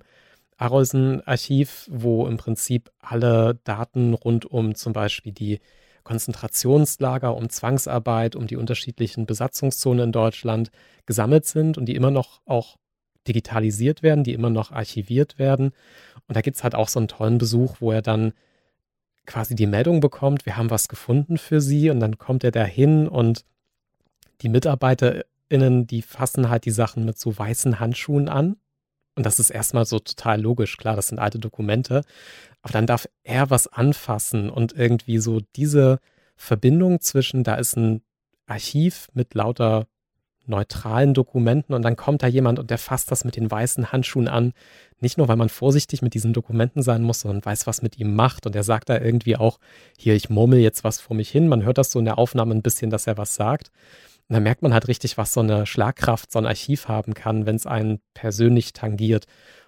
Arolsen-Archiv, 0.56 1.88
wo 1.90 2.26
im 2.26 2.36
Prinzip 2.36 2.90
alle 3.00 3.58
Daten 3.64 4.14
rund 4.14 4.46
um 4.46 4.74
zum 4.74 4.92
Beispiel 4.92 5.32
die 5.32 5.60
Konzentrationslager, 6.04 7.36
um 7.36 7.48
Zwangsarbeit, 7.48 8.36
um 8.36 8.46
die 8.46 8.56
unterschiedlichen 8.56 9.26
Besatzungszonen 9.26 10.04
in 10.04 10.12
Deutschland 10.12 10.70
gesammelt 11.06 11.46
sind 11.46 11.78
und 11.78 11.86
die 11.86 11.94
immer 11.94 12.10
noch 12.10 12.40
auch 12.46 12.76
digitalisiert 13.26 14.02
werden, 14.02 14.24
die 14.24 14.32
immer 14.32 14.50
noch 14.50 14.70
archiviert 14.70 15.38
werden. 15.38 15.72
Und 16.26 16.36
da 16.36 16.40
gibt 16.40 16.56
es 16.56 16.64
halt 16.64 16.74
auch 16.74 16.88
so 16.88 16.98
einen 16.98 17.08
tollen 17.08 17.38
Besuch, 17.38 17.76
wo 17.80 17.92
er 17.92 18.02
dann 18.02 18.32
quasi 19.30 19.54
die 19.54 19.68
Meldung 19.68 20.00
bekommt, 20.00 20.44
wir 20.44 20.56
haben 20.56 20.70
was 20.70 20.88
gefunden 20.88 21.38
für 21.38 21.60
sie 21.60 21.88
und 21.88 22.00
dann 22.00 22.18
kommt 22.18 22.42
er 22.42 22.50
dahin 22.50 23.06
und 23.06 23.44
die 24.40 24.48
MitarbeiterInnen, 24.48 25.86
die 25.86 26.02
fassen 26.02 26.50
halt 26.50 26.64
die 26.64 26.72
Sachen 26.72 27.04
mit 27.04 27.16
so 27.16 27.38
weißen 27.38 27.78
Handschuhen 27.78 28.28
an. 28.28 28.56
Und 29.14 29.26
das 29.26 29.38
ist 29.38 29.50
erstmal 29.50 29.84
so 29.84 30.00
total 30.00 30.40
logisch, 30.40 30.76
klar, 30.76 30.96
das 30.96 31.08
sind 31.08 31.20
alte 31.20 31.38
Dokumente. 31.38 32.02
Aber 32.62 32.72
dann 32.72 32.86
darf 32.86 33.08
er 33.22 33.50
was 33.50 33.68
anfassen 33.68 34.50
und 34.50 34.72
irgendwie 34.72 35.18
so 35.18 35.40
diese 35.54 36.00
Verbindung 36.34 37.00
zwischen, 37.00 37.44
da 37.44 37.54
ist 37.54 37.76
ein 37.76 38.02
Archiv 38.46 39.08
mit 39.14 39.34
lauter 39.34 39.86
neutralen 40.50 41.14
Dokumenten 41.14 41.74
und 41.74 41.82
dann 41.82 41.96
kommt 41.96 42.22
da 42.22 42.26
jemand 42.26 42.58
und 42.58 42.70
der 42.70 42.78
fasst 42.78 43.10
das 43.10 43.24
mit 43.24 43.36
den 43.36 43.50
weißen 43.50 43.92
Handschuhen 43.92 44.28
an. 44.28 44.52
Nicht 45.00 45.16
nur, 45.16 45.28
weil 45.28 45.36
man 45.36 45.48
vorsichtig 45.48 46.02
mit 46.02 46.12
diesen 46.12 46.34
Dokumenten 46.34 46.82
sein 46.82 47.02
muss, 47.02 47.20
sondern 47.20 47.44
weiß, 47.44 47.66
was 47.66 47.80
mit 47.80 47.98
ihm 47.98 48.14
macht. 48.14 48.46
Und 48.46 48.54
er 48.54 48.62
sagt 48.62 48.90
da 48.90 49.00
irgendwie 49.00 49.36
auch, 49.36 49.58
hier, 49.96 50.14
ich 50.14 50.28
murmel 50.28 50.58
jetzt 50.58 50.84
was 50.84 51.00
vor 51.00 51.16
mich 51.16 51.30
hin. 51.30 51.48
Man 51.48 51.62
hört 51.64 51.78
das 51.78 51.90
so 51.90 51.98
in 51.98 52.04
der 52.04 52.18
Aufnahme 52.18 52.54
ein 52.54 52.62
bisschen, 52.62 52.90
dass 52.90 53.06
er 53.06 53.16
was 53.16 53.34
sagt. 53.34 53.70
Und 54.28 54.34
dann 54.34 54.42
merkt 54.42 54.62
man 54.62 54.74
halt 54.74 54.88
richtig, 54.88 55.16
was 55.16 55.32
so 55.32 55.40
eine 55.40 55.66
Schlagkraft 55.66 56.30
so 56.30 56.38
ein 56.38 56.46
Archiv 56.46 56.88
haben 56.88 57.14
kann, 57.14 57.46
wenn 57.46 57.56
es 57.56 57.66
einen 57.66 58.00
persönlich 58.14 58.72
tangiert. 58.74 59.24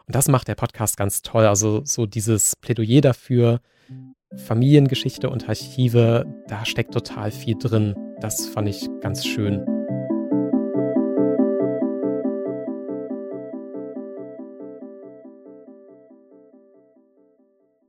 Und 0.06 0.14
das 0.14 0.28
macht 0.28 0.48
der 0.48 0.54
Podcast 0.54 0.96
ganz 0.96 1.22
toll. 1.22 1.46
Also 1.46 1.82
so 1.84 2.06
dieses 2.06 2.54
Plädoyer 2.56 3.00
dafür, 3.00 3.60
Familiengeschichte 4.36 5.30
und 5.30 5.48
Archive, 5.48 6.26
da 6.48 6.64
steckt 6.64 6.94
total 6.94 7.30
viel 7.30 7.56
drin. 7.58 7.94
Das 8.20 8.46
fand 8.46 8.68
ich 8.68 8.88
ganz 9.00 9.26
schön. 9.26 9.81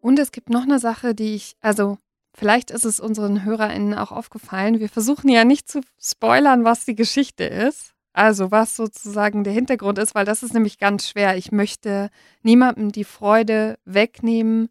Und 0.03 0.19
es 0.19 0.33
gibt 0.33 0.49
noch 0.49 0.63
eine 0.63 0.79
Sache, 0.79 1.15
die 1.15 1.33
ich, 1.33 1.55
also 1.61 1.97
vielleicht 2.35 2.71
ist 2.71 2.83
es 2.83 2.99
unseren 2.99 3.45
HörerInnen 3.45 3.93
auch 3.93 4.11
aufgefallen. 4.11 4.81
Wir 4.81 4.89
versuchen 4.89 5.29
ja 5.29 5.45
nicht 5.45 5.71
zu 5.71 5.79
spoilern, 5.97 6.65
was 6.65 6.83
die 6.83 6.95
Geschichte 6.95 7.45
ist. 7.45 7.93
Also 8.11 8.51
was 8.51 8.75
sozusagen 8.75 9.45
der 9.45 9.53
Hintergrund 9.53 9.97
ist, 9.97 10.13
weil 10.13 10.25
das 10.25 10.43
ist 10.43 10.53
nämlich 10.53 10.77
ganz 10.77 11.07
schwer. 11.07 11.37
Ich 11.37 11.53
möchte 11.53 12.09
niemandem 12.41 12.91
die 12.91 13.05
Freude 13.05 13.79
wegnehmen, 13.85 14.67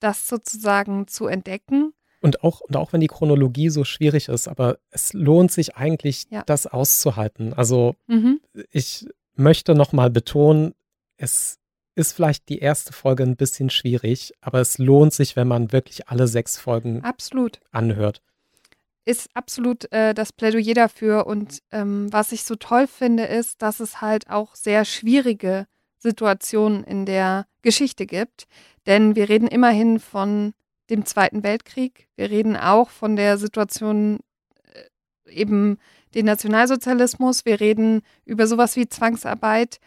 das 0.00 0.28
sozusagen 0.28 1.08
zu 1.08 1.28
entdecken. 1.28 1.94
Und 2.20 2.44
auch, 2.44 2.60
und 2.60 2.76
auch 2.76 2.92
wenn 2.92 3.00
die 3.00 3.06
Chronologie 3.06 3.70
so 3.70 3.84
schwierig 3.84 4.28
ist, 4.28 4.48
aber 4.48 4.76
es 4.90 5.14
lohnt 5.14 5.50
sich 5.50 5.76
eigentlich, 5.76 6.26
ja. 6.28 6.42
das 6.44 6.66
auszuhalten. 6.66 7.54
Also 7.54 7.96
mhm. 8.06 8.38
ich 8.70 9.06
möchte 9.34 9.74
nochmal 9.74 10.10
betonen, 10.10 10.74
es 11.16 11.58
ist 11.94 12.12
vielleicht 12.12 12.48
die 12.48 12.58
erste 12.58 12.92
Folge 12.92 13.22
ein 13.22 13.36
bisschen 13.36 13.70
schwierig, 13.70 14.32
aber 14.40 14.60
es 14.60 14.78
lohnt 14.78 15.12
sich, 15.12 15.36
wenn 15.36 15.48
man 15.48 15.72
wirklich 15.72 16.08
alle 16.08 16.26
sechs 16.26 16.58
Folgen 16.58 17.02
absolut. 17.02 17.60
anhört. 17.70 18.20
Ist 19.04 19.28
absolut 19.34 19.90
äh, 19.92 20.14
das 20.14 20.32
Plädoyer 20.32 20.74
dafür. 20.74 21.26
Und 21.26 21.62
ähm, 21.70 22.12
was 22.12 22.32
ich 22.32 22.44
so 22.44 22.56
toll 22.56 22.86
finde, 22.86 23.24
ist, 23.24 23.60
dass 23.62 23.80
es 23.80 24.00
halt 24.00 24.30
auch 24.30 24.54
sehr 24.54 24.84
schwierige 24.84 25.66
Situationen 25.98 26.84
in 26.84 27.06
der 27.06 27.46
Geschichte 27.62 28.06
gibt. 28.06 28.46
Denn 28.86 29.14
wir 29.14 29.28
reden 29.28 29.46
immerhin 29.46 30.00
von 30.00 30.54
dem 30.90 31.04
Zweiten 31.06 31.42
Weltkrieg. 31.42 32.08
Wir 32.16 32.30
reden 32.30 32.56
auch 32.56 32.90
von 32.90 33.16
der 33.16 33.38
Situation 33.38 34.20
äh, 34.72 35.30
eben 35.30 35.78
den 36.14 36.26
Nationalsozialismus. 36.26 37.44
Wir 37.44 37.60
reden 37.60 38.02
über 38.24 38.46
sowas 38.46 38.74
wie 38.76 38.88
Zwangsarbeit. 38.88 39.80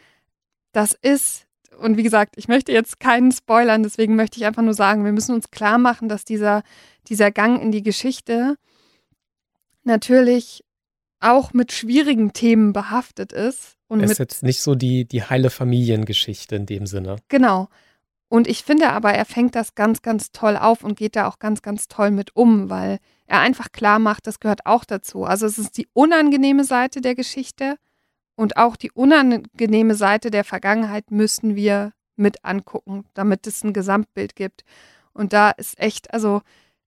Das 0.72 0.92
ist 0.92 1.47
und 1.78 1.96
wie 1.96 2.02
gesagt, 2.02 2.34
ich 2.36 2.48
möchte 2.48 2.72
jetzt 2.72 3.00
keinen 3.00 3.32
spoilern, 3.32 3.82
deswegen 3.82 4.16
möchte 4.16 4.38
ich 4.38 4.46
einfach 4.46 4.62
nur 4.62 4.74
sagen, 4.74 5.04
wir 5.04 5.12
müssen 5.12 5.34
uns 5.34 5.50
klar 5.50 5.78
machen, 5.78 6.08
dass 6.08 6.24
dieser, 6.24 6.62
dieser 7.08 7.30
Gang 7.30 7.60
in 7.62 7.72
die 7.72 7.82
Geschichte 7.82 8.56
natürlich 9.84 10.64
auch 11.20 11.52
mit 11.52 11.72
schwierigen 11.72 12.32
Themen 12.32 12.72
behaftet 12.72 13.32
ist. 13.32 13.76
Und 13.88 14.00
es 14.02 14.12
ist 14.12 14.18
jetzt 14.18 14.42
nicht 14.42 14.60
so 14.60 14.74
die, 14.74 15.06
die 15.06 15.22
heile 15.22 15.50
Familiengeschichte 15.50 16.56
in 16.56 16.66
dem 16.66 16.86
Sinne. 16.86 17.16
Genau. 17.28 17.68
Und 18.28 18.46
ich 18.46 18.62
finde 18.62 18.90
aber, 18.90 19.12
er 19.12 19.24
fängt 19.24 19.54
das 19.54 19.74
ganz, 19.74 20.02
ganz 20.02 20.32
toll 20.32 20.56
auf 20.56 20.84
und 20.84 20.98
geht 20.98 21.16
da 21.16 21.26
auch 21.26 21.38
ganz, 21.38 21.62
ganz 21.62 21.88
toll 21.88 22.10
mit 22.10 22.36
um, 22.36 22.68
weil 22.68 22.98
er 23.26 23.40
einfach 23.40 23.72
klar 23.72 23.98
macht, 23.98 24.26
das 24.26 24.38
gehört 24.38 24.66
auch 24.66 24.84
dazu. 24.84 25.24
Also 25.24 25.46
es 25.46 25.58
ist 25.58 25.78
die 25.78 25.88
unangenehme 25.94 26.64
Seite 26.64 27.00
der 27.00 27.14
Geschichte, 27.14 27.76
und 28.38 28.56
auch 28.56 28.76
die 28.76 28.92
unangenehme 28.92 29.96
Seite 29.96 30.30
der 30.30 30.44
Vergangenheit 30.44 31.10
müssen 31.10 31.56
wir 31.56 31.92
mit 32.14 32.44
angucken, 32.44 33.04
damit 33.12 33.48
es 33.48 33.64
ein 33.64 33.72
Gesamtbild 33.72 34.36
gibt. 34.36 34.62
Und 35.12 35.32
da 35.32 35.50
ist 35.50 35.76
echt, 35.80 36.14
also 36.14 36.42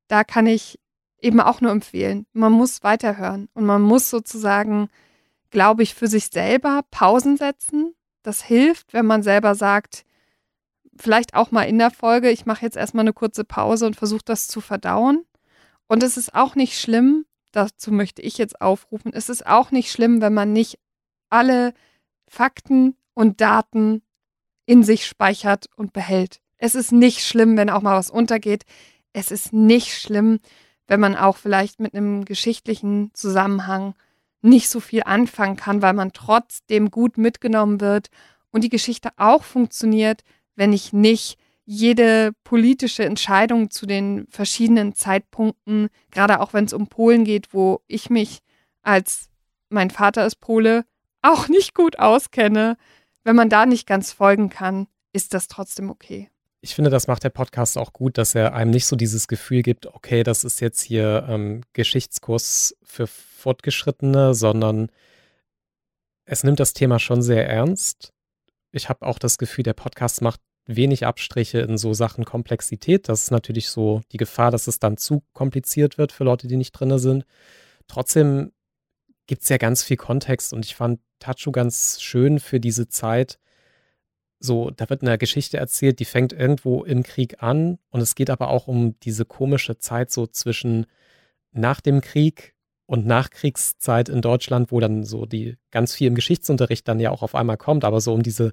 da 0.08 0.24
kann 0.24 0.48
ich 0.48 0.80
eben 1.22 1.42
auch 1.42 1.60
nur 1.60 1.72
empfehlen, 1.72 2.26
man 2.32 2.54
muss 2.54 2.84
weiterhören 2.84 3.50
und 3.54 3.66
man 3.66 3.82
muss 3.82 4.10
sozusagen, 4.10 4.88
glaube 5.50 5.84
ich, 5.84 5.94
für 5.94 6.08
sich 6.08 6.28
selber 6.28 6.84
Pausen 6.90 7.36
setzen. 7.36 7.96
Das 8.24 8.42
hilft, 8.42 8.94
wenn 8.94 9.06
man 9.06 9.22
selber 9.22 9.54
sagt, 9.54 10.06
vielleicht 10.96 11.34
auch 11.34 11.52
mal 11.52 11.64
in 11.64 11.80
der 11.80 11.92
Folge, 11.92 12.32
ich 12.32 12.46
mache 12.46 12.64
jetzt 12.64 12.78
erstmal 12.78 13.04
eine 13.04 13.14
kurze 13.14 13.44
Pause 13.44 13.88
und 13.88 13.98
versuche 13.98 14.24
das 14.24 14.48
zu 14.48 14.62
verdauen. 14.62 15.26
Und 15.88 16.02
es 16.02 16.16
ist 16.16 16.34
auch 16.34 16.56
nicht 16.56 16.80
schlimm, 16.80 17.26
dazu 17.52 17.92
möchte 17.92 18.22
ich 18.22 18.38
jetzt 18.38 18.62
aufrufen, 18.62 19.12
es 19.14 19.28
ist 19.28 19.46
auch 19.46 19.72
nicht 19.72 19.92
schlimm, 19.92 20.22
wenn 20.22 20.34
man 20.34 20.54
nicht 20.54 20.80
alle 21.32 21.74
Fakten 22.28 22.96
und 23.14 23.42
Daten 23.42 24.02
in 24.66 24.84
sich 24.84 25.06
speichert 25.06 25.68
und 25.76 25.94
behält. 25.94 26.40
Es 26.58 26.76
ist 26.76 26.92
nicht 26.92 27.26
schlimm, 27.26 27.58
wenn 27.58 27.70
auch 27.70 27.82
mal 27.82 27.98
was 27.98 28.12
untergeht. 28.12 28.64
Es 29.14 29.32
ist 29.32 29.52
nicht 29.52 30.00
schlimm, 30.00 30.40
wenn 30.88 31.00
man 31.00 31.16
auch 31.16 31.38
vielleicht 31.38 31.80
mit 31.80 31.94
einem 31.94 32.26
geschichtlichen 32.26 33.12
Zusammenhang 33.14 33.96
nicht 34.42 34.70
so 34.70 34.80
viel 34.80 35.04
anfangen 35.04 35.56
kann, 35.56 35.82
weil 35.82 35.94
man 35.94 36.14
trotzdem 36.14 36.92
gut 36.92 37.18
mitgenommen 37.18 37.82
wird 37.82 38.10
und 38.52 38.64
die 38.64 38.70
Geschichte 38.70 39.10
auch 39.18 39.44
funktioniert, 39.44 40.24
wenn 40.56 40.74
ich 40.74 40.94
nicht 40.94 41.38
jede 41.66 42.34
politische 42.44 43.06
Entscheidung 43.06 43.70
zu 43.70 43.86
den 43.86 44.28
verschiedenen 44.30 44.94
Zeitpunkten, 44.96 45.90
gerade 46.10 46.40
auch 46.40 46.54
wenn 46.54 46.66
es 46.66 46.74
um 46.74 46.88
Polen 46.88 47.24
geht, 47.24 47.54
wo 47.54 47.82
ich 47.88 48.10
mich 48.10 48.40
als 48.82 49.30
mein 49.70 49.90
Vater 49.90 50.26
ist 50.26 50.42
Pole, 50.42 50.86
auch 51.22 51.48
nicht 51.48 51.76
gut 51.76 52.00
auskenne, 52.00 52.78
wenn 53.24 53.36
man 53.36 53.50
da 53.50 53.66
nicht 53.66 53.88
ganz 53.88 54.12
folgen 54.12 54.50
kann, 54.50 54.88
ist 55.14 55.34
das 55.34 55.48
trotzdem 55.48 55.90
okay. 55.90 56.30
Ich 56.62 56.76
finde, 56.76 56.92
das 56.92 57.08
macht 57.08 57.24
der 57.24 57.30
Podcast 57.30 57.78
auch 57.78 57.92
gut, 57.92 58.18
dass 58.20 58.36
er 58.36 58.54
einem 58.54 58.72
nicht 58.72 58.86
so 58.86 58.96
dieses 58.96 59.28
Gefühl 59.28 59.64
gibt, 59.64 59.88
okay, 59.88 60.24
das 60.24 60.44
ist 60.44 60.62
jetzt 60.62 60.82
hier 60.82 61.26
ähm, 61.28 61.62
Geschichtskurs 61.74 62.78
für 62.84 63.08
Fortgeschrittene, 63.08 64.36
sondern 64.36 64.92
es 66.26 66.44
nimmt 66.44 66.60
das 66.60 66.74
Thema 66.74 67.00
schon 67.00 67.24
sehr 67.24 67.50
ernst. 67.50 68.14
Ich 68.72 68.90
habe 68.90 69.06
auch 69.06 69.18
das 69.18 69.40
Gefühl, 69.40 69.64
der 69.64 69.74
Podcast 69.74 70.22
macht 70.22 70.40
wenig 70.68 71.06
Abstriche 71.06 71.60
in 71.60 71.78
so 71.78 71.94
Sachen 71.94 72.26
Komplexität. 72.26 73.10
Das 73.10 73.24
ist 73.24 73.32
natürlich 73.32 73.70
so 73.70 74.02
die 74.12 74.18
Gefahr, 74.18 74.52
dass 74.52 74.68
es 74.68 74.80
dann 74.80 74.98
zu 74.98 75.24
kompliziert 75.34 75.98
wird 75.98 76.12
für 76.12 76.24
Leute, 76.24 76.48
die 76.48 76.58
nicht 76.58 76.74
drin 76.74 76.98
sind. 77.00 77.26
Trotzdem 77.88 78.52
gibt 79.32 79.44
es 79.44 79.50
ja 79.50 79.56
ganz 79.56 79.82
viel 79.82 79.96
Kontext 79.96 80.52
und 80.52 80.66
ich 80.66 80.76
fand 80.76 81.00
Tachu 81.20 81.54
ganz 81.54 82.02
schön 82.02 82.38
für 82.38 82.60
diese 82.60 82.90
Zeit. 82.90 83.40
So, 84.42 84.72
da 84.72 84.90
wird 84.90 85.04
eine 85.04 85.18
Geschichte 85.18 85.56
erzählt, 85.56 86.02
die 86.02 86.06
fängt 86.06 86.34
irgendwo 86.34 86.84
im 86.84 87.02
Krieg 87.04 87.42
an 87.42 87.80
und 87.92 88.02
es 88.02 88.16
geht 88.16 88.30
aber 88.30 88.50
auch 88.50 88.68
um 88.68 89.00
diese 89.00 89.24
komische 89.24 89.78
Zeit 89.78 90.12
so 90.12 90.28
zwischen 90.28 90.86
nach 91.54 91.80
dem 91.80 92.02
Krieg 92.02 92.56
und 92.86 93.06
Nachkriegszeit 93.06 94.10
in 94.10 94.22
Deutschland, 94.22 94.70
wo 94.70 94.82
dann 94.82 95.06
so 95.06 95.26
die 95.26 95.56
ganz 95.70 95.96
viel 95.96 96.08
im 96.08 96.16
Geschichtsunterricht 96.16 96.86
dann 96.90 97.00
ja 97.00 97.12
auch 97.12 97.22
auf 97.22 97.34
einmal 97.34 97.56
kommt, 97.56 97.86
aber 97.86 98.02
so 98.02 98.14
um 98.14 98.24
diese 98.24 98.52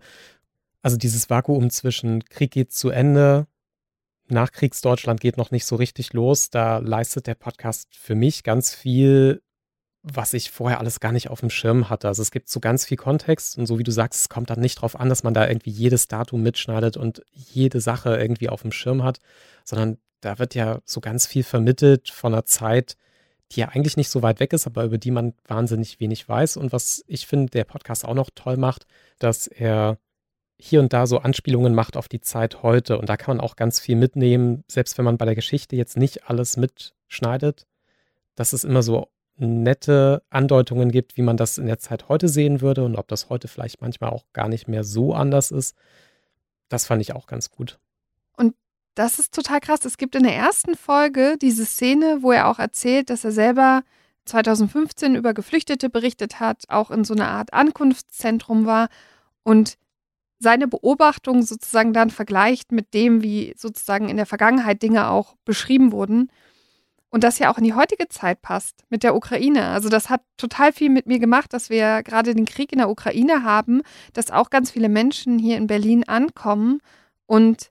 also 0.80 0.96
dieses 0.96 1.28
Vakuum 1.28 1.70
zwischen 1.70 2.22
Krieg 2.26 2.52
geht 2.52 2.70
zu 2.70 2.90
Ende, 2.90 3.48
Nachkriegsdeutschland 4.28 5.20
geht 5.20 5.38
noch 5.38 5.50
nicht 5.50 5.66
so 5.66 5.74
richtig 5.74 6.12
los, 6.12 6.50
da 6.50 6.78
leistet 6.78 7.26
der 7.26 7.34
Podcast 7.34 7.96
für 7.96 8.14
mich 8.14 8.44
ganz 8.44 8.72
viel, 8.76 9.42
was 10.02 10.32
ich 10.32 10.50
vorher 10.50 10.78
alles 10.78 11.00
gar 11.00 11.12
nicht 11.12 11.28
auf 11.28 11.40
dem 11.40 11.50
Schirm 11.50 11.90
hatte. 11.90 12.08
Also 12.08 12.22
es 12.22 12.30
gibt 12.30 12.48
so 12.48 12.60
ganz 12.60 12.84
viel 12.84 12.96
Kontext 12.96 13.58
und 13.58 13.66
so 13.66 13.78
wie 13.78 13.84
du 13.84 13.90
sagst, 13.90 14.20
es 14.20 14.28
kommt 14.28 14.50
dann 14.50 14.60
nicht 14.60 14.78
darauf 14.78 14.98
an, 14.98 15.08
dass 15.08 15.22
man 15.22 15.34
da 15.34 15.48
irgendwie 15.48 15.70
jedes 15.70 16.08
Datum 16.08 16.42
mitschneidet 16.42 16.96
und 16.96 17.22
jede 17.32 17.80
Sache 17.80 18.16
irgendwie 18.16 18.48
auf 18.48 18.62
dem 18.62 18.72
Schirm 18.72 19.02
hat, 19.02 19.18
sondern 19.64 19.98
da 20.20 20.38
wird 20.38 20.54
ja 20.54 20.80
so 20.84 21.00
ganz 21.00 21.26
viel 21.26 21.42
vermittelt 21.42 22.10
von 22.10 22.32
einer 22.32 22.44
Zeit, 22.44 22.96
die 23.52 23.60
ja 23.60 23.68
eigentlich 23.68 23.96
nicht 23.96 24.10
so 24.10 24.22
weit 24.22 24.40
weg 24.40 24.52
ist, 24.52 24.66
aber 24.66 24.84
über 24.84 24.98
die 24.98 25.10
man 25.10 25.34
wahnsinnig 25.46 26.00
wenig 26.00 26.28
weiß. 26.28 26.56
Und 26.56 26.72
was 26.72 27.04
ich 27.06 27.26
finde, 27.26 27.50
der 27.50 27.64
Podcast 27.64 28.04
auch 28.04 28.14
noch 28.14 28.30
toll 28.34 28.56
macht, 28.56 28.86
dass 29.18 29.46
er 29.46 29.98
hier 30.60 30.80
und 30.80 30.92
da 30.92 31.06
so 31.06 31.18
Anspielungen 31.18 31.74
macht 31.74 31.96
auf 31.96 32.08
die 32.08 32.20
Zeit 32.20 32.62
heute. 32.62 32.98
Und 32.98 33.08
da 33.08 33.16
kann 33.16 33.36
man 33.36 33.44
auch 33.44 33.56
ganz 33.56 33.78
viel 33.80 33.96
mitnehmen, 33.96 34.64
selbst 34.68 34.98
wenn 34.98 35.04
man 35.04 35.16
bei 35.16 35.24
der 35.24 35.36
Geschichte 35.36 35.76
jetzt 35.76 35.96
nicht 35.96 36.28
alles 36.28 36.56
mitschneidet, 36.56 37.66
dass 38.34 38.52
es 38.52 38.64
immer 38.64 38.82
so 38.82 39.08
nette 39.38 40.22
Andeutungen 40.30 40.90
gibt, 40.90 41.16
wie 41.16 41.22
man 41.22 41.36
das 41.36 41.58
in 41.58 41.66
der 41.66 41.78
Zeit 41.78 42.08
heute 42.08 42.28
sehen 42.28 42.60
würde 42.60 42.84
und 42.84 42.96
ob 42.96 43.08
das 43.08 43.28
heute 43.28 43.48
vielleicht 43.48 43.80
manchmal 43.80 44.10
auch 44.10 44.24
gar 44.32 44.48
nicht 44.48 44.68
mehr 44.68 44.84
so 44.84 45.14
anders 45.14 45.50
ist. 45.50 45.76
Das 46.68 46.86
fand 46.86 47.00
ich 47.00 47.14
auch 47.14 47.26
ganz 47.26 47.50
gut. 47.50 47.78
Und 48.36 48.54
das 48.94 49.18
ist 49.18 49.34
total 49.34 49.60
krass. 49.60 49.84
Es 49.84 49.96
gibt 49.96 50.14
in 50.14 50.24
der 50.24 50.34
ersten 50.34 50.74
Folge 50.74 51.36
diese 51.40 51.64
Szene, 51.64 52.18
wo 52.20 52.32
er 52.32 52.48
auch 52.48 52.58
erzählt, 52.58 53.10
dass 53.10 53.24
er 53.24 53.32
selber 53.32 53.82
2015 54.24 55.14
über 55.14 55.34
Geflüchtete 55.34 55.88
berichtet 55.88 56.40
hat, 56.40 56.64
auch 56.68 56.90
in 56.90 57.04
so 57.04 57.14
einer 57.14 57.28
Art 57.28 57.54
Ankunftszentrum 57.54 58.66
war 58.66 58.88
und 59.42 59.78
seine 60.38 60.68
Beobachtung 60.68 61.42
sozusagen 61.42 61.92
dann 61.92 62.10
vergleicht 62.10 62.70
mit 62.70 62.94
dem, 62.94 63.22
wie 63.22 63.54
sozusagen 63.56 64.08
in 64.08 64.16
der 64.16 64.26
Vergangenheit 64.26 64.82
Dinge 64.82 65.10
auch 65.10 65.34
beschrieben 65.44 65.90
wurden. 65.90 66.30
Und 67.10 67.24
das 67.24 67.38
ja 67.38 67.50
auch 67.50 67.58
in 67.58 67.64
die 67.64 67.74
heutige 67.74 68.08
Zeit 68.08 68.42
passt 68.42 68.84
mit 68.90 69.02
der 69.02 69.16
Ukraine. 69.16 69.68
Also 69.68 69.88
das 69.88 70.10
hat 70.10 70.22
total 70.36 70.72
viel 70.72 70.90
mit 70.90 71.06
mir 71.06 71.18
gemacht, 71.18 71.52
dass 71.54 71.70
wir 71.70 72.02
gerade 72.02 72.34
den 72.34 72.44
Krieg 72.44 72.70
in 72.72 72.78
der 72.78 72.90
Ukraine 72.90 73.44
haben, 73.44 73.82
dass 74.12 74.30
auch 74.30 74.50
ganz 74.50 74.70
viele 74.70 74.90
Menschen 74.90 75.38
hier 75.38 75.56
in 75.56 75.66
Berlin 75.66 76.04
ankommen 76.04 76.80
und 77.26 77.70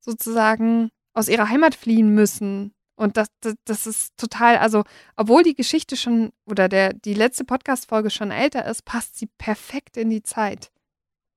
sozusagen 0.00 0.90
aus 1.14 1.28
ihrer 1.28 1.48
Heimat 1.48 1.74
fliehen 1.74 2.14
müssen. 2.14 2.74
Und 2.94 3.16
das, 3.16 3.28
das, 3.40 3.54
das 3.64 3.86
ist 3.86 4.16
total, 4.16 4.58
also 4.58 4.84
obwohl 5.16 5.44
die 5.44 5.54
Geschichte 5.54 5.96
schon 5.96 6.32
oder 6.44 6.68
der, 6.68 6.92
die 6.92 7.14
letzte 7.14 7.44
Podcast-Folge 7.44 8.10
schon 8.10 8.30
älter 8.30 8.66
ist, 8.66 8.84
passt 8.84 9.16
sie 9.16 9.28
perfekt 9.38 9.96
in 9.96 10.10
die 10.10 10.22
Zeit. 10.22 10.72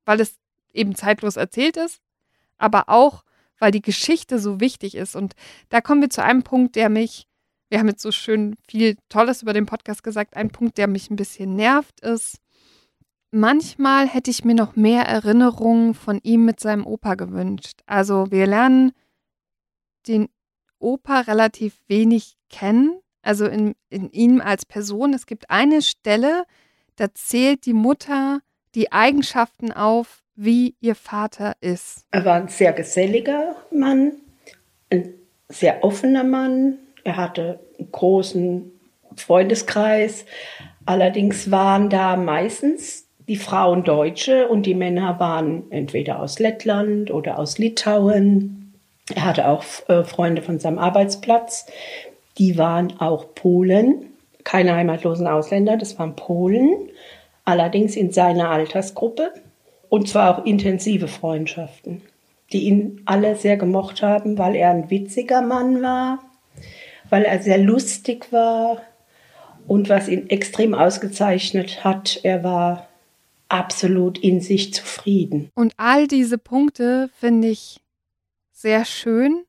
Weil 0.05 0.19
es 0.19 0.37
eben 0.73 0.95
zeitlos 0.95 1.35
erzählt 1.35 1.77
ist, 1.77 2.01
aber 2.57 2.89
auch, 2.89 3.23
weil 3.61 3.71
die 3.71 3.81
Geschichte 3.81 4.39
so 4.39 4.59
wichtig 4.59 4.95
ist. 4.95 5.15
Und 5.15 5.35
da 5.69 5.81
kommen 5.81 6.01
wir 6.01 6.09
zu 6.09 6.23
einem 6.23 6.41
Punkt, 6.41 6.75
der 6.75 6.89
mich, 6.89 7.27
wir 7.69 7.79
haben 7.79 7.87
jetzt 7.87 8.01
so 8.01 8.11
schön 8.11 8.55
viel 8.67 8.97
Tolles 9.07 9.43
über 9.43 9.53
den 9.53 9.67
Podcast 9.67 10.03
gesagt, 10.03 10.35
ein 10.35 10.49
Punkt, 10.49 10.79
der 10.79 10.87
mich 10.87 11.11
ein 11.11 11.15
bisschen 11.15 11.55
nervt, 11.55 12.01
ist, 12.01 12.37
manchmal 13.29 14.07
hätte 14.07 14.31
ich 14.31 14.43
mir 14.43 14.55
noch 14.55 14.75
mehr 14.75 15.03
Erinnerungen 15.03 15.93
von 15.93 16.19
ihm 16.23 16.43
mit 16.43 16.59
seinem 16.59 16.87
Opa 16.87 17.13
gewünscht. 17.13 17.81
Also 17.85 18.31
wir 18.31 18.47
lernen 18.47 18.93
den 20.07 20.27
Opa 20.79 21.19
relativ 21.21 21.79
wenig 21.87 22.37
kennen, 22.49 22.99
also 23.21 23.45
in, 23.45 23.75
in 23.89 24.09
ihm 24.09 24.41
als 24.41 24.65
Person. 24.65 25.13
Es 25.13 25.27
gibt 25.27 25.51
eine 25.51 25.83
Stelle, 25.83 26.45
da 26.95 27.13
zählt 27.13 27.67
die 27.67 27.73
Mutter 27.73 28.41
die 28.73 28.91
Eigenschaften 28.91 29.71
auf, 29.71 30.23
wie 30.35 30.75
ihr 30.81 30.95
Vater 30.95 31.53
ist. 31.61 32.05
Er 32.11 32.25
war 32.25 32.35
ein 32.35 32.47
sehr 32.47 32.73
geselliger 32.73 33.55
Mann, 33.71 34.13
ein 34.89 35.13
sehr 35.49 35.83
offener 35.83 36.23
Mann. 36.23 36.77
Er 37.03 37.17
hatte 37.17 37.59
einen 37.77 37.91
großen 37.91 38.71
Freundeskreis. 39.15 40.25
Allerdings 40.85 41.51
waren 41.51 41.89
da 41.89 42.15
meistens 42.15 43.07
die 43.27 43.35
Frauen 43.35 43.83
Deutsche 43.83 44.47
und 44.47 44.65
die 44.65 44.73
Männer 44.73 45.19
waren 45.19 45.71
entweder 45.71 46.19
aus 46.19 46.39
Lettland 46.39 47.11
oder 47.11 47.37
aus 47.37 47.57
Litauen. 47.57 48.73
Er 49.13 49.25
hatte 49.25 49.47
auch 49.47 49.63
äh, 49.87 50.03
Freunde 50.03 50.41
von 50.41 50.59
seinem 50.59 50.79
Arbeitsplatz. 50.79 51.65
Die 52.37 52.57
waren 52.57 52.99
auch 52.99 53.33
Polen, 53.35 54.07
keine 54.43 54.75
heimatlosen 54.75 55.27
Ausländer, 55.27 55.77
das 55.77 55.99
waren 55.99 56.15
Polen, 56.15 56.89
allerdings 57.45 57.95
in 57.95 58.11
seiner 58.11 58.49
Altersgruppe. 58.49 59.33
Und 59.91 60.07
zwar 60.07 60.39
auch 60.39 60.45
intensive 60.45 61.09
Freundschaften, 61.09 62.01
die 62.53 62.61
ihn 62.61 63.01
alle 63.03 63.35
sehr 63.35 63.57
gemocht 63.57 64.01
haben, 64.01 64.37
weil 64.37 64.55
er 64.55 64.69
ein 64.69 64.89
witziger 64.89 65.41
Mann 65.41 65.81
war, 65.81 66.19
weil 67.09 67.23
er 67.23 67.41
sehr 67.41 67.57
lustig 67.57 68.31
war 68.31 68.81
und 69.67 69.89
was 69.89 70.07
ihn 70.07 70.29
extrem 70.29 70.73
ausgezeichnet 70.73 71.83
hat, 71.83 72.21
er 72.23 72.41
war 72.41 72.87
absolut 73.49 74.17
in 74.17 74.39
sich 74.39 74.73
zufrieden. 74.73 75.49
Und 75.55 75.73
all 75.75 76.07
diese 76.07 76.37
Punkte 76.37 77.09
finde 77.19 77.49
ich 77.49 77.81
sehr 78.53 78.85
schön. 78.85 79.43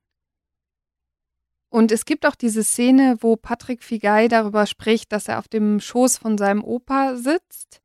Und 1.68 1.92
es 1.92 2.04
gibt 2.04 2.26
auch 2.26 2.34
diese 2.34 2.64
Szene, 2.64 3.16
wo 3.20 3.36
Patrick 3.36 3.84
Figay 3.84 4.26
darüber 4.26 4.66
spricht, 4.66 5.12
dass 5.12 5.28
er 5.28 5.38
auf 5.38 5.46
dem 5.46 5.78
Schoß 5.78 6.18
von 6.18 6.36
seinem 6.36 6.64
Opa 6.64 7.14
sitzt 7.14 7.81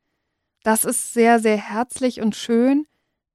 das 0.64 0.86
ist 0.86 1.14
sehr, 1.14 1.40
sehr 1.40 1.58
herzlich 1.58 2.22
und 2.22 2.36
schön, 2.36 2.86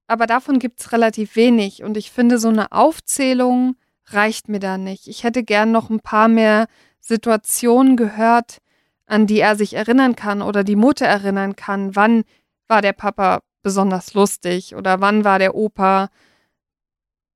aber 0.07 0.27
davon 0.27 0.59
gibt 0.59 0.79
es 0.79 0.91
relativ 0.91 1.35
wenig. 1.35 1.83
Und 1.83 1.97
ich 1.97 2.11
finde, 2.11 2.37
so 2.37 2.49
eine 2.49 2.71
Aufzählung 2.71 3.75
reicht 4.07 4.49
mir 4.49 4.59
da 4.59 4.77
nicht. 4.77 5.07
Ich 5.07 5.23
hätte 5.23 5.43
gern 5.43 5.71
noch 5.71 5.89
ein 5.89 5.99
paar 5.99 6.27
mehr 6.27 6.67
Situationen 6.99 7.97
gehört, 7.97 8.59
an 9.05 9.27
die 9.27 9.39
er 9.39 9.55
sich 9.55 9.73
erinnern 9.73 10.15
kann 10.15 10.41
oder 10.41 10.63
die 10.63 10.75
Mutter 10.75 11.05
erinnern 11.05 11.55
kann. 11.55 11.95
Wann 11.95 12.23
war 12.67 12.81
der 12.81 12.93
Papa 12.93 13.39
besonders 13.61 14.13
lustig 14.13 14.75
oder 14.75 15.01
wann 15.01 15.23
war 15.23 15.39
der 15.39 15.55
Opa 15.55 16.09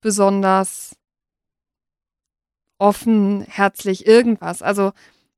besonders 0.02 0.96
offen, 2.78 3.42
herzlich, 3.42 4.06
irgendwas. 4.06 4.62
Also 4.62 4.92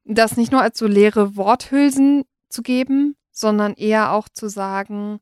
das 0.04 0.38
nicht 0.38 0.52
nur 0.52 0.62
als 0.62 0.78
so 0.78 0.88
leere 0.88 1.36
Worthülsen 1.36 2.24
zu 2.50 2.62
geben, 2.62 3.16
sondern 3.32 3.74
eher 3.74 4.12
auch 4.12 4.30
zu 4.30 4.50
sagen, 4.50 5.20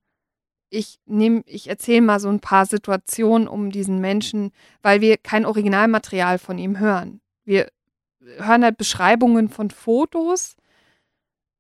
ich 0.70 1.00
nehme, 1.06 1.44
ich 1.46 1.68
erzähle 1.70 2.02
mal 2.02 2.20
so 2.20 2.30
ein 2.30 2.40
paar 2.40 2.66
Situationen 2.66 3.48
um 3.48 3.72
diesen 3.72 4.00
Menschen, 4.00 4.52
weil 4.82 5.02
wir 5.02 5.18
kein 5.18 5.46
Originalmaterial 5.46 6.40
von 6.40 6.58
ihm 6.58 6.80
hören. 6.80 7.22
Wir 7.46 7.72
hören 8.20 8.64
halt 8.64 8.78
Beschreibungen 8.78 9.50
von 9.50 9.70
Fotos, 9.70 10.58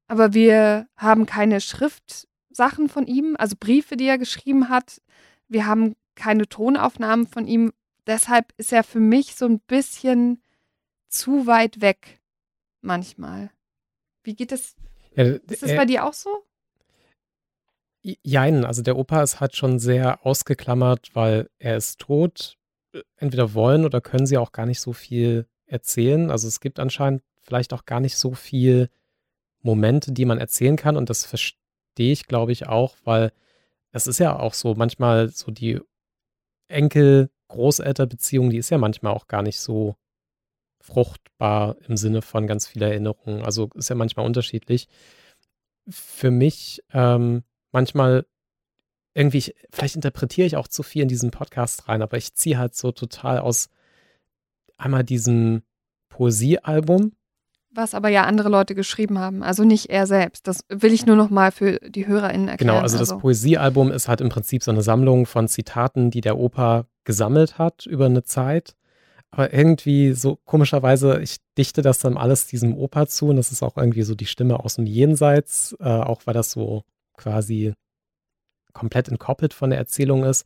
aber 0.08 0.34
wir 0.34 0.88
haben 0.98 1.26
keine 1.26 1.62
Schriftsachen 1.62 2.90
von 2.90 3.08
ihm, 3.08 3.36
also 3.38 3.56
Briefe, 3.60 3.96
die 3.96 4.08
er 4.08 4.18
geschrieben 4.18 4.70
hat. 4.70 5.02
Wir 5.48 5.66
haben 5.66 5.96
keine 6.16 6.48
Tonaufnahmen 6.48 7.28
von 7.28 7.48
ihm. 7.48 7.74
Deshalb 8.06 8.54
ist 8.58 8.74
er 8.74 8.84
für 8.84 9.00
mich 9.00 9.36
so 9.36 9.46
ein 9.46 9.60
bisschen 9.60 10.42
zu 11.08 11.48
weit 11.48 11.82
weg 11.82 12.20
manchmal. 12.82 13.52
Wie 14.24 14.36
geht 14.36 14.52
es 14.52 14.76
ja, 15.18 15.24
ist 15.50 15.64
das 15.64 15.72
äh, 15.72 15.76
bei 15.76 15.86
dir 15.86 16.06
auch 16.06 16.14
so? 16.14 16.44
Jein, 18.02 18.64
also 18.64 18.82
der 18.84 18.98
Opa 18.98 19.22
ist 19.24 19.40
halt 19.40 19.56
schon 19.56 19.80
sehr 19.80 20.26
ausgeklammert, 20.26 21.10
weil 21.14 21.50
er 21.60 21.76
ist 21.76 22.00
tot. 22.00 22.58
Entweder 23.18 23.54
wollen 23.54 23.84
oder 23.84 24.00
können 24.00 24.26
sie 24.26 24.38
auch 24.38 24.52
gar 24.52 24.66
nicht 24.66 24.80
so 24.80 24.94
viel 24.94 25.48
erzählen. 25.66 26.32
Also 26.32 26.48
es 26.48 26.60
gibt 26.60 26.80
anscheinend 26.80 27.24
vielleicht 27.42 27.74
auch 27.74 27.86
gar 27.86 28.00
nicht 28.00 28.16
so 28.16 28.34
viel 28.34 28.90
Momente, 29.62 30.12
die 30.12 30.26
man 30.26 30.38
erzählen 30.38 30.78
kann. 30.78 30.96
Und 30.96 31.10
das 31.10 31.26
verstehe 31.26 31.58
ich, 31.98 32.28
glaube 32.28 32.52
ich, 32.52 32.68
auch, 32.68 32.96
weil 33.04 33.32
es 33.92 34.08
ist 34.08 34.20
ja 34.20 34.38
auch 34.38 34.54
so, 34.54 34.76
manchmal 34.76 35.30
so 35.30 35.52
die 35.52 35.82
Enkel-Großelter-Beziehung, 36.70 38.52
die 38.52 38.58
ist 38.58 38.70
ja 38.70 38.78
manchmal 38.78 39.14
auch 39.14 39.28
gar 39.28 39.42
nicht 39.42 39.60
so 39.60 39.96
fruchtbar 40.88 41.76
im 41.88 41.98
Sinne 41.98 42.22
von 42.22 42.48
ganz 42.48 42.68
viel 42.68 42.82
Erinnerungen. 42.82 43.44
Also 43.44 43.70
ist 43.76 43.90
ja 43.90 43.96
manchmal 43.96 44.26
unterschiedlich. 44.26 44.88
Für 45.90 46.32
mich 46.32 46.82
ähm, 46.94 47.44
manchmal 47.72 48.26
irgendwie, 49.14 49.38
ich, 49.40 49.56
vielleicht 49.72 49.96
interpretiere 49.96 50.48
ich 50.48 50.58
auch 50.58 50.68
zu 50.68 50.84
viel 50.84 51.02
in 51.02 51.08
diesen 51.08 51.32
Podcast 51.32 51.88
rein, 51.88 52.02
aber 52.02 52.18
ich 52.18 52.36
ziehe 52.36 52.58
halt 52.58 52.76
so 52.76 52.92
total 52.92 53.40
aus 53.40 53.70
einmal 54.78 55.04
diesem 55.04 55.64
Poesiealbum. 56.10 57.14
Was 57.72 57.94
aber 57.94 58.10
ja 58.10 58.24
andere 58.24 58.50
Leute 58.50 58.76
geschrieben 58.76 59.20
haben, 59.20 59.44
also 59.44 59.64
nicht 59.64 59.90
er 59.90 60.08
selbst. 60.08 60.48
Das 60.48 60.62
will 60.70 60.94
ich 60.94 61.06
nur 61.06 61.16
noch 61.16 61.30
mal 61.30 61.52
für 61.52 61.80
die 61.80 62.08
HörerInnen 62.08 62.48
erklären. 62.48 62.76
Genau, 62.76 62.82
also, 62.82 62.98
also 62.98 63.14
das 63.14 63.22
Poesiealbum 63.22 63.92
ist 63.92 64.08
halt 64.08 64.22
im 64.22 64.30
Prinzip 64.30 64.64
so 64.64 64.72
eine 64.72 64.82
Sammlung 64.82 65.26
von 65.26 65.48
Zitaten, 65.48 66.10
die 66.12 66.22
der 66.22 66.38
Opa 66.38 66.86
gesammelt 67.04 67.58
hat 67.58 67.86
über 67.86 68.06
eine 68.06 68.24
Zeit. 68.24 68.76
Aber 69.32 69.54
irgendwie 69.54 70.14
so 70.14 70.38
komischerweise, 70.46 71.20
ich 71.20 71.38
dichte 71.58 71.82
das 71.82 72.00
dann 72.00 72.18
alles 72.18 72.48
diesem 72.48 72.76
Opa 72.76 73.08
zu 73.08 73.28
und 73.28 73.36
das 73.36 73.52
ist 73.52 73.62
auch 73.62 73.78
irgendwie 73.78 74.04
so 74.04 74.16
die 74.16 74.26
Stimme 74.26 74.60
aus 74.64 74.76
dem 74.76 74.86
Jenseits, 74.86 75.76
äh, 75.80 75.90
auch 75.90 76.22
weil 76.26 76.34
das 76.34 76.52
so 76.52 76.84
quasi 77.18 77.74
komplett 78.74 79.10
entkoppelt 79.10 79.54
von 79.54 79.70
der 79.70 79.80
Erzählung 79.80 80.24
ist. 80.24 80.46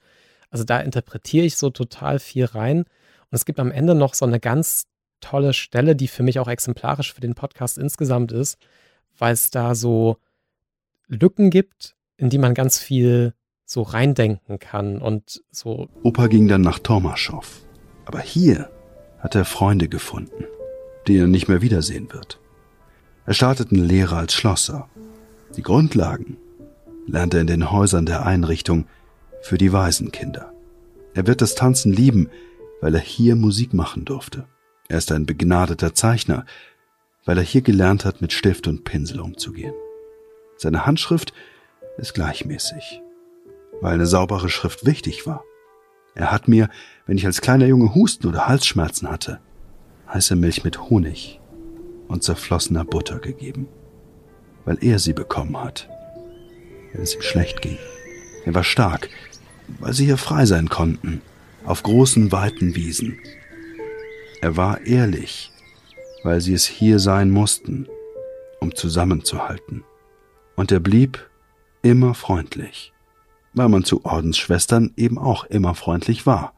Also 0.50 0.64
da 0.64 0.80
interpretiere 0.80 1.46
ich 1.46 1.58
so 1.58 1.70
total 1.70 2.20
viel 2.20 2.46
rein. 2.46 2.80
Und 2.80 3.36
es 3.36 3.46
gibt 3.46 3.60
am 3.60 3.72
Ende 3.72 3.96
noch 3.96 4.14
so 4.14 4.26
eine 4.26 4.40
ganz 4.40 4.88
tolle 5.22 5.54
Stelle, 5.54 5.96
die 5.96 6.08
für 6.08 6.24
mich 6.24 6.40
auch 6.40 6.48
exemplarisch 6.48 7.14
für 7.14 7.22
den 7.22 7.36
Podcast 7.36 7.78
insgesamt 7.78 8.32
ist, 8.32 8.58
weil 9.18 9.34
es 9.34 9.52
da 9.52 9.76
so 9.76 10.18
Lücken 11.08 11.50
gibt, 11.50 11.96
in 12.18 12.30
die 12.30 12.38
man 12.38 12.54
ganz 12.54 12.80
viel 12.80 13.34
so 13.66 13.84
reindenken 13.84 14.60
kann 14.60 15.02
und 15.02 15.42
so. 15.52 15.88
Opa 16.04 16.28
ging 16.28 16.48
dann 16.48 16.62
nach 16.62 16.80
Tormaschow. 16.80 17.62
Aber 18.06 18.20
hier 18.20 18.70
hat 19.20 19.36
er 19.36 19.46
Freunde 19.46 19.88
gefunden, 19.88 20.46
die 21.08 21.18
er 21.18 21.28
nicht 21.28 21.48
mehr 21.48 21.62
wiedersehen 21.62 22.12
wird. 22.12 22.40
Er 23.26 23.34
startete 23.34 23.76
eine 23.76 23.86
Lehre 23.86 24.18
als 24.18 24.34
Schlosser. 24.34 24.90
Die 25.56 25.62
Grundlagen 25.62 26.38
lernt 27.08 27.34
er 27.34 27.42
in 27.42 27.48
den 27.48 27.72
Häusern 27.72 28.06
der 28.06 28.26
Einrichtung 28.26 28.86
für 29.42 29.58
die 29.58 29.74
Waisenkinder. 29.74 30.52
Er 31.14 31.28
wird 31.28 31.42
das 31.42 31.56
Tanzen 31.56 31.92
lieben, 31.94 32.30
weil 32.80 32.96
er 32.96 33.02
hier 33.02 33.36
Musik 33.36 33.74
machen 33.74 34.06
durfte. 34.06 34.46
Er 34.88 34.98
ist 34.98 35.12
ein 35.12 35.26
begnadeter 35.26 35.94
Zeichner, 35.94 36.46
weil 37.26 37.38
er 37.38 37.44
hier 37.44 37.62
gelernt 37.62 38.06
hat, 38.06 38.22
mit 38.22 38.34
Stift 38.34 38.68
und 38.68 38.84
Pinsel 38.84 39.20
umzugehen. 39.20 39.74
Seine 40.58 40.86
Handschrift 40.86 41.34
ist 41.98 42.14
gleichmäßig, 42.14 43.02
weil 43.82 43.94
eine 43.94 44.06
saubere 44.06 44.50
Schrift 44.50 44.86
wichtig 44.86 45.28
war. 45.28 45.44
Er 46.16 46.32
hat 46.32 46.48
mir, 46.48 46.70
wenn 47.06 47.18
ich 47.18 47.26
als 47.26 47.42
kleiner 47.42 47.66
Junge 47.66 47.96
Husten 47.96 48.28
oder 48.28 48.48
Halsschmerzen 48.48 49.10
hatte, 49.10 49.40
heiße 50.14 50.36
Milch 50.36 50.64
mit 50.64 50.90
Honig 50.90 51.40
und 52.08 52.24
zerflossener 52.24 52.86
Butter 52.86 53.20
gegeben, 53.20 53.68
weil 54.66 54.78
er 54.82 55.00
sie 55.00 55.14
bekommen 55.14 55.58
hat 55.58 55.90
wenn 56.92 57.02
es 57.02 57.16
ihm 57.16 57.22
schlecht 57.22 57.62
ging. 57.62 57.78
Er 58.46 58.54
war 58.54 58.64
stark, 58.64 59.10
weil 59.80 59.94
sie 59.94 60.06
hier 60.06 60.18
frei 60.18 60.46
sein 60.46 60.70
konnten, 60.70 61.22
auf 61.64 61.84
großen, 61.84 62.32
weiten 62.32 62.76
Wiesen. 62.76 63.20
Er 64.42 64.58
war 64.58 64.86
ehrlich, 64.86 65.52
weil 66.24 66.42
sie 66.42 66.54
es 66.54 66.66
hier 66.66 67.00
sein 67.00 67.30
mussten, 67.30 67.88
um 68.60 68.76
zusammenzuhalten. 68.76 69.84
Und 70.56 70.72
er 70.72 70.80
blieb 70.80 71.30
immer 71.84 72.14
freundlich, 72.14 72.94
weil 73.54 73.70
man 73.70 73.84
zu 73.84 74.06
Ordensschwestern 74.06 74.94
eben 74.96 75.18
auch 75.18 75.44
immer 75.46 75.76
freundlich 75.76 76.26
war. 76.26 76.54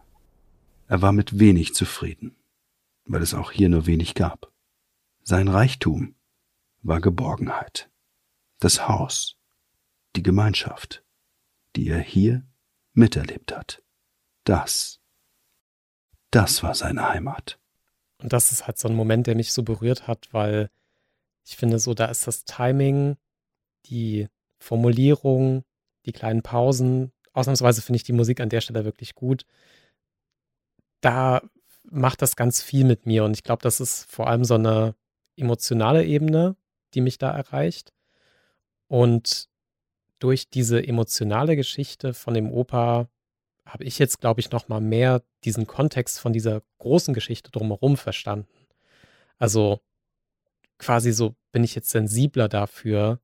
Er 0.87 1.01
war 1.01 1.11
mit 1.11 1.39
wenig 1.39 1.73
zufrieden, 1.73 2.35
weil 3.05 3.21
es 3.21 3.33
auch 3.33 3.51
hier 3.51 3.69
nur 3.69 3.85
wenig 3.85 4.13
gab. 4.13 4.51
Sein 5.23 5.47
Reichtum 5.47 6.15
war 6.81 7.01
Geborgenheit. 7.01 7.89
Das 8.59 8.87
Haus, 8.87 9.37
die 10.15 10.23
Gemeinschaft, 10.23 11.03
die 11.75 11.87
er 11.87 11.99
hier 11.99 12.45
miterlebt 12.93 13.55
hat. 13.55 13.81
Das, 14.43 14.99
das 16.31 16.61
war 16.63 16.75
seine 16.75 17.09
Heimat. 17.09 17.59
Und 18.21 18.31
das 18.33 18.51
ist 18.51 18.67
halt 18.67 18.77
so 18.77 18.87
ein 18.87 18.95
Moment, 18.95 19.27
der 19.27 19.35
mich 19.35 19.51
so 19.51 19.63
berührt 19.63 20.07
hat, 20.07 20.29
weil 20.31 20.69
ich 21.45 21.57
finde, 21.57 21.79
so 21.79 21.93
da 21.93 22.05
ist 22.05 22.27
das 22.27 22.45
Timing, 22.45 23.17
die 23.87 24.29
Formulierung, 24.59 25.63
die 26.05 26.11
kleinen 26.11 26.41
Pausen. 26.41 27.11
Ausnahmsweise 27.33 27.81
finde 27.81 27.97
ich 27.97 28.03
die 28.03 28.13
Musik 28.13 28.39
an 28.39 28.49
der 28.49 28.61
Stelle 28.61 28.85
wirklich 28.85 29.15
gut. 29.15 29.45
Da 31.01 31.41
macht 31.89 32.21
das 32.21 32.35
ganz 32.35 32.61
viel 32.61 32.85
mit 32.85 33.05
mir 33.05 33.23
und 33.23 33.33
ich 33.33 33.43
glaube, 33.43 33.61
das 33.61 33.79
ist 33.79 34.05
vor 34.11 34.27
allem 34.27 34.45
so 34.45 34.55
eine 34.55 34.95
emotionale 35.35 36.05
Ebene, 36.05 36.55
die 36.93 37.01
mich 37.01 37.17
da 37.17 37.31
erreicht. 37.31 37.93
Und 38.87 39.49
durch 40.19 40.49
diese 40.49 40.85
emotionale 40.85 41.55
Geschichte 41.55 42.13
von 42.13 42.33
dem 42.33 42.51
Opa 42.51 43.09
habe 43.65 43.83
ich 43.83 43.99
jetzt, 43.99 44.21
glaube 44.21 44.39
ich, 44.39 44.51
noch 44.51 44.67
mal 44.67 44.81
mehr 44.81 45.23
diesen 45.43 45.67
Kontext 45.67 46.19
von 46.19 46.33
dieser 46.33 46.61
großen 46.79 47.13
Geschichte 47.13 47.51
drumherum 47.51 47.97
verstanden. 47.97 48.67
Also 49.37 49.79
quasi 50.77 51.11
so 51.11 51.35
bin 51.51 51.63
ich 51.63 51.75
jetzt 51.75 51.89
sensibler 51.89 52.47
dafür, 52.49 53.19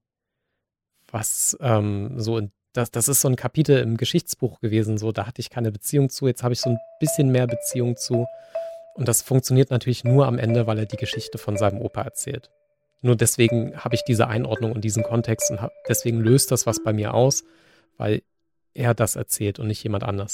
was 1.12 1.58
ähm, 1.62 2.20
so 2.20 2.38
in, 2.38 2.52
das, 2.74 2.92
das 2.92 3.08
ist 3.08 3.22
so 3.22 3.28
ein 3.28 3.36
Kapitel 3.36 3.80
im 3.80 3.98
Geschichtsbuch 3.98 4.60
gewesen, 4.60 4.98
so 4.98 5.12
da 5.12 5.26
hatte 5.28 5.42
ich 5.42 5.50
keine 5.50 5.72
Beziehung 5.72 6.10
zu, 6.10 6.28
jetzt 6.28 6.44
habe 6.44 6.54
ich 6.54 6.62
so 6.62 6.72
ein 6.72 6.78
bisschen 7.00 7.32
mehr 7.32 7.48
Beziehung 7.48 7.98
zu. 7.98 8.26
Und 8.94 9.08
das 9.08 9.22
funktioniert 9.22 9.72
natürlich 9.72 10.04
nur 10.04 10.28
am 10.28 10.38
Ende, 10.38 10.68
weil 10.68 10.80
er 10.80 10.86
die 10.86 10.98
Geschichte 10.98 11.38
von 11.38 11.58
seinem 11.58 11.82
Opa 11.82 12.02
erzählt. 12.02 12.50
Nur 13.02 13.16
deswegen 13.16 13.78
habe 13.78 13.96
ich 13.96 14.04
diese 14.04 14.28
Einordnung 14.28 14.74
und 14.74 14.82
diesen 14.82 15.04
Kontext 15.04 15.52
und 15.52 15.60
deswegen 15.88 16.20
löst 16.20 16.52
das 16.52 16.66
was 16.66 16.84
bei 16.84 16.92
mir 16.92 17.14
aus, 17.14 17.44
weil 17.98 18.22
er 18.74 18.94
das 18.94 19.16
erzählt 19.16 19.60
und 19.60 19.68
nicht 19.68 19.84
jemand 19.84 20.04
anders. 20.04 20.34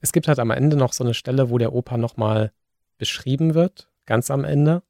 Es 0.00 0.12
gibt 0.12 0.28
halt 0.28 0.38
am 0.38 0.50
Ende 0.50 0.76
noch 0.76 0.92
so 0.92 1.04
eine 1.04 1.14
Stelle, 1.14 1.50
wo 1.50 1.58
der 1.58 1.72
Opa 1.72 1.96
nochmal 1.96 2.52
beschrieben 2.98 3.54
wird, 3.54 3.88
ganz 4.06 4.30
am 4.30 4.44
Ende. 4.44 4.82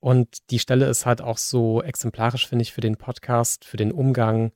Und 0.00 0.50
die 0.50 0.58
Stelle 0.58 0.86
ist 0.86 1.06
halt 1.06 1.20
auch 1.20 1.38
so 1.38 1.82
exemplarisch, 1.82 2.46
finde 2.46 2.62
ich, 2.62 2.72
für 2.72 2.80
den 2.80 2.96
Podcast, 2.96 3.64
für 3.64 3.76
den 3.76 3.92
Umgang 3.92 4.52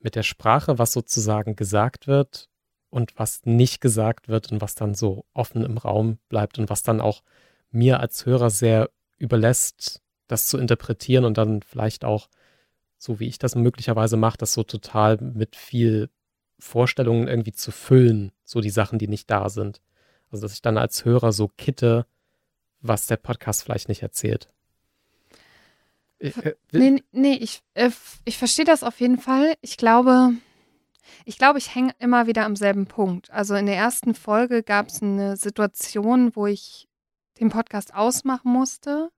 mit 0.00 0.14
der 0.14 0.22
Sprache, 0.22 0.78
was 0.78 0.92
sozusagen 0.92 1.56
gesagt 1.56 2.06
wird 2.06 2.48
und 2.88 3.18
was 3.18 3.42
nicht 3.44 3.80
gesagt 3.80 4.28
wird 4.28 4.50
und 4.50 4.60
was 4.60 4.74
dann 4.74 4.94
so 4.94 5.24
offen 5.34 5.64
im 5.64 5.78
Raum 5.78 6.18
bleibt 6.28 6.58
und 6.58 6.70
was 6.70 6.82
dann 6.82 7.00
auch 7.00 7.22
mir 7.70 8.00
als 8.00 8.26
Hörer 8.26 8.50
sehr 8.50 8.90
überlässt, 9.18 10.02
das 10.26 10.46
zu 10.46 10.58
interpretieren 10.58 11.24
und 11.24 11.38
dann 11.38 11.62
vielleicht 11.62 12.04
auch, 12.04 12.28
so 12.98 13.20
wie 13.20 13.28
ich 13.28 13.38
das 13.38 13.54
möglicherweise 13.54 14.16
mache, 14.16 14.38
das 14.38 14.52
so 14.52 14.62
total 14.62 15.18
mit 15.18 15.56
viel 15.56 16.10
Vorstellungen 16.60 17.28
irgendwie 17.28 17.52
zu 17.52 17.72
füllen, 17.72 18.32
so 18.44 18.60
die 18.60 18.70
Sachen, 18.70 18.98
die 18.98 19.08
nicht 19.08 19.30
da 19.30 19.48
sind. 19.48 19.80
Also 20.30 20.42
dass 20.42 20.52
ich 20.52 20.62
dann 20.62 20.78
als 20.78 21.04
Hörer 21.04 21.32
so 21.32 21.48
kitte, 21.48 22.06
was 22.80 23.06
der 23.06 23.16
Podcast 23.16 23.64
vielleicht 23.64 23.88
nicht 23.88 24.02
erzählt. 24.02 24.48
Äh, 26.18 26.28
äh, 26.28 26.54
nee, 26.72 27.02
nee, 27.12 27.34
ich, 27.34 27.62
äh, 27.74 27.90
ich 28.24 28.38
verstehe 28.38 28.64
das 28.64 28.82
auf 28.82 29.00
jeden 29.00 29.18
Fall. 29.18 29.54
Ich 29.60 29.76
glaube, 29.76 30.34
ich 31.24 31.38
glaube, 31.38 31.58
ich 31.58 31.74
hänge 31.74 31.94
immer 31.98 32.26
wieder 32.26 32.44
am 32.44 32.56
selben 32.56 32.86
Punkt. 32.86 33.30
Also 33.30 33.54
in 33.54 33.66
der 33.66 33.76
ersten 33.76 34.14
Folge 34.14 34.62
gab 34.62 34.88
es 34.88 35.02
eine 35.02 35.36
Situation, 35.36 36.34
wo 36.36 36.46
ich 36.46 36.88
den 37.40 37.50
Podcast 37.50 37.94
ausmachen 37.94 38.52
musste, 38.52 39.10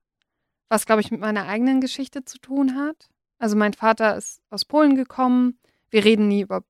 was, 0.69 0.85
glaube 0.85 1.01
ich, 1.01 1.11
mit 1.11 1.19
meiner 1.19 1.45
eigenen 1.45 1.81
Geschichte 1.81 2.23
zu 2.25 2.39
tun 2.39 2.75
hat. 2.75 3.09
Also 3.37 3.55
mein 3.57 3.73
Vater 3.73 4.15
ist 4.15 4.41
aus 4.49 4.65
Polen 4.65 4.95
gekommen. 4.95 5.59
Wir 5.89 6.05
reden 6.05 6.29
nie 6.29 6.41
über, 6.41 6.63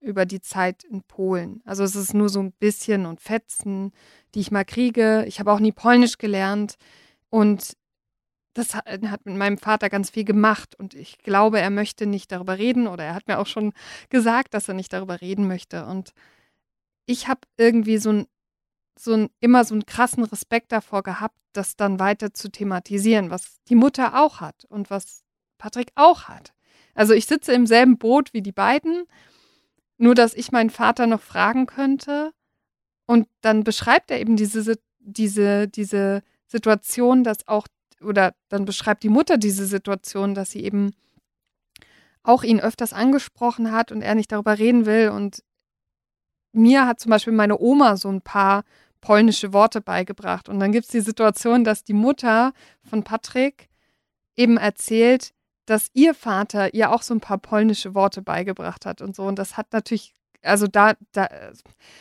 über 0.00 0.26
die 0.26 0.40
Zeit 0.40 0.84
in 0.84 1.02
Polen. 1.02 1.60
Also 1.64 1.82
es 1.84 1.96
ist 1.96 2.14
nur 2.14 2.28
so 2.28 2.40
ein 2.40 2.52
bisschen 2.52 3.06
und 3.06 3.20
Fetzen, 3.20 3.92
die 4.34 4.40
ich 4.40 4.50
mal 4.50 4.64
kriege. 4.64 5.24
Ich 5.26 5.40
habe 5.40 5.52
auch 5.52 5.60
nie 5.60 5.72
Polnisch 5.72 6.18
gelernt. 6.18 6.76
Und 7.30 7.76
das 8.54 8.74
äh, 8.74 8.98
hat 9.06 9.24
mit 9.24 9.36
meinem 9.36 9.58
Vater 9.58 9.88
ganz 9.88 10.10
viel 10.10 10.24
gemacht 10.24 10.74
und 10.74 10.94
ich 10.94 11.18
glaube, 11.18 11.60
er 11.60 11.70
möchte 11.70 12.06
nicht 12.06 12.32
darüber 12.32 12.58
reden 12.58 12.86
oder 12.86 13.04
er 13.04 13.14
hat 13.14 13.28
mir 13.28 13.38
auch 13.38 13.46
schon 13.46 13.72
gesagt, 14.10 14.54
dass 14.54 14.68
er 14.68 14.74
nicht 14.74 14.92
darüber 14.92 15.20
reden 15.20 15.46
möchte. 15.46 15.86
Und 15.86 16.12
ich 17.06 17.28
habe 17.28 17.40
irgendwie 17.56 17.98
so 17.98 18.10
ein, 18.10 18.26
so 18.98 19.14
ein, 19.14 19.30
immer 19.40 19.64
so 19.64 19.74
einen 19.74 19.86
krassen 19.86 20.24
Respekt 20.24 20.72
davor 20.72 21.02
gehabt, 21.02 21.36
das 21.52 21.76
dann 21.76 22.00
weiter 22.00 22.34
zu 22.34 22.50
thematisieren, 22.50 23.30
was 23.30 23.62
die 23.68 23.76
Mutter 23.76 24.20
auch 24.20 24.40
hat 24.40 24.64
und 24.68 24.90
was 24.90 25.22
Patrick 25.56 25.92
auch 25.94 26.24
hat. 26.24 26.52
Also 26.94 27.14
ich 27.14 27.26
sitze 27.26 27.52
im 27.52 27.66
selben 27.66 27.96
Boot 27.96 28.32
wie 28.32 28.42
die 28.42 28.52
beiden, 28.52 29.04
nur 29.98 30.14
dass 30.14 30.34
ich 30.34 30.52
meinen 30.52 30.70
Vater 30.70 31.06
noch 31.06 31.20
fragen 31.20 31.66
könnte 31.66 32.32
und 33.06 33.28
dann 33.40 33.64
beschreibt 33.64 34.10
er 34.10 34.20
eben 34.20 34.36
diese, 34.36 34.78
diese, 35.00 35.68
diese 35.68 36.22
Situation, 36.46 37.24
dass 37.24 37.46
auch 37.46 37.66
oder 38.00 38.34
dann 38.48 38.64
beschreibt 38.64 39.02
die 39.02 39.08
Mutter 39.08 39.38
diese 39.38 39.66
Situation, 39.66 40.34
dass 40.34 40.50
sie 40.50 40.62
eben 40.62 40.92
auch 42.22 42.42
ihn 42.42 42.60
öfters 42.60 42.92
angesprochen 42.92 43.72
hat 43.72 43.90
und 43.90 44.02
er 44.02 44.14
nicht 44.14 44.30
darüber 44.32 44.58
reden 44.58 44.86
will. 44.86 45.08
Und 45.10 45.42
mir 46.52 46.86
hat 46.86 47.00
zum 47.00 47.10
Beispiel 47.10 47.32
meine 47.32 47.58
Oma 47.58 47.96
so 47.96 48.08
ein 48.08 48.20
paar 48.22 48.64
polnische 49.00 49.52
Worte 49.52 49.80
beigebracht. 49.80 50.48
Und 50.48 50.60
dann 50.60 50.72
gibt 50.72 50.86
es 50.86 50.90
die 50.90 51.00
Situation, 51.00 51.64
dass 51.64 51.84
die 51.84 51.94
Mutter 51.94 52.52
von 52.82 53.04
Patrick 53.04 53.68
eben 54.36 54.56
erzählt, 54.56 55.32
dass 55.68 55.90
ihr 55.92 56.14
Vater 56.14 56.72
ihr 56.72 56.90
auch 56.90 57.02
so 57.02 57.14
ein 57.14 57.20
paar 57.20 57.38
polnische 57.38 57.94
Worte 57.94 58.22
beigebracht 58.22 58.86
hat 58.86 59.02
und 59.02 59.14
so. 59.14 59.24
Und 59.24 59.38
das 59.38 59.56
hat 59.58 59.72
natürlich, 59.72 60.14
also 60.42 60.66
da, 60.66 60.94
da 61.12 61.28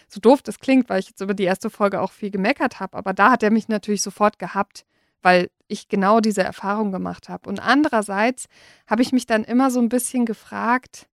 so 0.08 0.22
doof 0.22 0.42
das 0.42 0.60
klingt, 0.60 0.90
weil 0.90 1.00
ich 1.02 1.10
jetzt 1.10 1.22
über 1.22 1.34
die 1.34 1.44
erste 1.44 1.70
Folge 1.70 2.02
auch 2.02 2.12
viel 2.12 2.32
gemeckert 2.32 2.80
habe, 2.80 2.98
aber 2.98 3.14
da 3.14 3.32
hat 3.32 3.44
er 3.44 3.52
mich 3.52 3.68
natürlich 3.68 4.02
sofort 4.02 4.40
gehabt, 4.40 4.86
weil 5.22 5.50
ich 5.68 5.90
genau 5.90 6.22
diese 6.22 6.44
Erfahrung 6.44 6.94
gemacht 6.94 7.28
habe. 7.28 7.50
Und 7.50 7.60
andererseits 7.60 8.46
habe 8.88 9.02
ich 9.02 9.12
mich 9.12 9.26
dann 9.26 9.44
immer 9.44 9.70
so 9.70 9.82
ein 9.82 9.90
bisschen 9.90 10.26
gefragt, 10.26 11.10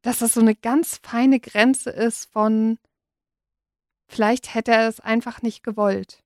dass 0.00 0.20
das 0.20 0.32
so 0.32 0.40
eine 0.40 0.54
ganz 0.54 0.98
feine 1.02 1.40
Grenze 1.40 1.90
ist 1.90 2.30
von, 2.32 2.78
vielleicht 4.06 4.54
hätte 4.54 4.72
er 4.72 4.88
es 4.88 5.00
einfach 5.00 5.42
nicht 5.42 5.62
gewollt. 5.62 6.22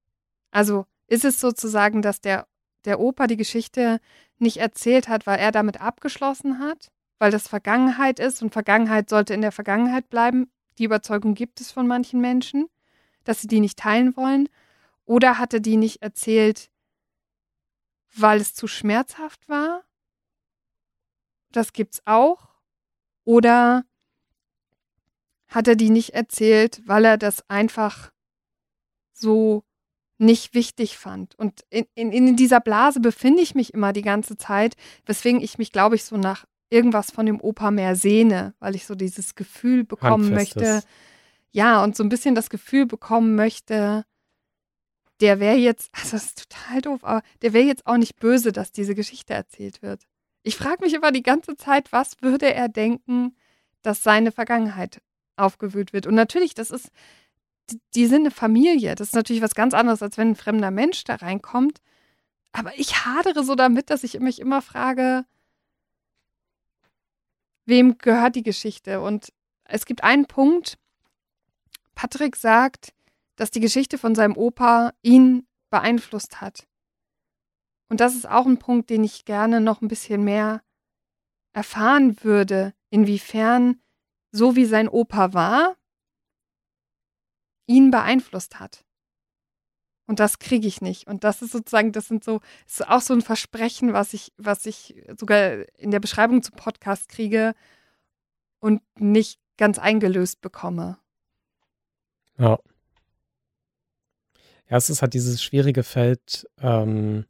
Also 0.53 0.87
ist 1.09 1.25
es 1.25 1.41
sozusagen, 1.41 2.03
dass 2.03 2.21
der, 2.21 2.47
der 2.85 3.01
Opa 3.01 3.27
die 3.27 3.37
Geschichte 3.37 4.01
nicht 4.39 4.59
erzählt 4.59 5.09
hat, 5.09 5.27
weil 5.27 5.39
er 5.39 5.53
damit 5.53 5.81
abgeschlossen 5.81 6.59
hat, 6.59 6.91
weil 7.19 7.31
das 7.31 7.49
Vergangenheit 7.49 8.19
ist 8.19 8.43
und 8.43 8.53
Vergangenheit 8.53 9.09
sollte 9.09 9.35
in 9.35 9.41
der 9.41 9.53
Vergangenheit 9.53 10.11
bleiben. 10.11 10.51
Die 10.79 10.85
Überzeugung 10.85 11.35
gibt 11.35 11.61
es 11.61 11.71
von 11.71 11.87
manchen 11.87 12.21
Menschen, 12.21 12.67
dass 13.25 13.41
sie 13.41 13.49
die 13.49 13.61
nicht 13.61 13.79
teilen 13.79 14.17
wollen. 14.17 14.49
Oder 15.05 15.39
hat 15.39 15.55
er 15.55 15.61
die 15.61 15.77
nicht 15.77 16.03
erzählt, 16.03 16.71
weil 18.15 18.41
es 18.41 18.55
zu 18.55 18.67
schmerzhaft 18.67 19.49
war? 19.49 19.85
Das 21.51 21.73
gibt's 21.73 22.03
auch. 22.05 22.49
Oder 23.25 23.85
hat 25.49 25.69
er 25.69 25.77
die 25.77 25.91
nicht 25.91 26.11
erzählt, 26.11 26.83
weil 26.87 27.05
er 27.05 27.19
das 27.19 27.49
einfach 27.49 28.11
so 29.13 29.65
nicht 30.19 30.55
wichtig 30.55 30.99
fand. 30.99 31.35
Und 31.37 31.63
in, 31.71 31.87
in, 31.95 32.13
in 32.13 32.37
dieser 32.37 32.61
Blase 32.61 33.01
befinde 33.01 33.43
ich 33.43 33.55
mich 33.55 33.75
immer 33.75 33.93
die 33.93 34.03
ganze 34.03 34.37
Zeit, 34.37 34.75
weswegen 35.07 35.41
ich 35.41 35.59
mich, 35.59 35.73
glaube 35.73 35.97
ich, 35.97 36.05
so 36.05 36.17
nach 36.17 36.45
irgendwas 36.71 37.11
von 37.11 37.27
dem 37.27 37.41
Opa 37.41 37.71
mehr 37.71 37.97
sehne, 37.97 38.55
weil 38.59 38.75
ich 38.75 38.87
so 38.87 38.95
dieses 38.95 39.35
Gefühl 39.35 39.85
bekommen 39.85 40.27
Handfestes. 40.27 40.63
möchte. 40.63 40.89
Ja, 41.51 41.85
und 41.85 41.97
so 41.97 42.03
ein 42.03 42.09
bisschen 42.09 42.35
das 42.35 42.49
Gefühl 42.49 42.87
bekommen 42.87 43.35
möchte, 43.35 44.05
der 45.21 45.39
wäre 45.39 45.57
jetzt, 45.57 45.91
also 45.95 46.13
das 46.13 46.25
ist 46.25 46.49
total 46.51 46.81
doof, 46.81 47.05
aber 47.05 47.23
der 47.43 47.53
wäre 47.53 47.65
jetzt 47.65 47.87
auch 47.87 47.99
nicht 47.99 48.17
böse, 48.17 48.53
dass 48.53 48.73
diese 48.73 48.95
Geschichte 48.95 49.35
erzählt 49.35 49.83
wird. 49.83 50.07
Ich 50.43 50.57
frage 50.57 50.85
mich 50.85 50.95
immer 50.95 51.13
die 51.13 51.23
ganze 51.23 51.57
Zeit, 51.57 51.93
was 51.93 52.21
würde 52.21 52.53
er 52.53 52.69
denken, 52.69 53.37
dass 53.83 54.03
seine 54.03 54.33
Vergangenheit 54.33 55.01
aufgewühlt 55.37 55.93
wird. 55.93 56.07
Und 56.07 56.15
natürlich, 56.15 56.55
das 56.55 56.71
ist, 56.71 56.91
die, 57.95 58.07
sind 58.07 58.23
eine 58.23 58.31
Familie. 58.31 58.95
Das 58.95 59.09
ist 59.09 59.15
natürlich 59.15 59.43
was 59.43 59.55
ganz 59.55 59.75
anderes, 59.75 60.03
als 60.03 60.19
wenn 60.19 60.31
ein 60.31 60.37
fremder 60.37 60.71
Mensch 60.71 61.05
da 61.05 61.17
reinkommt. 61.17 61.81
Aber 62.53 62.79
ich 62.79 63.05
hadere 63.05 63.45
so 63.45 63.55
damit, 63.55 63.91
dass 63.91 64.05
ich 64.05 64.19
mich 64.21 64.41
immer 64.41 64.63
frage, 64.63 65.25
wem 67.65 67.99
gehört 67.99 68.37
die 68.37 68.43
Geschichte? 68.43 69.01
Und 69.01 69.33
es 69.65 69.87
gibt 69.87 70.05
einen 70.05 70.27
Punkt, 70.27 70.79
Patrick 71.95 72.37
sagt, 72.37 72.93
dass 73.37 73.51
die 73.51 73.61
Geschichte 73.61 73.99
von 73.99 74.15
seinem 74.15 74.37
Opa 74.37 74.93
ihn 75.03 75.47
beeinflusst 75.71 76.41
hat. 76.41 76.67
Und 77.89 78.01
das 78.01 78.15
ist 78.15 78.29
auch 78.29 78.47
ein 78.47 78.59
Punkt, 78.59 78.91
den 78.91 79.05
ich 79.05 79.25
gerne 79.25 79.61
noch 79.61 79.83
ein 79.83 79.89
bisschen 79.89 80.25
mehr 80.25 80.63
erfahren 81.53 82.23
würde, 82.23 82.75
inwiefern 82.91 83.81
so 84.31 84.57
wie 84.57 84.65
sein 84.65 84.89
Opa 84.89 85.35
war, 85.35 85.77
ihn 87.73 87.91
beeinflusst 87.91 88.61
hat. 88.61 88.85
Und 90.07 90.21
das 90.21 90.39
kriege 90.39 90.67
ich 90.67 90.81
nicht. 90.81 91.07
Und 91.07 91.25
das 91.25 91.43
ist 91.43 91.53
sozusagen, 91.53 91.93
das 91.93 92.09
sind 92.09 92.25
so, 92.25 92.41
ist 92.67 92.87
auch 92.87 93.01
so 93.01 93.15
ein 93.15 93.23
Versprechen, 93.23 93.93
was 93.93 94.13
ich, 94.13 94.33
was 94.37 94.67
ich 94.67 94.95
sogar 95.19 95.65
in 95.79 95.91
der 95.91 96.01
Beschreibung 96.01 96.43
zum 96.43 96.57
Podcast 96.57 97.09
kriege 97.09 97.55
und 98.61 98.83
nicht 98.99 99.41
ganz 99.57 99.79
eingelöst 99.79 100.41
bekomme. 100.41 100.99
Ja. 102.39 102.59
Ja, 104.69 104.77
es 104.77 104.91
ist 104.91 105.03
halt 105.03 105.15
dieses 105.15 105.43
schwierige 105.43 105.83
Feld, 105.83 106.49
ähm, 106.59 107.27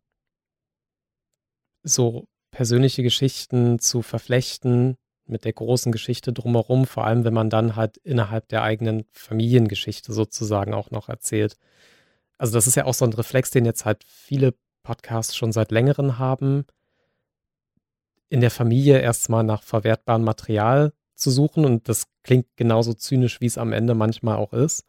so 1.83 2.27
persönliche 2.51 3.03
Geschichten 3.03 3.79
zu 3.79 4.03
verflechten 4.03 4.97
mit 5.27 5.45
der 5.45 5.53
großen 5.53 5.93
Geschichte 5.93 6.33
drumherum, 6.33 6.87
vor 6.87 7.05
allem 7.05 7.25
wenn 7.25 7.35
man 7.35 7.51
dann 7.51 7.77
halt 7.77 7.97
innerhalb 7.99 8.49
der 8.49 8.63
eigenen 8.63 9.05
Familiengeschichte 9.13 10.13
sozusagen 10.13 10.75
auch 10.75 10.91
noch 10.91 11.09
erzählt. 11.09 11.57
Also 12.39 12.55
das 12.55 12.67
ist 12.67 12.75
ja 12.75 12.87
auch 12.87 12.95
so 12.95 13.05
ein 13.05 13.13
Reflex, 13.13 13.51
den 13.51 13.65
jetzt 13.65 13.85
halt 13.85 14.05
viele 14.05 14.55
Podcasts 14.83 15.37
schon 15.37 15.53
seit 15.53 15.71
längerem 15.71 16.19
haben, 16.19 16.67
in 18.29 18.41
der 18.41 18.51
Familie 18.51 18.99
erstmal 19.01 19.45
nach 19.45 19.63
verwertbarem 19.63 20.25
Material 20.25 20.93
zu 21.15 21.31
suchen 21.31 21.65
und 21.65 21.89
das 21.89 22.07
klingt 22.23 22.47
genauso 22.57 22.95
zynisch, 22.95 23.41
wie 23.41 23.47
es 23.47 23.59
am 23.59 23.73
Ende 23.73 23.95
manchmal 23.95 24.37
auch 24.37 24.53
ist. 24.53 24.85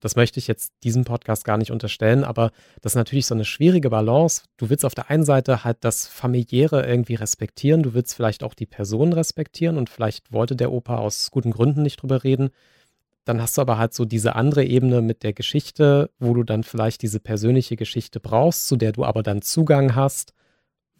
Das 0.00 0.14
möchte 0.14 0.38
ich 0.38 0.46
jetzt 0.46 0.72
diesem 0.84 1.04
Podcast 1.04 1.44
gar 1.44 1.56
nicht 1.56 1.70
unterstellen, 1.70 2.22
aber 2.22 2.50
das 2.82 2.92
ist 2.92 2.96
natürlich 2.96 3.26
so 3.26 3.34
eine 3.34 3.46
schwierige 3.46 3.88
Balance. 3.88 4.42
Du 4.58 4.68
willst 4.68 4.84
auf 4.84 4.94
der 4.94 5.10
einen 5.10 5.24
Seite 5.24 5.64
halt 5.64 5.78
das 5.80 6.06
Familiäre 6.06 6.86
irgendwie 6.86 7.14
respektieren, 7.14 7.82
du 7.82 7.94
willst 7.94 8.14
vielleicht 8.14 8.44
auch 8.44 8.54
die 8.54 8.66
Person 8.66 9.12
respektieren 9.14 9.78
und 9.78 9.88
vielleicht 9.88 10.32
wollte 10.32 10.54
der 10.54 10.70
Opa 10.70 10.98
aus 10.98 11.30
guten 11.30 11.50
Gründen 11.50 11.82
nicht 11.82 12.02
drüber 12.02 12.24
reden. 12.24 12.50
Dann 13.24 13.40
hast 13.40 13.56
du 13.56 13.62
aber 13.62 13.78
halt 13.78 13.94
so 13.94 14.04
diese 14.04 14.36
andere 14.36 14.64
Ebene 14.64 15.02
mit 15.02 15.22
der 15.24 15.32
Geschichte, 15.32 16.10
wo 16.18 16.34
du 16.34 16.44
dann 16.44 16.62
vielleicht 16.62 17.02
diese 17.02 17.18
persönliche 17.18 17.74
Geschichte 17.74 18.20
brauchst, 18.20 18.68
zu 18.68 18.76
der 18.76 18.92
du 18.92 19.04
aber 19.04 19.22
dann 19.22 19.42
Zugang 19.42 19.96
hast, 19.96 20.32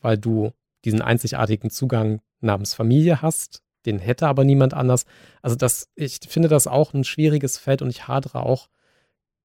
weil 0.00 0.18
du 0.18 0.52
diesen 0.84 1.02
einzigartigen 1.02 1.70
Zugang 1.70 2.20
namens 2.40 2.74
Familie 2.74 3.22
hast. 3.22 3.62
Den 3.84 4.00
hätte 4.00 4.26
aber 4.26 4.42
niemand 4.42 4.74
anders. 4.74 5.04
Also 5.42 5.54
das, 5.54 5.88
ich 5.94 6.18
finde 6.26 6.48
das 6.48 6.66
auch 6.66 6.94
ein 6.94 7.04
schwieriges 7.04 7.58
Feld 7.58 7.82
und 7.82 7.90
ich 7.90 8.08
hadere 8.08 8.44
auch 8.44 8.68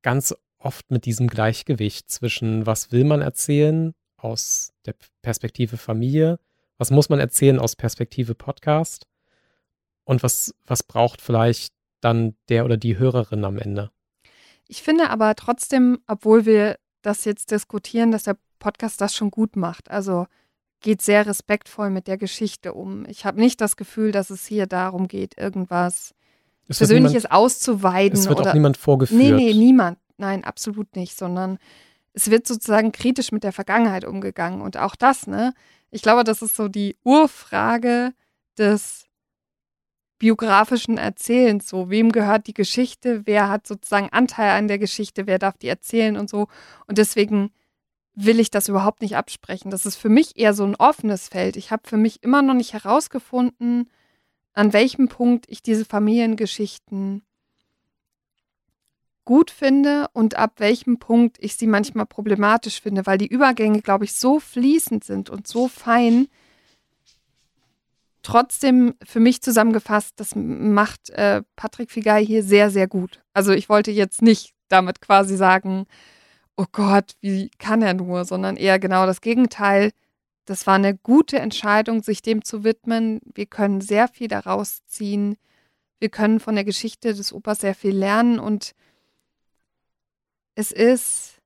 ganz 0.02 0.36
oft 0.58 0.92
mit 0.92 1.06
diesem 1.06 1.28
Gleichgewicht 1.28 2.10
zwischen, 2.10 2.66
was 2.66 2.92
will 2.92 3.04
man 3.04 3.22
erzählen 3.22 3.94
aus 4.18 4.74
der 4.86 4.96
Perspektive 5.22 5.78
Familie, 5.78 6.40
was 6.78 6.92
muss 6.92 7.10
man 7.10 7.20
erzählen 7.20 7.60
aus 7.60 7.76
Perspektive 7.76 8.36
Podcast 8.36 9.08
und 10.04 10.24
was, 10.24 10.54
was 10.66 10.84
braucht 10.84 11.22
vielleicht 11.22 11.74
dann 12.02 12.36
der 12.50 12.66
oder 12.66 12.78
die 12.78 12.98
Hörerin 12.98 13.46
am 13.46 13.58
Ende. 13.58 13.92
Ich 14.68 14.82
finde 14.82 15.10
aber 15.10 15.36
trotzdem, 15.36 16.00
obwohl 16.08 16.46
wir 16.46 16.78
das 17.02 17.26
jetzt 17.26 17.52
diskutieren, 17.52 18.12
dass 18.12 18.24
der 18.24 18.38
Podcast 18.60 19.02
das 19.02 19.16
schon 19.16 19.32
gut 19.32 19.56
macht. 19.56 19.90
Also 19.90 20.28
geht 20.82 21.02
sehr 21.02 21.26
respektvoll 21.26 21.90
mit 21.90 22.08
der 22.08 22.18
Geschichte 22.18 22.74
um. 22.74 23.06
Ich 23.08 23.26
habe 23.26 23.40
nicht 23.40 23.62
das 23.62 23.76
Gefühl, 23.76 24.12
dass 24.12 24.30
es 24.30 24.46
hier 24.46 24.68
darum 24.68 25.08
geht, 25.08 25.38
irgendwas 25.38 26.14
Persönliches 26.78 27.24
niemand, 27.24 27.32
auszuweiden. 27.34 28.20
Es 28.20 28.28
wird 28.28 28.40
oder, 28.40 28.50
auch 28.50 28.54
niemand 28.54 28.78
vorgeführt. 28.78 29.20
Nee, 29.20 29.32
nee, 29.32 29.54
niemand. 29.54 29.98
Nein, 30.18 30.44
absolut 30.44 30.96
nicht, 30.96 31.18
sondern 31.18 31.58
es 32.14 32.30
wird 32.30 32.48
sozusagen 32.48 32.92
kritisch 32.92 33.32
mit 33.32 33.44
der 33.44 33.54
Vergangenheit 33.54 34.06
umgegangen. 34.06 34.62
Und 34.62 34.78
auch 34.78 34.96
das, 34.96 35.28
ne? 35.28 35.54
Ich 35.90 36.02
glaube, 36.02 36.24
das 36.24 36.42
ist 36.42 36.56
so 36.56 36.68
die 36.68 36.96
Urfrage 37.04 38.14
des 38.58 39.06
biografischen 40.20 40.98
Erzählens. 40.98 41.68
So, 41.68 41.90
wem 41.90 42.12
gehört 42.12 42.48
die 42.48 42.54
Geschichte? 42.54 43.26
Wer 43.26 43.50
hat 43.50 43.66
sozusagen 43.66 44.10
Anteil 44.12 44.52
an 44.52 44.68
der 44.68 44.78
Geschichte? 44.78 45.26
Wer 45.26 45.40
darf 45.40 45.58
die 45.58 45.68
erzählen 45.68 46.16
und 46.16 46.30
so? 46.30 46.48
Und 46.88 46.98
deswegen 46.98 47.52
will 48.14 48.40
ich 48.40 48.52
das 48.52 48.68
überhaupt 48.68 49.02
nicht 49.02 49.16
absprechen. 49.16 49.72
Das 49.72 49.86
ist 49.86 49.96
für 49.96 50.10
mich 50.10 50.38
eher 50.38 50.54
so 50.54 50.64
ein 50.64 50.76
offenes 50.76 51.28
Feld. 51.28 51.56
Ich 51.56 51.72
habe 51.72 51.84
für 51.88 51.98
mich 51.98 52.22
immer 52.24 52.42
noch 52.42 52.54
nicht 52.54 52.74
herausgefunden, 52.74 53.90
an 54.54 54.74
welchem 54.74 55.08
Punkt 55.08 55.46
ich 55.48 55.62
diese 55.62 55.86
Familiengeschichten 55.86 57.24
gut 59.26 59.52
finde 59.52 60.08
und 60.14 60.36
ab 60.36 60.56
welchem 60.58 61.00
Punkt 61.00 61.38
ich 61.40 61.56
sie 61.56 61.68
manchmal 61.68 62.06
problematisch 62.06 62.82
finde, 62.82 63.06
weil 63.06 63.18
die 63.18 63.28
Übergänge, 63.28 63.82
glaube 63.82 64.06
ich, 64.06 64.14
so 64.14 64.40
fließend 64.40 65.04
sind 65.04 65.30
und 65.30 65.48
so 65.48 65.68
fein. 65.68 66.28
Trotzdem 68.24 68.96
für 69.04 69.20
mich 69.20 69.42
zusammengefasst, 69.42 70.20
das 70.20 70.36
macht 70.36 71.12
äh, 71.12 71.44
Patrick 71.56 71.92
Figay 71.92 72.26
hier 72.26 72.44
sehr, 72.44 72.70
sehr 72.70 72.88
gut. 72.88 73.24
Also 73.34 73.52
ich 73.52 73.70
wollte 73.70 73.92
jetzt 73.92 74.22
nicht 74.22 74.54
damit 74.68 75.02
quasi 75.02 75.36
sagen, 75.38 75.86
oh 76.58 76.66
Gott, 76.72 77.14
wie 77.22 77.50
kann 77.58 77.82
er 77.82 77.94
nur, 77.94 78.26
sondern 78.26 78.58
eher 78.58 78.80
genau 78.80 79.06
das 79.06 79.22
Gegenteil. 79.22 79.92
Das 80.46 80.68
war 80.68 80.76
eine 80.76 80.98
gute 80.98 81.40
Entscheidung, 81.40 82.02
sich 82.02 82.22
dem 82.22 82.44
zu 82.44 82.64
widmen. 82.64 83.22
Wir 83.34 83.46
können 83.46 83.82
sehr 83.82 84.08
viel 84.08 84.28
daraus 84.28 84.86
ziehen. 84.86 85.38
Wir 86.00 86.10
können 86.10 86.40
von 86.40 86.56
der 86.56 86.64
Geschichte 86.64 87.14
des 87.14 87.32
Opas 87.32 87.60
sehr 87.60 87.76
viel 87.76 87.96
lernen 87.96 88.40
und 88.40 88.74
es 90.56 90.72
ist 90.72 91.40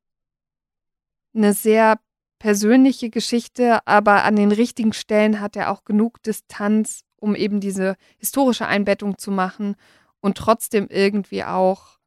eine 1.33 1.53
sehr 1.53 1.99
persönliche 2.39 3.09
Geschichte, 3.09 3.85
aber 3.85 4.23
an 4.23 4.35
den 4.35 4.51
richtigen 4.51 4.93
Stellen 4.93 5.41
hat 5.41 5.55
er 5.55 5.71
auch 5.71 5.83
genug 5.83 6.21
Distanz, 6.23 7.03
um 7.17 7.35
eben 7.35 7.59
diese 7.59 7.95
historische 8.17 8.67
Einbettung 8.67 9.17
zu 9.17 9.31
machen 9.31 9.75
und 10.21 10.37
trotzdem 10.37 10.87
irgendwie 10.89 11.43
auch 11.43 11.97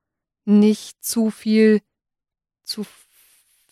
nicht 0.44 1.04
zu 1.04 1.30
viel 1.30 1.82
zu 2.64 2.84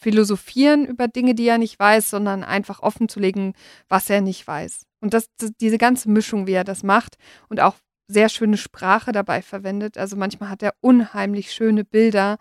philosophieren 0.06 0.86
über 0.86 1.08
Dinge, 1.08 1.34
die 1.34 1.48
er 1.48 1.58
nicht 1.58 1.80
weiß, 1.80 2.10
sondern 2.10 2.44
einfach 2.44 2.78
offen 2.78 3.08
zu 3.08 3.18
legen, 3.18 3.54
was 3.88 4.08
er 4.08 4.20
nicht 4.20 4.46
weiß. 4.46 4.86
Und 5.00 5.14
das, 5.14 5.26
diese 5.60 5.78
ganze 5.78 6.08
Mischung, 6.08 6.46
wie 6.46 6.52
er 6.52 6.62
das 6.62 6.84
macht 6.84 7.16
und 7.48 7.58
auch 7.58 7.74
sehr 8.06 8.28
schöne 8.28 8.56
Sprache 8.56 9.10
dabei 9.10 9.42
verwendet. 9.42 9.98
Also 9.98 10.14
manchmal 10.14 10.48
hat 10.48 10.62
er 10.62 10.74
unheimlich 10.80 11.50
schöne 11.50 11.84
Bilder, 11.84 12.38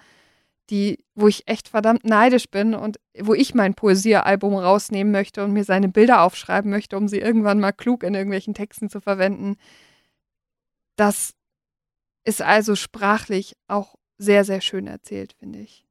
die, 0.69 1.03
wo 1.15 1.27
ich 1.27 1.47
echt 1.47 1.67
verdammt 1.67 2.05
neidisch 2.05 2.51
bin 2.51 2.75
und 2.75 2.99
wo 3.19 3.33
ich 3.33 3.55
mein 3.55 3.73
Poesiealbum 3.73 4.53
rausnehmen 4.53 5.11
möchte 5.11 5.43
und 5.43 5.51
mir 5.51 5.63
seine 5.63 5.89
Bilder 5.89 6.21
aufschreiben 6.21 6.69
möchte, 6.69 6.97
um 6.97 7.07
sie 7.07 7.17
irgendwann 7.17 7.59
mal 7.59 7.71
klug 7.71 8.03
in 8.03 8.13
irgendwelchen 8.13 8.53
Texten 8.53 8.91
zu 8.91 9.01
verwenden. 9.01 9.55
Das 10.97 11.33
ist 12.25 12.43
also 12.43 12.75
sprachlich 12.75 13.55
auch 13.67 13.95
sehr, 14.19 14.45
sehr 14.45 14.61
schön 14.61 14.85
erzählt, 14.85 15.33
finde 15.39 15.57
ich. 15.57 15.83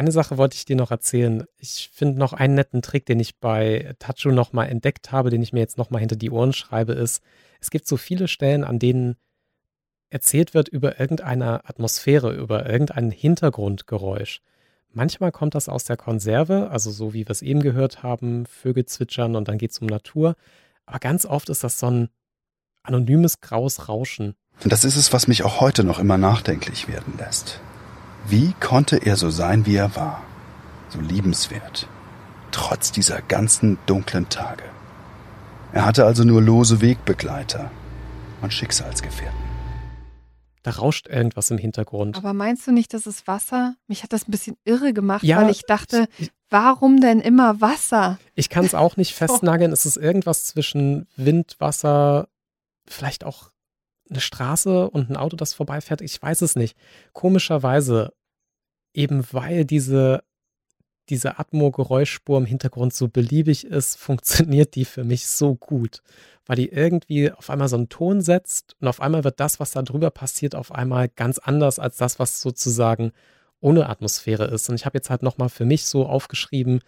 Eine 0.00 0.12
Sache 0.12 0.38
wollte 0.38 0.56
ich 0.56 0.64
dir 0.64 0.76
noch 0.76 0.90
erzählen. 0.90 1.44
Ich 1.58 1.90
finde 1.92 2.18
noch 2.18 2.32
einen 2.32 2.54
netten 2.54 2.80
Trick, 2.80 3.04
den 3.04 3.20
ich 3.20 3.38
bei 3.38 3.94
Tachu 3.98 4.30
noch 4.30 4.54
mal 4.54 4.64
entdeckt 4.64 5.12
habe, 5.12 5.28
den 5.28 5.42
ich 5.42 5.52
mir 5.52 5.60
jetzt 5.60 5.76
noch 5.76 5.90
mal 5.90 5.98
hinter 5.98 6.16
die 6.16 6.30
Ohren 6.30 6.54
schreibe, 6.54 6.94
ist, 6.94 7.22
es 7.60 7.68
gibt 7.68 7.86
so 7.86 7.98
viele 7.98 8.26
Stellen, 8.26 8.64
an 8.64 8.78
denen 8.78 9.16
erzählt 10.08 10.54
wird 10.54 10.68
über 10.68 10.98
irgendeine 10.98 11.68
Atmosphäre, 11.68 12.32
über 12.32 12.66
irgendein 12.66 13.10
Hintergrundgeräusch. 13.10 14.40
Manchmal 14.90 15.32
kommt 15.32 15.54
das 15.54 15.68
aus 15.68 15.84
der 15.84 15.98
Konserve, 15.98 16.70
also 16.70 16.90
so 16.90 17.12
wie 17.12 17.28
wir 17.28 17.32
es 17.32 17.42
eben 17.42 17.60
gehört 17.60 18.02
haben, 18.02 18.46
Vögel 18.46 18.86
zwitschern 18.86 19.36
und 19.36 19.48
dann 19.48 19.58
geht 19.58 19.72
es 19.72 19.80
um 19.80 19.86
Natur. 19.86 20.34
Aber 20.86 20.98
ganz 20.98 21.26
oft 21.26 21.50
ist 21.50 21.62
das 21.62 21.78
so 21.78 21.90
ein 21.90 22.08
anonymes 22.84 23.42
graues 23.42 23.90
Rauschen. 23.90 24.34
Und 24.64 24.72
das 24.72 24.84
ist 24.84 24.96
es, 24.96 25.12
was 25.12 25.28
mich 25.28 25.42
auch 25.42 25.60
heute 25.60 25.84
noch 25.84 25.98
immer 25.98 26.16
nachdenklich 26.16 26.88
werden 26.88 27.18
lässt. 27.18 27.60
Wie 28.26 28.54
konnte 28.60 28.96
er 28.96 29.16
so 29.16 29.30
sein, 29.30 29.66
wie 29.66 29.76
er 29.76 29.94
war? 29.96 30.22
So 30.88 31.00
liebenswert. 31.00 31.88
Trotz 32.50 32.92
dieser 32.92 33.22
ganzen 33.22 33.78
dunklen 33.86 34.28
Tage. 34.28 34.64
Er 35.72 35.84
hatte 35.84 36.04
also 36.04 36.24
nur 36.24 36.42
lose 36.42 36.80
Wegbegleiter 36.80 37.70
und 38.42 38.52
Schicksalsgefährten. 38.52 39.38
Da 40.62 40.72
rauscht 40.72 41.08
irgendwas 41.08 41.50
im 41.50 41.58
Hintergrund. 41.58 42.18
Aber 42.18 42.34
meinst 42.34 42.66
du 42.66 42.72
nicht, 42.72 42.92
das 42.92 43.06
ist 43.06 43.26
Wasser? 43.26 43.76
Mich 43.86 44.02
hat 44.02 44.12
das 44.12 44.28
ein 44.28 44.30
bisschen 44.30 44.56
irre 44.64 44.92
gemacht, 44.92 45.22
ja, 45.22 45.40
weil 45.40 45.50
ich 45.50 45.62
dachte, 45.62 46.06
ich, 46.18 46.30
warum 46.50 47.00
denn 47.00 47.20
immer 47.20 47.62
Wasser? 47.62 48.18
Ich 48.34 48.50
kann 48.50 48.64
es 48.66 48.74
auch 48.74 48.98
nicht 48.98 49.14
festnageln. 49.14 49.72
Es 49.72 49.86
ist 49.86 49.96
irgendwas 49.96 50.44
zwischen 50.44 51.06
Wind, 51.16 51.56
Wasser, 51.60 52.28
vielleicht 52.86 53.24
auch 53.24 53.52
eine 54.10 54.20
Straße 54.20 54.90
und 54.90 55.10
ein 55.10 55.16
Auto, 55.16 55.36
das 55.36 55.54
vorbeifährt. 55.54 56.00
Ich 56.00 56.20
weiß 56.20 56.42
es 56.42 56.56
nicht. 56.56 56.76
Komischerweise, 57.12 58.12
eben 58.92 59.24
weil 59.32 59.64
diese, 59.64 60.22
diese 61.08 61.38
Atmo-Geräuschspur 61.38 62.38
im 62.38 62.46
Hintergrund 62.46 62.92
so 62.92 63.08
beliebig 63.08 63.64
ist, 63.64 63.96
funktioniert 63.96 64.74
die 64.74 64.84
für 64.84 65.04
mich 65.04 65.26
so 65.26 65.54
gut. 65.54 66.02
Weil 66.46 66.56
die 66.56 66.68
irgendwie 66.68 67.30
auf 67.30 67.50
einmal 67.50 67.68
so 67.68 67.76
einen 67.76 67.88
Ton 67.88 68.20
setzt 68.20 68.76
und 68.80 68.88
auf 68.88 69.00
einmal 69.00 69.24
wird 69.24 69.38
das, 69.40 69.60
was 69.60 69.70
da 69.70 69.82
drüber 69.82 70.10
passiert, 70.10 70.54
auf 70.54 70.72
einmal 70.72 71.08
ganz 71.08 71.38
anders 71.38 71.78
als 71.78 71.96
das, 71.96 72.18
was 72.18 72.40
sozusagen 72.40 73.12
ohne 73.60 73.88
Atmosphäre 73.88 74.46
ist. 74.46 74.68
Und 74.68 74.74
ich 74.74 74.86
habe 74.86 74.98
jetzt 74.98 75.10
halt 75.10 75.22
nochmal 75.22 75.50
für 75.50 75.64
mich 75.64 75.84
so 75.84 76.06
aufgeschrieben, 76.06 76.80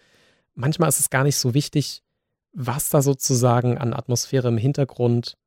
manchmal 0.55 0.89
ist 0.89 0.99
es 0.99 1.09
gar 1.09 1.23
nicht 1.23 1.37
so 1.37 1.53
wichtig, 1.53 2.03
was 2.51 2.89
da 2.89 3.01
sozusagen 3.01 3.77
an 3.77 3.93
Atmosphäre 3.93 4.47
im 4.49 4.57
Hintergrund 4.57 5.37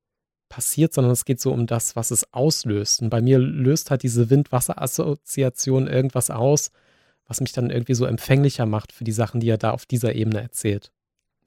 passiert, 0.49 0.94
sondern 0.94 1.12
es 1.12 1.24
geht 1.24 1.40
so 1.40 1.53
um 1.53 1.66
das, 1.66 1.97
was 1.97 2.11
es 2.11 2.32
auslöst. 2.32 3.03
Und 3.03 3.11
bei 3.11 3.20
mir 3.20 3.38
löst 3.38 3.90
halt 3.90 4.03
diese 4.03 4.30
Wind-Wasser-Assoziation 4.30 5.86
irgendwas 5.86 6.30
aus, 6.30 6.70
was 7.26 7.40
mich 7.40 7.53
dann 7.53 7.70
irgendwie 7.70 7.94
so 7.94 8.05
empfänglicher 8.05 8.66
macht 8.66 8.92
für 8.92 9.05
die 9.05 9.12
Sachen, 9.12 9.40
die 9.40 9.49
er 9.49 9.59
da 9.59 9.70
auf 9.70 9.86
dieser 9.86 10.14
Ebene 10.14 10.40
erzählt. 10.40 10.92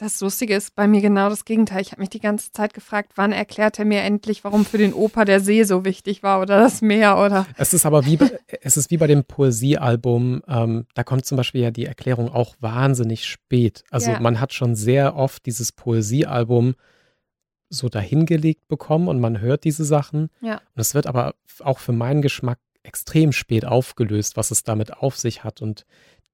Das 0.02 0.22
Lustige 0.22 0.56
ist 0.56 0.76
bei 0.76 0.88
mir 0.88 1.02
genau 1.02 1.28
das 1.28 1.44
Gegenteil. 1.44 1.82
Ich 1.82 1.92
habe 1.92 2.00
mich 2.00 2.10
die 2.10 2.22
ganze 2.22 2.54
Zeit 2.54 2.74
gefragt, 2.74 3.12
wann 3.16 3.34
erklärt 3.34 3.80
er 3.80 3.86
mir 3.86 4.02
endlich, 4.02 4.46
warum 4.46 4.64
für 4.64 4.78
den 4.78 4.94
Opa 4.94 5.26
der 5.26 5.42
See 5.42 5.64
so 5.64 5.84
wichtig 5.84 6.24
war 6.24 6.40
oder 6.40 6.58
das 6.58 6.82
Meer 6.82 7.18
oder. 7.18 7.46
Es 7.58 7.74
ist 7.74 7.86
aber 7.86 8.06
wie 8.06 8.16
bei, 8.16 8.40
es 8.62 8.78
ist 8.78 8.92
wie 8.92 8.98
bei 8.98 9.08
dem 9.08 9.26
Poesiealbum. 9.26 10.42
Ähm, 10.48 10.86
da 10.94 11.04
kommt 11.04 11.26
zum 11.26 11.36
Beispiel 11.36 11.62
ja 11.64 11.72
die 11.72 11.86
Erklärung 11.86 12.30
auch 12.30 12.56
wahnsinnig 12.62 13.26
spät. 13.26 13.84
Also 13.92 14.12
ja. 14.12 14.22
man 14.22 14.40
hat 14.40 14.54
schon 14.54 14.74
sehr 14.74 15.18
oft 15.18 15.46
dieses 15.46 15.74
Poesiealbum 15.74 16.76
so 17.70 17.90
dahingelegt 17.90 18.68
bekommen 18.68 19.08
und 19.08 19.20
man 19.20 19.40
hört 19.40 19.64
diese 19.64 19.86
Sachen. 19.86 20.30
Ja. 20.42 20.56
Und 20.56 20.82
es 20.82 20.94
wird 20.96 21.08
aber 21.08 21.36
auch 21.60 21.80
für 21.80 21.92
meinen 21.92 22.22
Geschmack 22.22 22.60
extrem 22.84 23.32
spät 23.32 23.66
aufgelöst, 23.66 24.38
was 24.38 24.52
es 24.52 24.64
damit 24.64 24.98
auf 24.98 25.18
sich 25.18 25.44
hat. 25.44 25.62
Und 25.62 25.86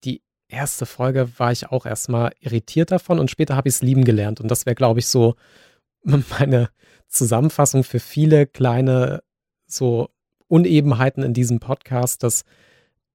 die 0.04 0.22
erste 0.48 0.86
Folge 0.86 1.30
war 1.38 1.52
ich 1.52 1.68
auch 1.68 1.86
erstmal 1.86 2.32
irritiert 2.40 2.92
davon 2.92 3.20
und 3.20 3.32
später 3.32 3.56
habe 3.56 3.68
ich 3.68 3.76
es 3.76 3.82
lieben 3.82 4.06
gelernt. 4.06 4.40
Und 4.40 4.50
das 4.50 4.66
wäre, 4.66 4.76
glaube 4.76 5.00
ich, 5.00 5.08
so 5.08 5.36
meine 6.04 6.70
Zusammenfassung 7.08 7.84
für 7.84 8.00
viele 8.00 8.48
kleine 8.48 9.24
so 9.68 10.10
Unebenheiten 10.48 11.24
in 11.24 11.34
diesem 11.34 11.60
Podcast, 11.60 12.24
dass 12.24 12.44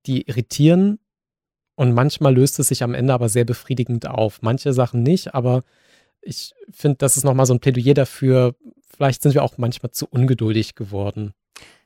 die 0.07 0.23
irritieren 0.23 0.99
und 1.77 1.95
manchmal 1.95 2.35
löst 2.35 2.59
es 2.59 2.69
sich 2.69 2.83
am 2.83 2.95
Ende 2.95 3.15
aber 3.15 3.29
sehr 3.29 3.45
befriedigend 3.45 4.07
auf. 4.07 4.43
Manche 4.43 4.73
Sachen 4.73 5.03
nicht, 5.03 5.35
aber 5.35 5.63
ich 6.23 6.53
finde, 6.71 6.99
das 6.99 7.17
ist 7.17 7.25
nochmal 7.25 7.47
so 7.47 7.55
ein 7.55 7.61
Plädoyer 7.61 7.95
dafür. 7.95 8.55
Vielleicht 8.95 9.23
sind 9.23 9.35
wir 9.35 9.43
auch 9.43 9.59
manchmal 9.59 9.91
zu 9.93 10.07
ungeduldig 10.07 10.75
geworden. 10.75 11.33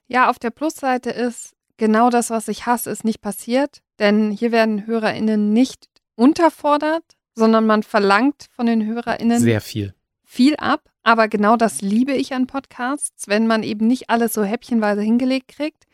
Ja, 0.07 0.29
auf 0.29 0.39
der 0.39 0.51
Plusseite 0.51 1.11
ist, 1.11 1.55
genau 1.77 2.11
das, 2.11 2.31
was 2.31 2.49
ich 2.49 2.67
hasse, 2.67 2.91
ist 2.91 3.05
nicht 3.05 3.21
passiert. 3.21 3.81
Denn 3.99 4.31
hier 4.31 4.53
werden 4.53 4.87
HörerInnen 4.87 5.53
nicht 5.53 5.89
unterfordert, 6.17 7.05
sondern 7.35 7.67
man 7.67 7.83
verlangt 7.83 8.49
von 8.55 8.67
den 8.67 8.85
HörerInnen 8.85 9.41
sehr 9.41 9.61
viel. 9.61 9.95
Viel 10.23 10.57
ab. 10.57 10.91
Aber 11.03 11.29
genau 11.29 11.57
das 11.57 11.81
liebe 11.83 12.13
ich 12.13 12.33
an 12.33 12.47
Podcasts, 12.47 13.29
wenn 13.29 13.47
man 13.47 13.63
eben 13.63 13.87
nicht 13.87 14.11
alles 14.11 14.33
so 14.33 14.43
häppchenweise 14.43 15.03
hingelegt 15.03 15.49
kriegt. 15.49 15.85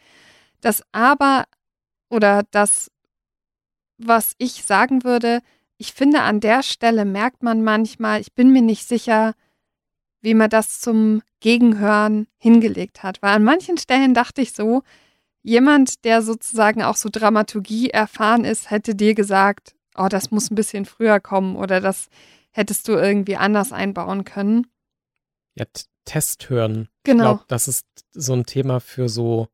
Das 0.61 0.83
aber 0.93 1.45
oder 2.09 2.45
das, 2.51 2.91
was 3.99 4.35
ich 4.39 4.65
sagen 4.65 5.05
würde, 5.05 5.41
ich 5.81 5.95
finde, 5.95 6.21
an 6.21 6.41
der 6.41 6.63
Stelle 6.63 7.07
merkt 7.07 7.43
man 7.43 7.65
manchmal, 7.65 8.21
ich 8.21 8.35
bin 8.35 8.53
mir 8.53 8.61
nicht 8.61 8.87
sicher, 8.87 9.33
wie 10.21 10.35
man 10.35 10.51
das 10.51 10.79
zum 10.79 11.23
Gegenhören 11.41 12.27
hingelegt 12.37 13.03
hat. 13.03 13.23
Weil 13.23 13.37
an 13.37 13.45
manchen 13.45 13.79
Stellen 13.79 14.13
dachte 14.13 14.43
ich 14.43 14.53
so, 14.53 14.83
jemand, 15.43 16.05
der 16.05 16.21
sozusagen 16.21 16.83
auch 16.83 16.97
so 16.97 17.09
Dramaturgie 17.11 17.89
erfahren 17.89 18.45
ist, 18.45 18.71
hätte 18.71 18.95
dir 18.95 19.15
gesagt, 19.15 19.75
oh, 19.97 20.09
das 20.11 20.31
muss 20.31 20.51
ein 20.51 20.55
bisschen 20.55 20.85
früher 20.85 21.19
kommen 21.19 21.57
oder 21.57 21.81
das 21.81 22.11
hättest 22.51 22.87
du 22.87 22.93
irgendwie 22.93 23.37
anders 23.37 23.73
einbauen 23.73 24.27
können. 24.27 24.67
Ja, 25.55 25.65
Test 26.05 26.51
hören. 26.51 26.91
Genau. 27.05 27.23
Ich 27.23 27.29
glaube, 27.29 27.45
das 27.49 27.69
ist 27.69 27.87
so 28.13 28.35
ein 28.35 28.45
Thema 28.45 28.81
für 28.81 29.09
so 29.09 29.49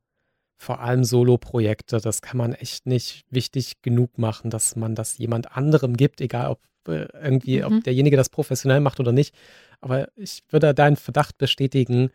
vor 0.57 0.81
allem 0.81 1.05
Solo-Projekte, 1.05 2.01
das 2.01 2.23
kann 2.23 2.39
man 2.39 2.53
echt 2.55 2.87
nicht 2.87 3.25
wichtig 3.31 3.83
genug 3.83 4.19
machen, 4.19 4.51
dass 4.51 4.77
man 4.77 4.95
das 4.95 5.19
jemand 5.19 5.57
anderem 5.57 5.97
gibt, 5.97 6.21
egal 6.21 6.51
ob 6.51 6.61
äh, 6.89 7.07
irgendwie, 7.23 7.59
mhm. 7.59 7.65
ob 7.65 7.85
derjenige 7.85 8.17
das 8.17 8.29
professionell 8.29 8.81
macht 8.81 9.01
oder 9.01 9.13
nicht. 9.13 9.35
Aber 9.81 10.09
ich 10.17 10.43
würde 10.49 10.75
deinen 10.75 10.97
Verdacht 10.97 11.39
bestätigen, 11.39 12.11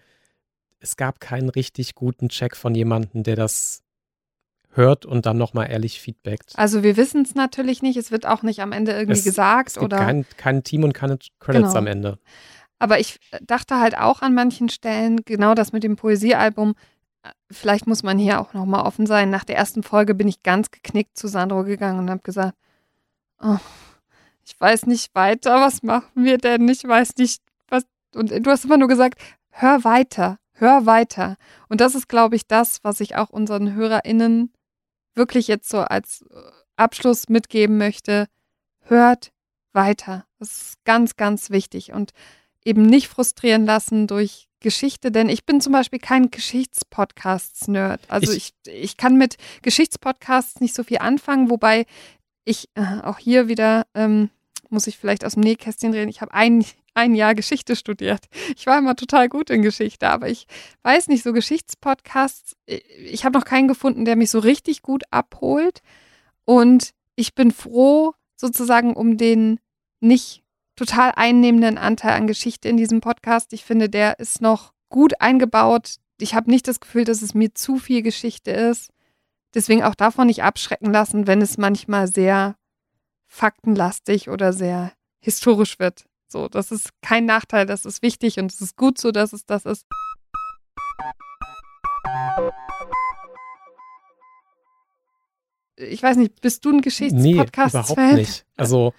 es 0.79 0.97
gab 0.97 1.19
keinen 1.19 1.49
richtig 1.49 1.93
guten 1.93 2.29
Check 2.29 2.55
von 2.55 2.73
jemandem, 2.73 3.23
der 3.23 3.35
das 3.35 3.83
hört 4.73 5.05
und 5.05 5.25
dann 5.25 5.37
nochmal 5.37 5.69
ehrlich 5.69 6.01
feedbackt. 6.01 6.53
Also 6.55 6.81
wir 6.81 6.97
wissen 6.97 7.23
es 7.23 7.35
natürlich 7.35 7.81
nicht, 7.81 7.97
es 7.97 8.11
wird 8.11 8.25
auch 8.25 8.41
nicht 8.41 8.61
am 8.61 8.71
Ende 8.71 8.93
irgendwie 8.93 9.19
es, 9.19 9.25
gesagt 9.25 9.69
es 9.69 9.73
gibt 9.75 9.85
oder. 9.85 9.97
Kein, 9.97 10.25
kein 10.37 10.63
Team 10.63 10.83
und 10.83 10.93
keine 10.93 11.19
Credits 11.39 11.67
genau. 11.67 11.75
am 11.77 11.87
Ende. 11.87 12.17
Aber 12.79 12.99
ich 12.99 13.19
dachte 13.41 13.79
halt 13.79 13.95
auch 13.97 14.21
an 14.21 14.33
manchen 14.33 14.69
Stellen, 14.69 15.17
genau 15.25 15.53
das 15.53 15.71
mit 15.71 15.83
dem 15.83 15.97
Poesiealbum, 15.97 16.73
vielleicht 17.49 17.87
muss 17.87 18.03
man 18.03 18.17
hier 18.17 18.39
auch 18.39 18.53
nochmal 18.53 18.85
offen 18.85 19.05
sein. 19.05 19.29
Nach 19.29 19.43
der 19.43 19.57
ersten 19.57 19.83
Folge 19.83 20.15
bin 20.15 20.27
ich 20.27 20.43
ganz 20.43 20.71
geknickt 20.71 21.17
zu 21.17 21.27
Sandro 21.27 21.63
gegangen 21.63 21.99
und 21.99 22.09
habe 22.09 22.21
gesagt, 22.21 22.55
oh, 23.41 23.57
ich 24.45 24.59
weiß 24.59 24.87
nicht 24.87 25.13
weiter, 25.15 25.61
was 25.61 25.83
machen 25.83 26.25
wir 26.25 26.37
denn? 26.37 26.67
Ich 26.67 26.83
weiß 26.83 27.15
nicht, 27.17 27.41
was. 27.67 27.83
Und 28.15 28.31
du 28.31 28.49
hast 28.49 28.65
immer 28.65 28.77
nur 28.77 28.87
gesagt, 28.87 29.21
hör 29.49 29.83
weiter, 29.83 30.39
hör 30.53 30.85
weiter. 30.85 31.37
Und 31.69 31.81
das 31.81 31.95
ist, 31.95 32.09
glaube 32.09 32.35
ich, 32.35 32.47
das, 32.47 32.83
was 32.83 32.99
ich 32.99 33.15
auch 33.15 33.29
unseren 33.29 33.73
HörerInnen 33.75 34.51
wirklich 35.13 35.47
jetzt 35.47 35.69
so 35.69 35.79
als 35.79 36.25
äh, 36.29 36.35
Abschluss 36.75 37.29
mitgeben 37.29 37.77
möchte. 37.77 38.27
Hört 38.81 39.31
weiter. 39.73 40.25
Das 40.39 40.51
ist 40.51 40.85
ganz, 40.85 41.15
ganz 41.15 41.49
wichtig. 41.49 41.93
Und 41.93 42.11
eben 42.65 42.83
nicht 42.83 43.07
frustrieren 43.07 43.65
lassen 43.65 44.07
durch 44.07 44.47
Geschichte, 44.59 45.11
denn 45.11 45.27
ich 45.27 45.45
bin 45.45 45.59
zum 45.59 45.73
Beispiel 45.73 45.99
kein 45.99 46.29
Geschichtspodcasts-Nerd. 46.29 48.01
Also 48.07 48.31
ich, 48.31 48.53
ich, 48.65 48.73
ich, 48.73 48.97
kann 48.97 49.17
mit 49.17 49.37
Geschichtspodcasts 49.63 50.61
nicht 50.61 50.75
so 50.75 50.83
viel 50.83 50.99
anfangen, 50.99 51.49
wobei 51.49 51.85
ich 52.45 52.69
äh, 52.75 53.01
auch 53.01 53.17
hier 53.17 53.47
wieder 53.47 53.87
ähm, 53.95 54.29
muss 54.69 54.87
ich 54.87 54.97
vielleicht 54.97 55.25
aus 55.25 55.33
dem 55.33 55.43
Nähkästchen 55.43 55.93
reden. 55.93 56.09
Ich 56.09 56.21
habe 56.21 56.33
ein, 56.33 56.65
ein 56.93 57.13
Jahr 57.13 57.35
Geschichte 57.35 57.75
studiert. 57.75 58.25
Ich 58.55 58.65
war 58.65 58.77
immer 58.77 58.95
total 58.95 59.29
gut 59.29 59.49
in 59.49 59.61
Geschichte, 59.61 60.09
aber 60.09 60.29
ich 60.29 60.45
weiß 60.83 61.07
nicht, 61.07 61.23
so 61.23 61.33
Geschichtspodcasts, 61.33 62.55
ich 62.65 63.25
habe 63.25 63.37
noch 63.37 63.45
keinen 63.45 63.67
gefunden, 63.67 64.05
der 64.05 64.15
mich 64.15 64.31
so 64.31 64.39
richtig 64.39 64.81
gut 64.81 65.03
abholt. 65.09 65.81
Und 66.45 66.91
ich 67.15 67.35
bin 67.35 67.51
froh, 67.51 68.13
sozusagen 68.35 68.93
um 68.93 69.17
den 69.17 69.59
nicht 69.99 70.43
total 70.81 71.11
einnehmenden 71.15 71.77
Anteil 71.77 72.13
an 72.13 72.25
Geschichte 72.25 72.67
in 72.67 72.75
diesem 72.75 73.01
Podcast. 73.01 73.53
Ich 73.53 73.63
finde, 73.63 73.87
der 73.87 74.17
ist 74.17 74.41
noch 74.41 74.73
gut 74.89 75.21
eingebaut. 75.21 75.97
Ich 76.19 76.33
habe 76.33 76.49
nicht 76.49 76.67
das 76.67 76.79
Gefühl, 76.79 77.03
dass 77.03 77.21
es 77.21 77.35
mir 77.35 77.53
zu 77.53 77.77
viel 77.77 78.01
Geschichte 78.01 78.49
ist. 78.49 78.89
Deswegen 79.53 79.83
auch 79.83 79.93
davon 79.93 80.25
nicht 80.25 80.41
abschrecken 80.41 80.91
lassen, 80.91 81.27
wenn 81.27 81.39
es 81.39 81.59
manchmal 81.59 82.07
sehr 82.07 82.55
faktenlastig 83.27 84.29
oder 84.29 84.53
sehr 84.53 84.91
historisch 85.19 85.77
wird. 85.77 86.05
So, 86.27 86.47
das 86.47 86.71
ist 86.71 86.89
kein 87.03 87.25
Nachteil, 87.25 87.67
das 87.67 87.85
ist 87.85 88.01
wichtig 88.01 88.39
und 88.39 88.51
es 88.51 88.59
ist 88.59 88.75
gut 88.75 88.97
so, 88.97 89.11
dass 89.11 89.33
es 89.33 89.45
das 89.45 89.65
ist. 89.67 89.85
Ich 95.75 96.01
weiß 96.01 96.17
nicht, 96.17 96.41
bist 96.41 96.65
du 96.65 96.71
ein 96.71 96.81
Geschichtspodcast-Fan? 96.81 97.83
Nee, 97.83 97.91
überhaupt 97.91 98.15
nicht. 98.15 98.45
Also 98.57 98.95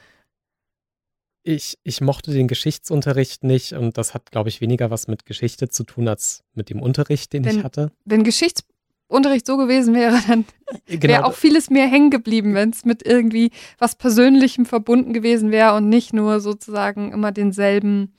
ich, 1.44 1.78
ich 1.82 2.00
mochte 2.00 2.32
den 2.32 2.48
Geschichtsunterricht 2.48 3.44
nicht 3.44 3.72
und 3.72 3.98
das 3.98 4.14
hat, 4.14 4.30
glaube 4.30 4.48
ich, 4.48 4.60
weniger 4.60 4.90
was 4.90 5.08
mit 5.08 5.26
Geschichte 5.26 5.68
zu 5.68 5.84
tun 5.84 6.08
als 6.08 6.44
mit 6.54 6.70
dem 6.70 6.80
Unterricht, 6.80 7.32
den 7.32 7.44
wenn, 7.44 7.58
ich 7.58 7.64
hatte. 7.64 7.90
Wenn 8.04 8.22
Geschichtsunterricht 8.22 9.46
so 9.46 9.56
gewesen 9.56 9.94
wäre, 9.94 10.20
dann 10.28 10.44
genau. 10.86 11.02
wäre 11.02 11.24
auch 11.24 11.34
vieles 11.34 11.70
mehr 11.70 11.88
hängen 11.88 12.10
geblieben, 12.10 12.54
wenn 12.54 12.70
es 12.70 12.84
mit 12.84 13.04
irgendwie 13.04 13.50
was 13.78 13.96
Persönlichem 13.96 14.66
verbunden 14.66 15.12
gewesen 15.12 15.50
wäre 15.50 15.74
und 15.74 15.88
nicht 15.88 16.12
nur 16.12 16.40
sozusagen 16.40 17.12
immer 17.12 17.32
denselben. 17.32 18.14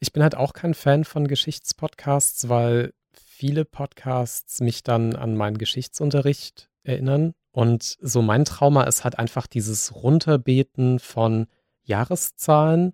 Ich 0.00 0.12
bin 0.12 0.22
halt 0.22 0.34
auch 0.34 0.52
kein 0.52 0.74
Fan 0.74 1.04
von 1.04 1.28
Geschichtspodcasts, 1.28 2.48
weil 2.48 2.92
viele 3.12 3.64
Podcasts 3.64 4.60
mich 4.60 4.82
dann 4.82 5.14
an 5.14 5.36
meinen 5.36 5.58
Geschichtsunterricht 5.58 6.70
erinnern. 6.84 7.34
Und 7.52 7.96
so 8.00 8.22
mein 8.22 8.44
Trauma 8.44 8.84
ist 8.84 9.04
halt 9.04 9.18
einfach 9.18 9.46
dieses 9.46 9.94
Runterbeten 9.94 10.98
von 10.98 11.46
Jahreszahlen 11.86 12.92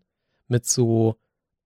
mit 0.49 0.67
so 0.67 1.17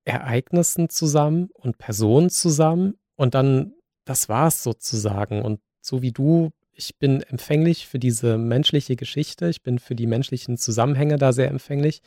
Ereignissen 0.05 0.89
zusammen 0.89 1.51
und 1.53 1.79
Personen 1.79 2.31
zusammen 2.31 2.95
und 3.17 3.35
dann, 3.35 3.75
das 4.05 4.29
war's 4.29 4.63
sozusagen. 4.63 5.43
Und 5.43 5.61
so 5.81 6.03
wie 6.03 6.13
du, 6.13 6.53
ich 6.73 6.97
bin 6.99 7.23
empfänglich 7.23 7.87
für 7.87 7.99
diese 7.99 8.39
menschliche 8.39 8.97
Geschichte, 8.97 9.49
ich 9.49 9.63
bin 9.63 9.79
für 9.79 9.95
die 9.95 10.07
menschlichen 10.07 10.57
Zusammenhänge 10.59 11.17
da 11.17 11.33
sehr 11.33 11.49
empfänglich. 11.49 12.03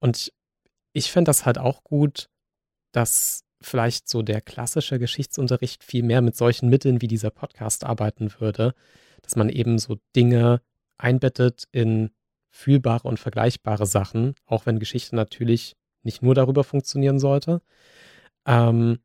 Und 0.00 0.32
ich 0.92 1.12
fände 1.12 1.28
das 1.28 1.46
halt 1.46 1.58
auch 1.58 1.84
gut, 1.84 2.28
dass 2.92 3.44
vielleicht 3.62 4.08
so 4.08 4.22
der 4.22 4.40
klassische 4.40 4.98
Geschichtsunterricht 4.98 5.84
viel 5.84 6.02
mehr 6.02 6.22
mit 6.22 6.36
solchen 6.36 6.68
Mitteln 6.68 7.00
wie 7.02 7.08
dieser 7.08 7.30
Podcast 7.30 7.84
arbeiten 7.84 8.32
würde, 8.38 8.74
dass 9.22 9.36
man 9.36 9.50
eben 9.50 9.78
so 9.78 9.98
Dinge 10.16 10.62
einbettet 10.98 11.64
in 11.70 12.10
fühlbare 12.50 13.08
und 13.08 13.18
vergleichbare 13.18 13.86
Sachen, 13.86 14.34
auch 14.46 14.66
wenn 14.66 14.78
Geschichte 14.78 15.16
natürlich 15.16 15.76
nicht 16.02 16.22
nur 16.22 16.34
darüber 16.34 16.64
funktionieren 16.64 17.18
sollte. 17.18 17.62
Ähm, 18.46 18.98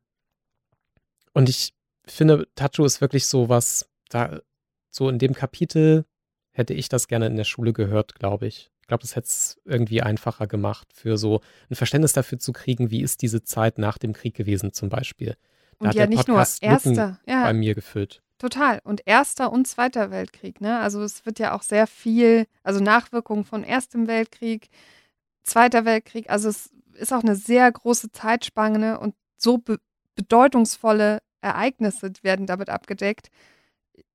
und 1.34 1.50
ich 1.50 1.74
finde, 2.06 2.48
Tacho 2.56 2.86
ist 2.86 3.02
wirklich 3.02 3.28
so 3.28 3.50
was, 3.50 3.90
da, 4.10 4.40
so 4.90 5.10
in 5.10 5.20
dem 5.20 5.34
Kapitel 5.34 6.06
hätte 6.52 6.74
ich 6.74 6.90
das 6.90 7.08
gerne 7.08 7.28
in 7.28 7.36
der 7.36 7.44
Schule 7.44 7.74
gehört, 7.74 8.16
glaube 8.16 8.48
ich. 8.48 8.72
Ich 8.82 8.88
glaube, 8.88 9.02
das 9.02 9.16
hätte 9.16 9.28
es 9.28 9.60
irgendwie 9.66 10.02
einfacher 10.02 10.48
gemacht, 10.48 10.88
für 10.94 11.18
so 11.18 11.42
ein 11.70 11.76
Verständnis 11.76 12.14
dafür 12.14 12.40
zu 12.40 12.54
kriegen, 12.54 12.92
wie 12.92 13.02
ist 13.02 13.22
diese 13.22 13.44
Zeit 13.44 13.78
nach 13.78 13.98
dem 13.98 14.14
Krieg 14.14 14.36
gewesen, 14.36 14.74
zum 14.74 14.90
Beispiel. 14.90 15.36
Da 15.80 15.88
und 15.88 15.96
ja, 15.96 16.08
nicht 16.08 16.28
Podcast 16.28 16.62
nur 16.62 16.72
erster, 16.72 17.20
ja. 17.28 17.44
bei 17.44 17.54
mir 17.54 17.76
gefüllt. 17.76 18.22
Total. 18.38 18.82
Und 18.84 19.02
Erster 19.06 19.52
und 19.52 19.66
Zweiter 19.68 20.12
Weltkrieg, 20.12 20.60
ne? 20.60 20.80
Also 20.80 21.02
es 21.04 21.26
wird 21.26 21.40
ja 21.40 21.54
auch 21.54 21.62
sehr 21.62 21.88
viel, 21.88 22.48
also 22.64 22.82
Nachwirkungen 22.82 23.46
von 23.46 23.64
Erstem 23.64 24.08
Weltkrieg, 24.08 24.70
Zweiter 25.44 25.86
Weltkrieg. 25.86 26.30
Also 26.30 26.50
es 26.50 26.72
ist 26.94 27.14
auch 27.14 27.24
eine 27.24 27.36
sehr 27.36 27.72
große 27.72 28.12
Zeitspanne 28.12 29.00
und 29.00 29.16
so 29.38 29.58
be 29.58 29.80
bedeutungsvolle 30.16 31.20
Ereignisse 31.42 32.12
werden 32.22 32.46
damit 32.46 32.70
abgedeckt. 32.70 33.30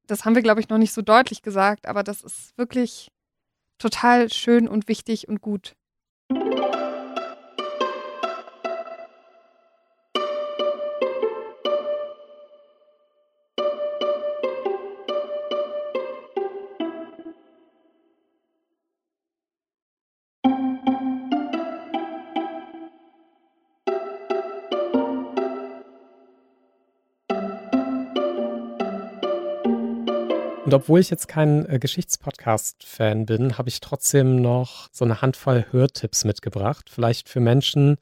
Das 0.06 0.24
haben 0.24 0.34
wir, 0.34 0.42
glaube 0.42 0.60
ich, 0.60 0.70
noch 0.70 0.78
nicht 0.78 0.92
so 0.94 1.02
deutlich 1.02 1.42
gesagt, 1.42 1.86
aber 1.86 2.02
das 2.02 2.22
ist 2.22 2.56
wirklich 2.56 3.10
total 3.78 4.30
schön 4.32 4.66
und 4.66 4.88
wichtig 4.88 5.28
und 5.28 5.42
gut. 5.42 5.76
Und 30.70 30.74
obwohl 30.74 31.00
ich 31.00 31.10
jetzt 31.10 31.26
kein 31.26 31.68
äh, 31.68 31.80
Geschichtspodcast-Fan 31.80 33.26
bin, 33.26 33.58
habe 33.58 33.68
ich 33.68 33.80
trotzdem 33.80 34.40
noch 34.40 34.88
so 34.92 35.04
eine 35.04 35.20
Handvoll 35.20 35.66
Hörtipps 35.72 36.24
mitgebracht. 36.24 36.88
Vielleicht 36.88 37.28
für 37.28 37.40
Menschen, 37.40 37.96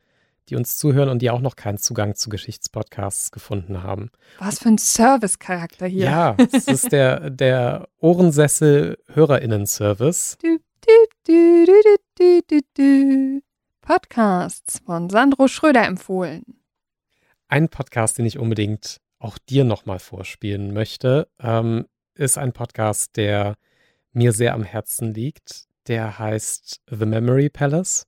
die 0.51 0.57
uns 0.57 0.77
zuhören 0.77 1.09
und 1.09 1.23
die 1.23 1.31
auch 1.31 1.41
noch 1.41 1.57
keinen 1.57 1.79
Zugang 1.79 2.15
zu 2.15 2.29
Geschichtspodcasts 2.29 3.33
gefunden 3.33 3.83
haben. 3.83 4.11
Was 4.39 4.59
für 4.59 4.69
ein 4.69 4.77
Service-Charakter 4.77 5.87
hier. 5.87 6.05
Ja, 6.05 6.37
es 6.53 6.67
ist 6.67 6.93
der, 6.93 7.31
der 7.31 7.89
Ohrensessel-HörerInnen-Service. 8.01 10.37
Podcasts 13.81 14.81
von 14.85 15.09
Sandro 15.09 15.49
Schröder 15.49 15.87
empfohlen. 15.87 16.43
Ein 17.49 17.71
Podcast, 17.71 18.19
den 18.19 18.27
ich 18.27 18.39
unbedingt 18.39 19.01
auch 19.19 19.39
dir 19.39 19.65
nochmal 19.65 20.01
vorspielen 20.01 20.75
möchte, 20.75 21.29
ähm, 21.41 21.87
ist 22.19 22.37
ein 22.37 22.53
Podcast, 22.53 23.17
der 23.17 23.57
mir 24.13 24.33
sehr 24.33 24.55
am 24.55 24.65
Herzen 24.65 25.15
liegt. 25.15 25.67
Der 25.87 26.19
heißt 26.19 26.83
The 26.91 27.07
Memory 27.07 27.49
Palace. 27.49 28.07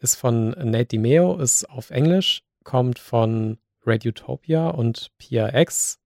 Ist 0.00 0.16
von 0.16 0.50
Nate 0.50 0.86
DiMeo, 0.86 1.38
ist 1.38 1.68
auf 1.68 1.90
Englisch, 1.90 2.42
kommt 2.64 2.98
von 2.98 3.58
Radiotopia 3.86 4.68
und 4.68 5.10
PRX. 5.18 5.98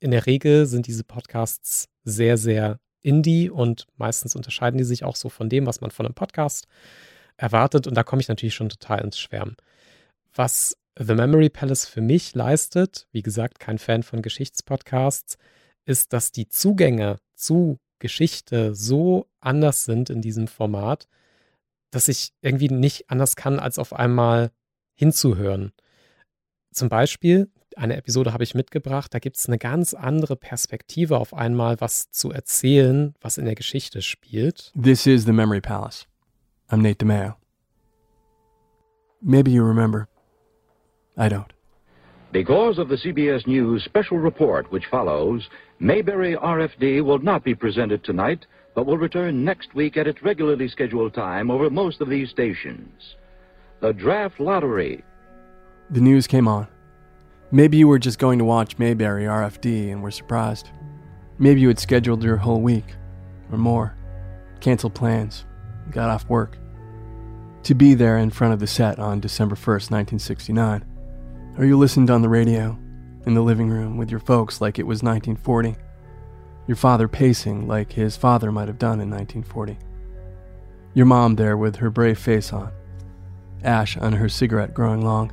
In 0.00 0.12
der 0.12 0.26
Regel 0.26 0.66
sind 0.66 0.86
diese 0.86 1.02
Podcasts 1.02 1.88
sehr, 2.04 2.36
sehr 2.36 2.78
indie 3.00 3.50
und 3.50 3.86
meistens 3.96 4.36
unterscheiden 4.36 4.78
die 4.78 4.84
sich 4.84 5.02
auch 5.02 5.16
so 5.16 5.28
von 5.28 5.48
dem, 5.48 5.66
was 5.66 5.80
man 5.80 5.90
von 5.90 6.06
einem 6.06 6.14
Podcast 6.14 6.66
erwartet. 7.36 7.86
Und 7.86 7.94
da 7.94 8.04
komme 8.04 8.20
ich 8.20 8.28
natürlich 8.28 8.54
schon 8.54 8.68
total 8.68 9.00
ins 9.00 9.18
Schwärmen. 9.18 9.56
Was 10.34 10.76
The 10.96 11.14
Memory 11.14 11.48
Palace 11.48 11.86
für 11.86 12.00
mich 12.00 12.34
leistet, 12.34 13.08
wie 13.12 13.22
gesagt, 13.22 13.58
kein 13.58 13.78
Fan 13.78 14.02
von 14.02 14.22
Geschichtspodcasts, 14.22 15.38
ist, 15.88 16.12
dass 16.12 16.32
die 16.32 16.48
Zugänge 16.48 17.18
zu 17.34 17.78
Geschichte 17.98 18.74
so 18.74 19.26
anders 19.40 19.84
sind 19.84 20.10
in 20.10 20.20
diesem 20.22 20.46
Format, 20.46 21.08
dass 21.90 22.08
ich 22.08 22.32
irgendwie 22.42 22.68
nicht 22.68 23.10
anders 23.10 23.34
kann, 23.34 23.58
als 23.58 23.78
auf 23.78 23.92
einmal 23.92 24.50
hinzuhören. 24.94 25.72
Zum 26.72 26.88
Beispiel, 26.88 27.50
eine 27.76 27.96
Episode 27.96 28.32
habe 28.32 28.44
ich 28.44 28.54
mitgebracht, 28.54 29.14
da 29.14 29.18
gibt 29.18 29.38
es 29.38 29.46
eine 29.46 29.58
ganz 29.58 29.94
andere 29.94 30.36
Perspektive 30.36 31.18
auf 31.18 31.32
einmal, 31.32 31.80
was 31.80 32.10
zu 32.10 32.30
erzählen, 32.30 33.14
was 33.20 33.38
in 33.38 33.46
der 33.46 33.54
Geschichte 33.54 34.02
spielt. 34.02 34.72
This 34.80 35.06
is 35.06 35.24
the 35.24 35.32
Memory 35.32 35.60
Palace. 35.60 36.06
I'm 36.68 36.82
Nate 36.82 36.98
DeMeo. 36.98 37.34
Maybe 39.20 39.50
you 39.50 39.64
remember. 39.64 40.06
I 41.16 41.28
don't. 41.28 41.57
Because 42.32 42.78
of 42.78 42.88
the 42.88 42.96
CBS 42.96 43.46
News 43.46 43.84
special 43.84 44.18
report 44.18 44.70
which 44.70 44.86
follows, 44.90 45.48
Mayberry 45.78 46.34
RFD 46.34 47.02
will 47.02 47.18
not 47.20 47.42
be 47.42 47.54
presented 47.54 48.04
tonight, 48.04 48.44
but 48.74 48.84
will 48.84 48.98
return 48.98 49.44
next 49.44 49.74
week 49.74 49.96
at 49.96 50.06
its 50.06 50.22
regularly 50.22 50.68
scheduled 50.68 51.14
time 51.14 51.50
over 51.50 51.70
most 51.70 52.02
of 52.02 52.10
these 52.10 52.28
stations. 52.28 53.14
The 53.80 53.94
Draft 53.94 54.40
Lottery. 54.40 55.02
The 55.90 56.02
news 56.02 56.26
came 56.26 56.46
on. 56.46 56.68
Maybe 57.50 57.78
you 57.78 57.88
were 57.88 57.98
just 57.98 58.18
going 58.18 58.38
to 58.40 58.44
watch 58.44 58.78
Mayberry 58.78 59.24
RFD 59.24 59.90
and 59.90 60.02
were 60.02 60.10
surprised. 60.10 60.68
Maybe 61.38 61.62
you 61.62 61.68
had 61.68 61.78
scheduled 61.78 62.22
your 62.22 62.36
whole 62.36 62.60
week, 62.60 62.84
or 63.50 63.56
more, 63.56 63.96
canceled 64.60 64.94
plans, 64.94 65.46
got 65.90 66.10
off 66.10 66.28
work, 66.28 66.58
to 67.62 67.74
be 67.74 67.94
there 67.94 68.18
in 68.18 68.28
front 68.28 68.52
of 68.52 68.60
the 68.60 68.66
set 68.66 68.98
on 68.98 69.20
December 69.20 69.54
1st, 69.54 69.90
1969. 69.90 70.84
Or 71.58 71.64
you 71.64 71.76
listened 71.76 72.08
on 72.08 72.22
the 72.22 72.28
radio, 72.28 72.78
in 73.26 73.34
the 73.34 73.42
living 73.42 73.68
room 73.68 73.96
with 73.98 74.10
your 74.10 74.20
folks 74.20 74.60
like 74.60 74.78
it 74.78 74.86
was 74.86 75.02
1940. 75.02 75.74
Your 76.68 76.76
father 76.76 77.08
pacing 77.08 77.66
like 77.66 77.92
his 77.92 78.16
father 78.16 78.52
might 78.52 78.68
have 78.68 78.78
done 78.78 79.00
in 79.00 79.10
1940. 79.10 79.76
Your 80.94 81.06
mom 81.06 81.34
there 81.34 81.56
with 81.56 81.76
her 81.76 81.90
brave 81.90 82.18
face 82.18 82.52
on. 82.52 82.70
ash 83.64 83.96
on 83.96 84.12
her 84.12 84.28
cigarette 84.28 84.72
growing 84.72 85.02
long. 85.02 85.32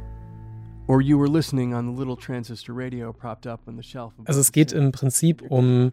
Or 0.88 1.02
you 1.02 1.18
were 1.18 1.28
listening 1.28 1.74
on 1.74 1.86
the 1.86 1.92
little 1.92 2.16
transistor 2.16 2.74
radio 2.74 3.14
propped 3.14 3.46
up 3.46 3.62
on 3.68 3.76
the 3.76 3.84
shelf. 3.84 4.14
Also 4.26 4.40
es 4.40 4.52
geht 4.52 4.72
im 4.72 4.92
Prinzip 4.92 5.44
um 5.50 5.92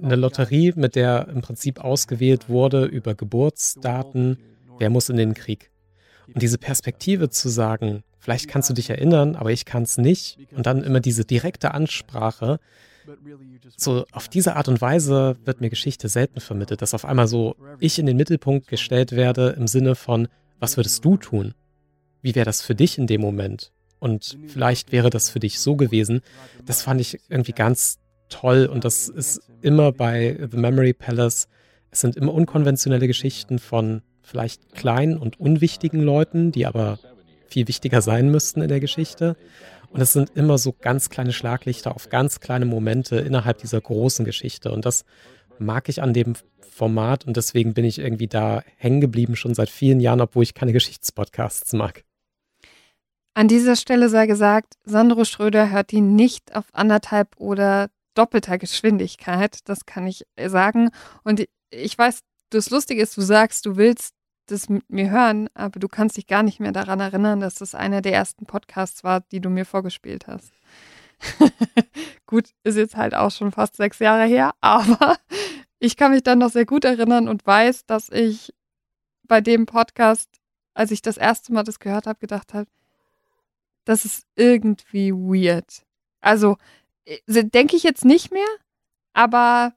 eine 0.00 0.16
Lotterie, 0.16 0.72
mit 0.76 0.94
der 0.94 1.28
im 1.28 1.40
Prinzip 1.40 1.82
ausgewählt 1.82 2.48
wurde 2.48 2.84
über 2.84 3.14
Geburtsdaten, 3.14 4.38
wer 4.78 4.90
muss 4.90 5.08
in 5.08 5.16
den 5.16 5.34
Krieg. 5.34 5.70
Und 6.26 6.42
diese 6.42 6.58
Perspektive 6.58 7.28
zu 7.30 7.48
sagen, 7.48 8.02
vielleicht 8.26 8.48
kannst 8.48 8.68
du 8.68 8.74
dich 8.74 8.90
erinnern, 8.90 9.36
aber 9.36 9.52
ich 9.52 9.64
kann 9.66 9.84
es 9.84 9.98
nicht. 9.98 10.36
Und 10.50 10.66
dann 10.66 10.82
immer 10.82 10.98
diese 10.98 11.24
direkte 11.24 11.74
Ansprache. 11.74 12.58
So 13.76 14.04
auf 14.10 14.26
diese 14.26 14.56
Art 14.56 14.66
und 14.66 14.80
Weise 14.80 15.36
wird 15.44 15.60
mir 15.60 15.70
Geschichte 15.70 16.08
selten 16.08 16.40
vermittelt, 16.40 16.82
dass 16.82 16.92
auf 16.92 17.04
einmal 17.04 17.28
so 17.28 17.54
ich 17.78 18.00
in 18.00 18.06
den 18.06 18.16
Mittelpunkt 18.16 18.66
gestellt 18.66 19.12
werde 19.12 19.50
im 19.50 19.68
Sinne 19.68 19.94
von, 19.94 20.26
was 20.58 20.76
würdest 20.76 21.04
du 21.04 21.16
tun? 21.16 21.54
Wie 22.20 22.34
wäre 22.34 22.44
das 22.44 22.62
für 22.62 22.74
dich 22.74 22.98
in 22.98 23.06
dem 23.06 23.20
Moment? 23.20 23.70
Und 24.00 24.36
vielleicht 24.48 24.90
wäre 24.90 25.08
das 25.08 25.30
für 25.30 25.38
dich 25.38 25.60
so 25.60 25.76
gewesen. 25.76 26.20
Das 26.64 26.82
fand 26.82 27.00
ich 27.00 27.20
irgendwie 27.28 27.52
ganz 27.52 28.00
toll 28.28 28.66
und 28.66 28.84
das 28.84 29.08
ist 29.08 29.40
immer 29.62 29.92
bei 29.92 30.36
The 30.50 30.56
Memory 30.56 30.94
Palace. 30.94 31.46
Es 31.92 32.00
sind 32.00 32.16
immer 32.16 32.34
unkonventionelle 32.34 33.06
Geschichten 33.06 33.60
von 33.60 34.02
vielleicht 34.20 34.74
kleinen 34.74 35.16
und 35.16 35.38
unwichtigen 35.38 36.02
Leuten, 36.02 36.50
die 36.50 36.66
aber 36.66 36.98
viel 37.48 37.68
wichtiger 37.68 38.02
sein 38.02 38.30
müssten 38.30 38.62
in 38.62 38.68
der 38.68 38.80
Geschichte. 38.80 39.36
Und 39.90 40.00
es 40.00 40.12
sind 40.12 40.30
immer 40.34 40.58
so 40.58 40.72
ganz 40.72 41.10
kleine 41.10 41.32
Schlaglichter 41.32 41.94
auf 41.94 42.08
ganz 42.08 42.40
kleine 42.40 42.66
Momente 42.66 43.16
innerhalb 43.16 43.58
dieser 43.58 43.80
großen 43.80 44.24
Geschichte. 44.24 44.72
Und 44.72 44.84
das 44.84 45.04
mag 45.58 45.88
ich 45.88 46.02
an 46.02 46.12
dem 46.12 46.34
Format 46.76 47.26
und 47.26 47.36
deswegen 47.36 47.72
bin 47.72 47.86
ich 47.86 47.98
irgendwie 47.98 48.26
da 48.26 48.62
hängen 48.76 49.00
geblieben 49.00 49.34
schon 49.34 49.54
seit 49.54 49.70
vielen 49.70 50.00
Jahren, 50.00 50.20
obwohl 50.20 50.42
ich 50.42 50.52
keine 50.52 50.72
Geschichtspodcasts 50.72 51.72
mag. 51.72 52.04
An 53.32 53.48
dieser 53.48 53.76
Stelle 53.76 54.08
sei 54.08 54.26
gesagt, 54.26 54.74
Sandro 54.84 55.24
Schröder 55.24 55.70
hört 55.70 55.92
ihn 55.92 56.14
nicht 56.14 56.54
auf 56.54 56.66
anderthalb 56.72 57.36
oder 57.38 57.88
doppelter 58.14 58.58
Geschwindigkeit, 58.58 59.60
das 59.64 59.86
kann 59.86 60.06
ich 60.06 60.24
sagen. 60.46 60.90
Und 61.22 61.44
ich 61.70 61.96
weiß, 61.96 62.20
das 62.50 62.70
Lustige 62.70 63.02
ist, 63.02 63.16
du 63.16 63.22
sagst, 63.22 63.66
du 63.66 63.76
willst 63.76 64.14
das 64.46 64.68
mit 64.68 64.88
mir 64.90 65.10
hören, 65.10 65.48
aber 65.54 65.78
du 65.80 65.88
kannst 65.88 66.16
dich 66.16 66.26
gar 66.26 66.42
nicht 66.42 66.60
mehr 66.60 66.72
daran 66.72 67.00
erinnern, 67.00 67.40
dass 67.40 67.56
das 67.56 67.74
einer 67.74 68.02
der 68.02 68.14
ersten 68.14 68.46
Podcasts 68.46 69.04
war, 69.04 69.20
die 69.20 69.40
du 69.40 69.50
mir 69.50 69.64
vorgespielt 69.64 70.26
hast. 70.26 70.52
gut, 72.26 72.50
ist 72.62 72.76
jetzt 72.76 72.96
halt 72.96 73.14
auch 73.14 73.30
schon 73.30 73.52
fast 73.52 73.76
sechs 73.76 73.98
Jahre 73.98 74.24
her, 74.26 74.54
aber 74.60 75.18
ich 75.78 75.96
kann 75.96 76.12
mich 76.12 76.22
dann 76.22 76.38
noch 76.38 76.50
sehr 76.50 76.66
gut 76.66 76.84
erinnern 76.84 77.28
und 77.28 77.46
weiß, 77.46 77.86
dass 77.86 78.08
ich 78.08 78.54
bei 79.24 79.40
dem 79.40 79.66
Podcast, 79.66 80.30
als 80.74 80.90
ich 80.90 81.02
das 81.02 81.16
erste 81.16 81.52
Mal 81.52 81.64
das 81.64 81.80
gehört 81.80 82.06
habe, 82.06 82.18
gedacht 82.18 82.54
habe, 82.54 82.68
das 83.84 84.04
ist 84.04 84.26
irgendwie 84.34 85.12
weird. 85.12 85.84
Also 86.20 86.56
äh, 87.04 87.44
denke 87.44 87.76
ich 87.76 87.82
jetzt 87.82 88.04
nicht 88.04 88.32
mehr, 88.32 88.46
aber 89.12 89.74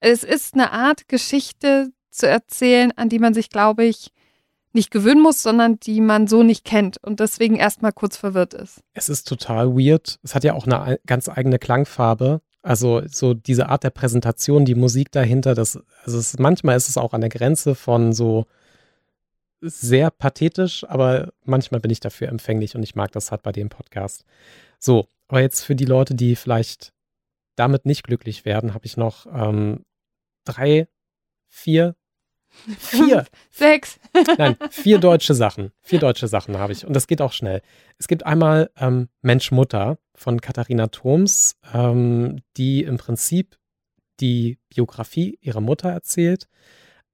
es 0.00 0.24
ist 0.24 0.54
eine 0.54 0.72
Art 0.72 1.08
Geschichte 1.08 1.92
zu 2.12 2.28
erzählen, 2.28 2.92
an 2.96 3.08
die 3.08 3.18
man 3.18 3.34
sich, 3.34 3.50
glaube 3.50 3.84
ich, 3.84 4.12
nicht 4.74 4.90
gewöhnen 4.90 5.20
muss, 5.20 5.42
sondern 5.42 5.78
die 5.80 6.00
man 6.00 6.26
so 6.26 6.42
nicht 6.42 6.64
kennt 6.64 6.96
und 7.02 7.20
deswegen 7.20 7.56
erstmal 7.56 7.92
kurz 7.92 8.16
verwirrt 8.16 8.54
ist. 8.54 8.80
Es 8.94 9.08
ist 9.08 9.28
total 9.28 9.74
weird. 9.74 10.18
Es 10.22 10.34
hat 10.34 10.44
ja 10.44 10.54
auch 10.54 10.66
eine 10.66 10.98
ganz 11.06 11.28
eigene 11.28 11.58
Klangfarbe. 11.58 12.40
Also 12.62 13.02
so 13.06 13.34
diese 13.34 13.68
Art 13.68 13.84
der 13.84 13.90
Präsentation, 13.90 14.64
die 14.64 14.74
Musik 14.74 15.10
dahinter, 15.12 15.54
das, 15.54 15.78
also 16.04 16.18
es, 16.18 16.38
manchmal 16.38 16.76
ist 16.76 16.88
es 16.88 16.96
auch 16.96 17.12
an 17.12 17.20
der 17.20 17.30
Grenze 17.30 17.74
von 17.74 18.12
so 18.12 18.46
sehr 19.60 20.10
pathetisch, 20.10 20.84
aber 20.88 21.32
manchmal 21.44 21.80
bin 21.80 21.90
ich 21.90 22.00
dafür 22.00 22.28
empfänglich 22.28 22.74
und 22.74 22.82
ich 22.82 22.94
mag 22.94 23.12
das 23.12 23.30
halt 23.30 23.42
bei 23.42 23.52
dem 23.52 23.68
Podcast. 23.68 24.24
So, 24.78 25.06
aber 25.28 25.40
jetzt 25.40 25.62
für 25.62 25.76
die 25.76 25.84
Leute, 25.84 26.14
die 26.14 26.36
vielleicht 26.36 26.92
damit 27.56 27.84
nicht 27.84 28.04
glücklich 28.04 28.44
werden, 28.44 28.74
habe 28.74 28.86
ich 28.86 28.96
noch 28.96 29.26
ähm, 29.26 29.84
drei, 30.44 30.88
vier, 31.48 31.94
vier, 32.78 33.24
sechs. 33.50 33.98
Nein, 34.38 34.56
vier 34.70 34.98
deutsche 34.98 35.34
Sachen. 35.34 35.72
Vier 35.80 35.98
deutsche 35.98 36.28
Sachen 36.28 36.58
habe 36.58 36.72
ich 36.72 36.86
und 36.86 36.94
das 36.94 37.06
geht 37.06 37.22
auch 37.22 37.32
schnell. 37.32 37.62
Es 37.98 38.08
gibt 38.08 38.26
einmal 38.26 38.70
ähm, 38.76 39.08
Mensch 39.20 39.50
Mutter 39.50 39.98
von 40.14 40.40
Katharina 40.40 40.88
Thoms, 40.88 41.56
ähm, 41.72 42.40
die 42.56 42.82
im 42.82 42.98
Prinzip 42.98 43.56
die 44.20 44.58
Biografie 44.68 45.38
ihrer 45.40 45.60
Mutter 45.60 45.90
erzählt. 45.90 46.48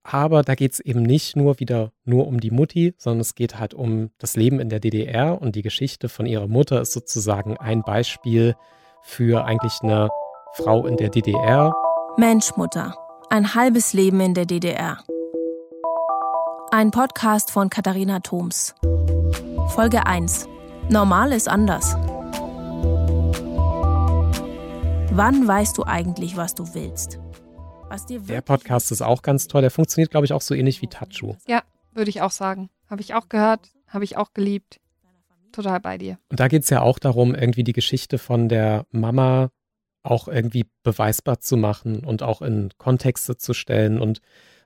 Aber 0.03 0.43
da 0.43 0.55
geht 0.55 0.73
es 0.73 0.81
eben 0.81 1.03
nicht 1.03 1.37
nur 1.37 1.61
wieder 1.61 1.93
nur 2.05 2.27
um 2.27 2.41
die 2.41 2.51
Mutti, 2.51 2.95
sondern 2.97 3.21
es 3.21 3.35
geht 3.35 3.59
halt 3.59 3.75
um 3.75 4.11
das 4.19 4.37
Leben 4.37 4.59
in 4.59 4.71
der 4.71 4.81
DDR 4.81 5.41
und 5.41 5.55
die 5.55 5.63
Geschichte 5.63 6.09
von 6.09 6.25
ihrer 6.25 6.49
Mutter 6.49 6.81
ist 6.81 6.93
sozusagen 6.93 7.59
ein 7.59 7.83
Beispiel 7.83 8.55
für 9.03 9.45
eigentlich 9.45 9.75
eine 9.83 10.09
Frau 10.55 10.87
in 10.87 10.97
der 10.97 11.11
DDR. 11.11 11.75
Mensch, 12.17 12.57
Mutter. 12.57 12.95
Ein 13.29 13.55
halbes 13.55 13.93
Leben 13.93 14.21
in 14.21 14.33
der 14.33 14.47
DDR. 14.47 14.99
Ein 16.71 16.91
Podcast 16.91 17.51
von 17.51 17.71
Katharina 17.71 18.21
Thoms. 18.21 18.75
Folge 19.69 20.07
1. 20.07 20.47
Normal 20.91 21.33
ist 21.33 21.49
anders. 21.49 21.95
Wann 25.11 25.49
weißt 25.49 25.79
du 25.79 25.85
eigentlich, 25.85 26.37
was 26.37 26.55
du 26.55 26.75
willst? 26.75 27.19
der 28.29 28.43
Podcast 28.43 28.93
ist 28.93 29.01
auch 29.01 29.23
ganz 29.23 29.49
toll. 29.49 29.63
Der 29.63 29.71
funktioniert, 29.71 30.11
glaube 30.11 30.27
ich, 30.27 30.35
auch 30.35 30.43
so 30.43 30.55
ähnlich 30.55 30.83
wie 30.83 30.89
Tachu. 30.89 31.37
Ja, 31.47 31.63
würde 31.95 32.11
ich 32.11 32.21
auch 32.21 32.33
sagen. 32.33 32.69
Habe 32.91 33.01
ich 33.01 33.15
auch 33.15 33.31
gehört, 33.31 33.71
habe 33.87 34.05
ich 34.05 34.19
auch 34.19 34.35
geliebt. 34.35 34.79
Total 35.53 35.81
bei 35.81 35.97
dir. 35.97 36.19
Und 36.29 36.39
da 36.39 36.49
geht 36.49 36.65
es 36.65 36.71
ja 36.71 36.83
auch 36.83 36.99
darum, 36.99 37.35
irgendwie 37.35 37.65
die 37.65 37.73
Geschichte 37.73 38.19
von 38.19 38.51
der 38.51 38.85
Mama 38.91 39.49
auch 40.03 40.29
irgendwie 40.29 40.67
beweisbar 40.83 41.41
zu 41.41 41.57
machen 41.57 42.05
und 42.05 42.23
auch 42.23 42.43
in 42.43 42.69
Kontexte 42.77 43.39
zu 43.39 43.55
stellen. 43.55 43.99
Und 43.99 44.21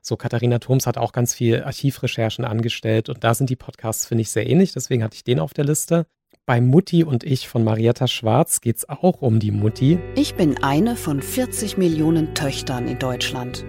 so 0.05 0.17
Katharina 0.17 0.59
Thoms 0.59 0.85
hat 0.85 0.97
auch 0.97 1.13
ganz 1.13 1.33
viel 1.33 1.63
Archivrecherchen 1.63 2.43
angestellt 2.43 3.07
und 3.07 3.23
da 3.23 3.33
sind 3.33 3.49
die 3.49 3.55
Podcasts, 3.55 4.05
finde 4.05 4.23
ich, 4.23 4.31
sehr 4.31 4.47
ähnlich. 4.49 4.73
Deswegen 4.73 5.01
hatte 5.01 5.15
ich 5.15 5.23
den 5.23 5.39
auf 5.39 5.53
der 5.53 5.63
Liste. 5.63 6.05
Bei 6.45 6.59
Mutti 6.59 7.05
und 7.05 7.23
ich 7.23 7.47
von 7.47 7.63
Marietta 7.63 8.07
Schwarz 8.07 8.59
geht 8.59 8.75
es 8.75 8.89
auch 8.89 9.21
um 9.21 9.39
die 9.39 9.51
Mutti. 9.51 9.97
Ich 10.15 10.35
bin 10.35 10.61
eine 10.61 10.97
von 10.97 11.21
40 11.21 11.77
Millionen 11.77 12.35
Töchtern 12.35 12.85
in 12.89 12.99
Deutschland. 12.99 13.63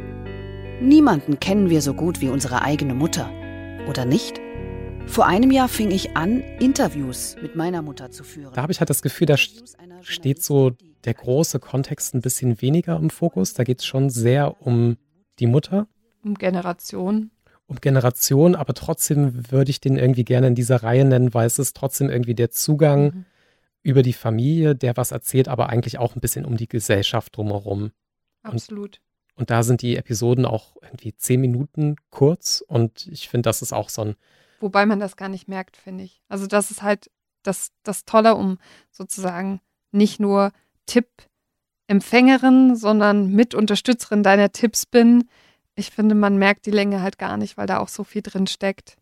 Niemanden 0.81 1.39
kennen 1.39 1.71
wir 1.71 1.81
so 1.81 1.95
gut 1.95 2.21
wie 2.21 2.31
unsere 2.31 2.63
eigene 2.63 2.95
Mutter. 2.95 3.31
Oder 3.89 4.05
nicht? 4.05 4.41
Vor 5.07 5.27
einem 5.27 5.53
Jahr 5.53 5.69
fing 5.69 5.93
ich 5.93 6.17
an, 6.17 6.41
Interviews 6.59 7.37
mit 7.41 7.55
meiner 7.55 7.81
Mutter 7.81 8.11
zu 8.11 8.25
führen. 8.25 8.53
Da 8.55 8.63
habe 8.63 8.73
ich 8.73 8.81
halt 8.81 8.91
das 8.91 9.03
Gefühl, 9.03 9.29
da 9.29 9.37
steht 9.37 10.43
so 10.43 10.73
der 11.05 11.15
große 11.15 11.61
Kontext 11.61 12.13
ein 12.15 12.23
bisschen 12.23 12.61
weniger 12.61 12.97
im 12.97 13.11
Fokus. 13.11 13.55
Da 13.55 13.63
geht 13.63 13.81
es 13.81 13.87
schon 13.87 14.11
sehr 14.11 14.61
um 14.61 14.97
die 15.39 15.47
Mutter. 15.47 15.87
Um 16.25 16.35
Generation 16.35 17.31
um 17.67 17.81
Generation, 17.81 18.55
aber 18.55 18.75
trotzdem 18.75 19.51
würde 19.51 19.71
ich 19.71 19.81
den 19.81 19.97
irgendwie 19.97 20.25
gerne 20.25 20.49
in 20.49 20.55
dieser 20.55 20.83
Reihe 20.83 21.05
nennen, 21.05 21.35
weil 21.35 21.47
es 21.47 21.59
ist 21.59 21.77
trotzdem 21.77 22.11
irgendwie 22.11 22.35
der 22.35 22.51
Zugang 22.51 23.05
mhm. 23.05 23.25
über 23.83 24.03
die 24.03 24.13
Familie, 24.13 24.75
der 24.75 24.97
was 24.97 25.13
erzählt, 25.13 25.49
aber 25.49 25.71
eigentlich 25.71 25.99
auch 25.99 26.15
ein 26.15 26.21
bisschen 26.21 26.45
um 26.45 26.57
die 26.57 26.69
Gesellschaft 26.69 27.37
drumherum. 27.37 27.93
Absolut. 28.43 29.01
Und, 29.35 29.43
und 29.43 29.51
da 29.51 29.63
sind 29.63 29.83
die 29.83 29.97
Episoden 29.97 30.45
auch 30.45 30.77
irgendwie 30.83 31.15
zehn 31.17 31.41
Minuten 31.41 31.97
kurz 32.11 32.63
und 32.67 33.07
ich 33.07 33.29
finde, 33.29 33.49
das 33.49 33.63
ist 33.63 33.73
auch 33.73 33.89
so 33.89 34.03
ein. 34.03 34.17
Wobei 34.61 34.85
man 34.87 35.01
das 35.01 35.17
gar 35.17 35.29
nicht 35.29 35.49
merkt, 35.49 35.77
finde 35.77 36.05
ich. 36.05 36.23
Also 36.29 36.47
das 36.47 36.71
ist 36.71 36.83
halt 36.83 37.11
das, 37.43 37.73
das 37.83 38.05
Tolle, 38.05 38.35
um 38.35 38.59
sozusagen 38.91 39.61
nicht 39.91 40.21
nur 40.21 40.53
Tipp-Empfängerin, 40.87 42.77
sondern 42.77 43.31
Mitunterstützerin 43.31 44.23
deiner 44.23 44.53
Tipps 44.53 44.87
bin, 44.87 45.29
ich 45.77 45.91
finde, 45.91 46.15
man 46.15 46.39
merkt 46.39 46.67
die 46.67 46.71
Länge 46.71 47.03
halt 47.03 47.19
gar 47.19 47.37
nicht, 47.37 47.57
weil 47.57 47.67
da 47.67 47.79
auch 47.79 47.89
so 47.89 48.05
viel 48.05 48.23
drin 48.23 48.47
steckt. 48.47 48.97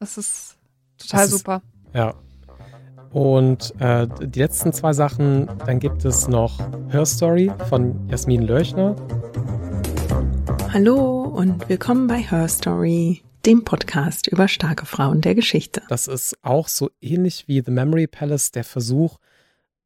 Das 0.00 0.18
ist 0.18 0.58
total 0.98 1.22
das 1.22 1.30
super. 1.30 1.62
Ist, 1.86 1.94
ja. 1.94 2.14
Und 3.10 3.74
äh, 3.80 4.06
die 4.20 4.38
letzten 4.38 4.72
zwei 4.72 4.92
Sachen, 4.92 5.48
dann 5.66 5.80
gibt 5.80 6.04
es 6.04 6.28
noch 6.28 6.60
Her 6.90 7.06
Story 7.06 7.50
von 7.68 8.08
Jasmin 8.08 8.42
Löchner. 8.42 8.94
Hallo 10.72 11.22
und 11.22 11.68
willkommen 11.68 12.06
bei 12.06 12.18
Her 12.18 12.48
Story, 12.48 13.22
dem 13.46 13.64
Podcast 13.64 14.28
über 14.28 14.46
starke 14.46 14.86
Frauen 14.86 15.22
der 15.22 15.34
Geschichte. 15.34 15.82
Das 15.88 16.06
ist 16.06 16.38
auch 16.42 16.68
so 16.68 16.90
ähnlich 17.00 17.48
wie 17.48 17.62
The 17.64 17.72
Memory 17.72 18.06
Palace, 18.06 18.52
der 18.52 18.62
Versuch, 18.64 19.18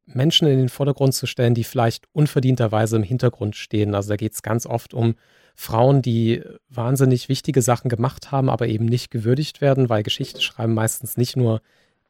Menschen 0.05 0.47
in 0.47 0.57
den 0.57 0.69
Vordergrund 0.69 1.13
zu 1.13 1.25
stellen, 1.25 1.55
die 1.55 1.63
vielleicht 1.63 2.05
unverdienterweise 2.13 2.95
im 2.95 3.03
Hintergrund 3.03 3.55
stehen. 3.55 3.95
Also 3.95 4.09
da 4.09 4.15
geht 4.15 4.33
es 4.33 4.43
ganz 4.43 4.65
oft 4.65 4.93
um 4.93 5.15
Frauen, 5.55 6.01
die 6.01 6.43
wahnsinnig 6.69 7.29
wichtige 7.29 7.61
Sachen 7.61 7.89
gemacht 7.89 8.31
haben, 8.31 8.49
aber 8.49 8.67
eben 8.67 8.85
nicht 8.85 9.09
gewürdigt 9.09 9.61
werden, 9.61 9.89
weil 9.89 10.03
Geschichte 10.03 10.41
schreiben 10.41 10.73
meistens 10.73 11.17
nicht 11.17 11.37
nur 11.37 11.61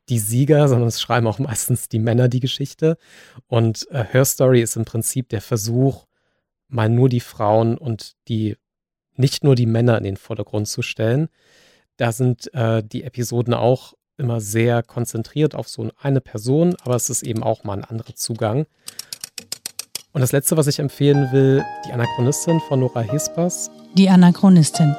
die 0.09 0.19
Sieger, 0.19 0.67
sondern 0.67 0.89
es 0.89 1.01
schreiben 1.01 1.27
auch 1.27 1.39
meistens 1.39 1.87
die 1.87 1.99
Männer 1.99 2.27
die 2.27 2.39
Geschichte. 2.39 2.97
Und 3.47 3.87
äh, 3.91 4.03
Her 4.03 4.25
Story 4.25 4.61
ist 4.61 4.75
im 4.75 4.85
Prinzip 4.85 5.29
der 5.29 5.41
Versuch, 5.41 6.05
mal 6.67 6.89
nur 6.89 7.09
die 7.09 7.19
Frauen 7.19 7.77
und 7.77 8.13
die 8.27 8.57
nicht 9.13 9.43
nur 9.43 9.55
die 9.55 9.67
Männer 9.67 9.97
in 9.97 10.03
den 10.03 10.17
Vordergrund 10.17 10.67
zu 10.67 10.81
stellen. 10.81 11.29
Da 11.97 12.11
sind 12.11 12.53
äh, 12.53 12.83
die 12.83 13.03
Episoden 13.03 13.53
auch 13.53 13.93
immer 14.17 14.41
sehr 14.41 14.83
konzentriert 14.83 15.55
auf 15.55 15.67
so 15.67 15.89
eine 16.01 16.21
Person, 16.21 16.75
aber 16.83 16.95
es 16.95 17.09
ist 17.09 17.23
eben 17.23 17.43
auch 17.43 17.63
mal 17.63 17.77
ein 17.77 17.83
anderer 17.83 18.15
Zugang. 18.15 18.65
Und 20.13 20.21
das 20.21 20.31
letzte, 20.31 20.55
was 20.55 20.67
ich 20.67 20.79
empfehlen 20.79 21.31
will, 21.31 21.63
die 21.85 21.91
Anachronistin 21.91 22.61
von 22.67 22.79
Nora 22.79 23.01
Hispers. 23.01 23.69
Die 23.95 24.09
Anachronistin. 24.09 24.95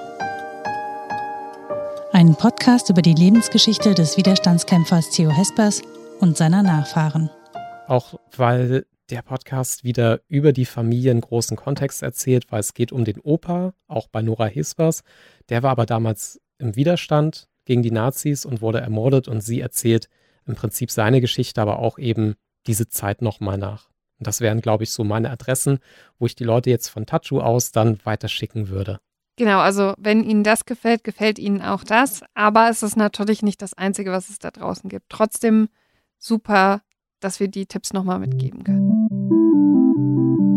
Ein 2.13 2.35
Podcast 2.35 2.91
über 2.91 3.03
die 3.03 3.15
Lebensgeschichte 3.15 3.95
des 3.95 4.17
Widerstandskämpfers 4.17 5.11
Theo 5.11 5.31
Hespers 5.31 5.83
und 6.21 6.37
seiner 6.37 6.63
Nachfahren. 6.63 7.31
Auch 7.87 8.19
weil 8.37 8.87
der 9.11 9.23
Podcast 9.23 9.85
wieder 9.85 10.21
über 10.29 10.53
die 10.53 10.65
Familie 10.65 11.13
einen 11.13 11.21
großen 11.21 11.57
Kontext 11.57 12.03
erzählt, 12.03 12.51
weil 12.51 12.61
es 12.61 12.75
geht 12.75 12.93
um 12.93 13.05
den 13.05 13.21
Opa, 13.21 13.73
auch 13.87 14.09
bei 14.09 14.23
Nora 14.23 14.47
Hispers. 14.47 15.03
Der 15.49 15.63
war 15.63 15.71
aber 15.71 15.87
damals 15.87 16.41
im 16.59 16.77
Widerstand 16.77 17.49
gegen 17.67 17.83
die 17.83 17.91
Nazis 17.91 18.47
und 18.47 18.63
wurde 18.63 18.81
ermordet 18.81 19.29
und 19.29 19.43
sie 19.43 19.61
erzählt 19.61 20.09
im 20.47 20.55
Prinzip 20.55 20.91
seine 20.91 21.21
Geschichte, 21.21 21.61
aber 21.61 21.79
auch 21.81 21.99
eben 21.99 22.35
diese 22.67 22.89
Zeit 22.89 23.21
nochmal 23.21 23.59
nach. 23.59 23.91
Und 24.19 24.27
das 24.27 24.41
wären, 24.41 24.63
glaube 24.63 24.85
ich, 24.85 24.93
so 24.93 25.05
meine 25.05 25.31
Adressen, 25.31 25.79
wo 26.19 26.25
ich 26.27 26.35
die 26.35 26.45
Leute 26.45 26.71
jetzt 26.71 26.89
von 26.89 27.05
Tachu 27.05 27.41
aus 27.41 27.73
dann 27.73 27.99
weiterschicken 28.05 28.69
würde. 28.69 28.99
Genau, 29.37 29.59
also 29.59 29.93
wenn 29.99 30.25
Ihnen 30.25 30.45
das 30.45 30.65
gefällt, 30.65 31.05
gefällt 31.05 31.39
Ihnen 31.39 31.61
auch 31.61 31.85
das. 31.85 32.23
Aber 32.33 32.71
es 32.71 32.83
ist 32.83 32.97
natürlich 32.97 33.43
nicht 33.43 33.61
das 33.61 33.75
Einzige, 33.75 34.11
was 34.11 34.31
es 34.31 34.39
da 34.39 34.51
draußen 34.51 34.89
gibt. 34.89 35.11
Trotzdem 35.11 35.69
super, 36.19 36.81
dass 37.21 37.39
wir 37.41 37.49
die 37.49 37.67
Tipps 37.67 37.93
nochmal 37.93 38.19
mitgeben 38.19 38.65
können. 38.65 40.56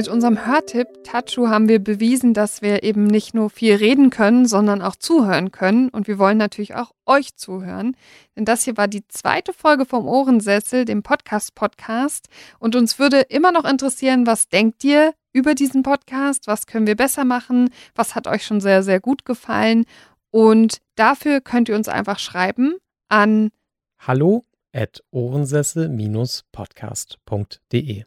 Mit 0.00 0.08
unserem 0.08 0.46
Hörtipp 0.46 1.04
Tachu 1.04 1.48
haben 1.48 1.68
wir 1.68 1.78
bewiesen, 1.78 2.32
dass 2.32 2.62
wir 2.62 2.84
eben 2.84 3.06
nicht 3.06 3.34
nur 3.34 3.50
viel 3.50 3.74
reden 3.74 4.08
können, 4.08 4.46
sondern 4.46 4.80
auch 4.80 4.96
zuhören 4.96 5.52
können. 5.52 5.90
Und 5.90 6.08
wir 6.08 6.18
wollen 6.18 6.38
natürlich 6.38 6.74
auch 6.74 6.92
euch 7.04 7.36
zuhören. 7.36 7.94
Denn 8.34 8.46
das 8.46 8.64
hier 8.64 8.78
war 8.78 8.88
die 8.88 9.06
zweite 9.08 9.52
Folge 9.52 9.84
vom 9.84 10.08
Ohrensessel, 10.08 10.86
dem 10.86 11.02
Podcast-Podcast. 11.02 12.30
Und 12.58 12.76
uns 12.76 12.98
würde 12.98 13.20
immer 13.20 13.52
noch 13.52 13.66
interessieren, 13.66 14.26
was 14.26 14.48
denkt 14.48 14.82
ihr 14.84 15.12
über 15.34 15.54
diesen 15.54 15.82
Podcast? 15.82 16.46
Was 16.46 16.66
können 16.66 16.86
wir 16.86 16.96
besser 16.96 17.26
machen? 17.26 17.68
Was 17.94 18.14
hat 18.14 18.26
euch 18.26 18.46
schon 18.46 18.62
sehr, 18.62 18.82
sehr 18.82 19.00
gut 19.00 19.26
gefallen? 19.26 19.84
Und 20.30 20.78
dafür 20.94 21.42
könnt 21.42 21.68
ihr 21.68 21.76
uns 21.76 21.88
einfach 21.88 22.18
schreiben 22.18 22.78
an 23.10 23.50
hallo 23.98 24.46
at 24.72 25.02
ohrensessel-podcast.de. 25.10 28.04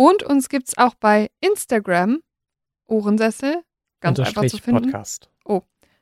Und 0.00 0.22
uns 0.22 0.48
gibt 0.48 0.68
es 0.68 0.78
auch 0.78 0.94
bei 0.94 1.30
Instagram, 1.42 2.22
Ohrensessel, 2.86 3.62
ganz 4.00 4.18
einfach 4.18 4.46
zu 4.46 4.56
finden. 4.56 4.84
Podcast. 4.84 5.28
Oh, 5.44 5.60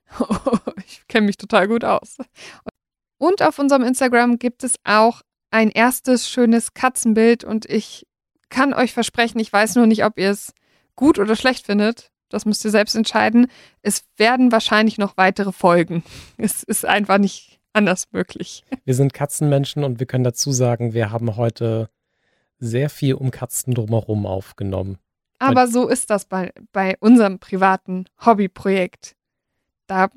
ich 0.86 1.02
kenne 1.08 1.26
mich 1.26 1.36
total 1.36 1.66
gut 1.66 1.82
aus. 1.82 2.16
Und 3.18 3.42
auf 3.42 3.58
unserem 3.58 3.82
Instagram 3.82 4.38
gibt 4.38 4.62
es 4.62 4.76
auch 4.84 5.22
ein 5.50 5.68
erstes 5.70 6.30
schönes 6.30 6.74
Katzenbild 6.74 7.42
und 7.42 7.68
ich 7.68 8.06
kann 8.50 8.72
euch 8.72 8.92
versprechen, 8.92 9.40
ich 9.40 9.52
weiß 9.52 9.74
nur 9.74 9.88
nicht, 9.88 10.04
ob 10.04 10.16
ihr 10.16 10.30
es 10.30 10.52
gut 10.94 11.18
oder 11.18 11.34
schlecht 11.34 11.66
findet. 11.66 12.12
Das 12.28 12.44
müsst 12.44 12.64
ihr 12.64 12.70
selbst 12.70 12.94
entscheiden. 12.94 13.48
Es 13.82 14.04
werden 14.16 14.52
wahrscheinlich 14.52 14.98
noch 14.98 15.16
weitere 15.16 15.50
Folgen. 15.50 16.04
Es 16.36 16.62
ist 16.62 16.84
einfach 16.84 17.18
nicht 17.18 17.58
anders 17.72 18.04
möglich. 18.12 18.62
Wir 18.84 18.94
sind 18.94 19.12
Katzenmenschen 19.12 19.82
und 19.82 19.98
wir 19.98 20.06
können 20.06 20.22
dazu 20.22 20.52
sagen, 20.52 20.94
wir 20.94 21.10
haben 21.10 21.34
heute 21.34 21.90
sehr 22.58 22.90
viel 22.90 23.14
um 23.14 23.30
Katzen 23.30 23.74
drumherum 23.74 24.26
aufgenommen. 24.26 24.98
Aber 25.38 25.68
so 25.68 25.88
ist 25.88 26.10
das 26.10 26.24
bei, 26.24 26.52
bei 26.72 26.96
unserem 27.00 27.38
privaten 27.38 28.06
Hobbyprojekt. 28.24 29.14
Da 29.86 30.08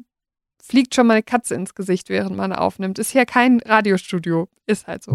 fliegt 0.62 0.96
schon 0.96 1.08
mal 1.08 1.14
eine 1.14 1.24
Katze 1.24 1.56
ins 1.56 1.76
Gesicht, 1.76 2.10
während 2.10 2.36
man 2.36 2.54
aufnimmt. 2.54 3.00
Ist 3.00 3.12
hier 3.12 3.26
kein 3.26 3.60
Radiostudio. 3.60 4.48
Ist 4.66 4.88
halt 4.88 5.04
so. 5.04 5.14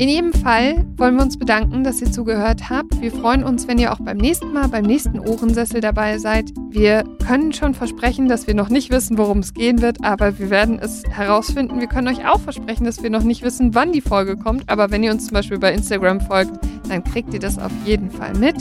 In 0.00 0.08
jedem 0.08 0.32
Fall 0.32 0.86
wollen 0.96 1.16
wir 1.16 1.22
uns 1.22 1.38
bedanken, 1.38 1.84
dass 1.84 2.00
ihr 2.00 2.10
zugehört 2.10 2.70
habt. 2.70 3.02
Wir 3.02 3.12
freuen 3.12 3.44
uns, 3.44 3.68
wenn 3.68 3.76
ihr 3.76 3.92
auch 3.92 3.98
beim 3.98 4.16
nächsten 4.16 4.50
Mal, 4.50 4.66
beim 4.68 4.86
nächsten 4.86 5.20
Ohrensessel 5.20 5.82
dabei 5.82 6.16
seid. 6.16 6.52
Wir 6.70 7.04
können 7.26 7.52
schon 7.52 7.74
versprechen, 7.74 8.26
dass 8.26 8.46
wir 8.46 8.54
noch 8.54 8.70
nicht 8.70 8.90
wissen, 8.90 9.18
worum 9.18 9.40
es 9.40 9.52
gehen 9.52 9.82
wird, 9.82 10.02
aber 10.02 10.38
wir 10.38 10.48
werden 10.48 10.78
es 10.78 11.02
herausfinden. 11.04 11.80
Wir 11.80 11.86
können 11.86 12.08
euch 12.08 12.26
auch 12.26 12.40
versprechen, 12.40 12.84
dass 12.86 13.02
wir 13.02 13.10
noch 13.10 13.24
nicht 13.24 13.42
wissen, 13.42 13.74
wann 13.74 13.92
die 13.92 14.00
Folge 14.00 14.38
kommt. 14.38 14.70
Aber 14.70 14.90
wenn 14.90 15.02
ihr 15.02 15.12
uns 15.12 15.26
zum 15.26 15.34
Beispiel 15.34 15.58
bei 15.58 15.74
Instagram 15.74 16.22
folgt, 16.22 16.52
dann 16.88 17.04
kriegt 17.04 17.34
ihr 17.34 17.40
das 17.40 17.58
auf 17.58 17.72
jeden 17.84 18.10
Fall 18.10 18.32
mit. 18.38 18.56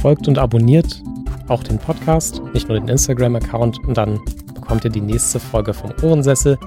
Folgt 0.00 0.28
und 0.28 0.38
abonniert 0.38 1.02
auch 1.48 1.64
den 1.64 1.78
Podcast, 1.78 2.40
nicht 2.54 2.68
nur 2.68 2.78
den 2.78 2.86
Instagram-Account 2.86 3.80
und 3.84 3.96
dann 3.96 4.20
bekommt 4.68 4.84
ihr 4.84 4.90
die 4.90 5.00
nächste 5.00 5.40
Folge 5.40 5.72
vom 5.72 5.94
Ohrensessel. 6.02 6.58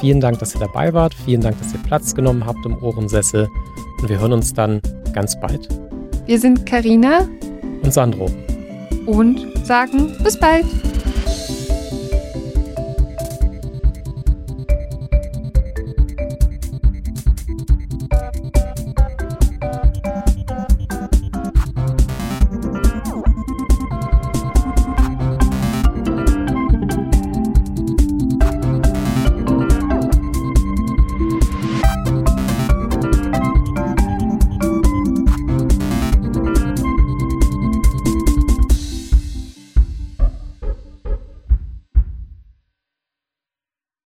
Vielen 0.00 0.20
Dank, 0.20 0.40
dass 0.40 0.56
ihr 0.56 0.58
dabei 0.58 0.92
wart. 0.92 1.14
Vielen 1.14 1.40
Dank, 1.40 1.56
dass 1.60 1.72
ihr 1.72 1.78
Platz 1.84 2.12
genommen 2.12 2.44
habt 2.44 2.66
im 2.66 2.76
Ohrensessel. 2.82 3.48
Und 4.02 4.08
wir 4.08 4.18
hören 4.18 4.32
uns 4.32 4.52
dann 4.52 4.80
ganz 5.12 5.38
bald. 5.38 5.68
Wir 6.26 6.40
sind 6.40 6.66
Karina 6.66 7.28
und 7.84 7.94
Sandro. 7.94 8.28
Und 9.06 9.40
sagen 9.64 10.16
bis 10.24 10.36
bald. 10.36 10.66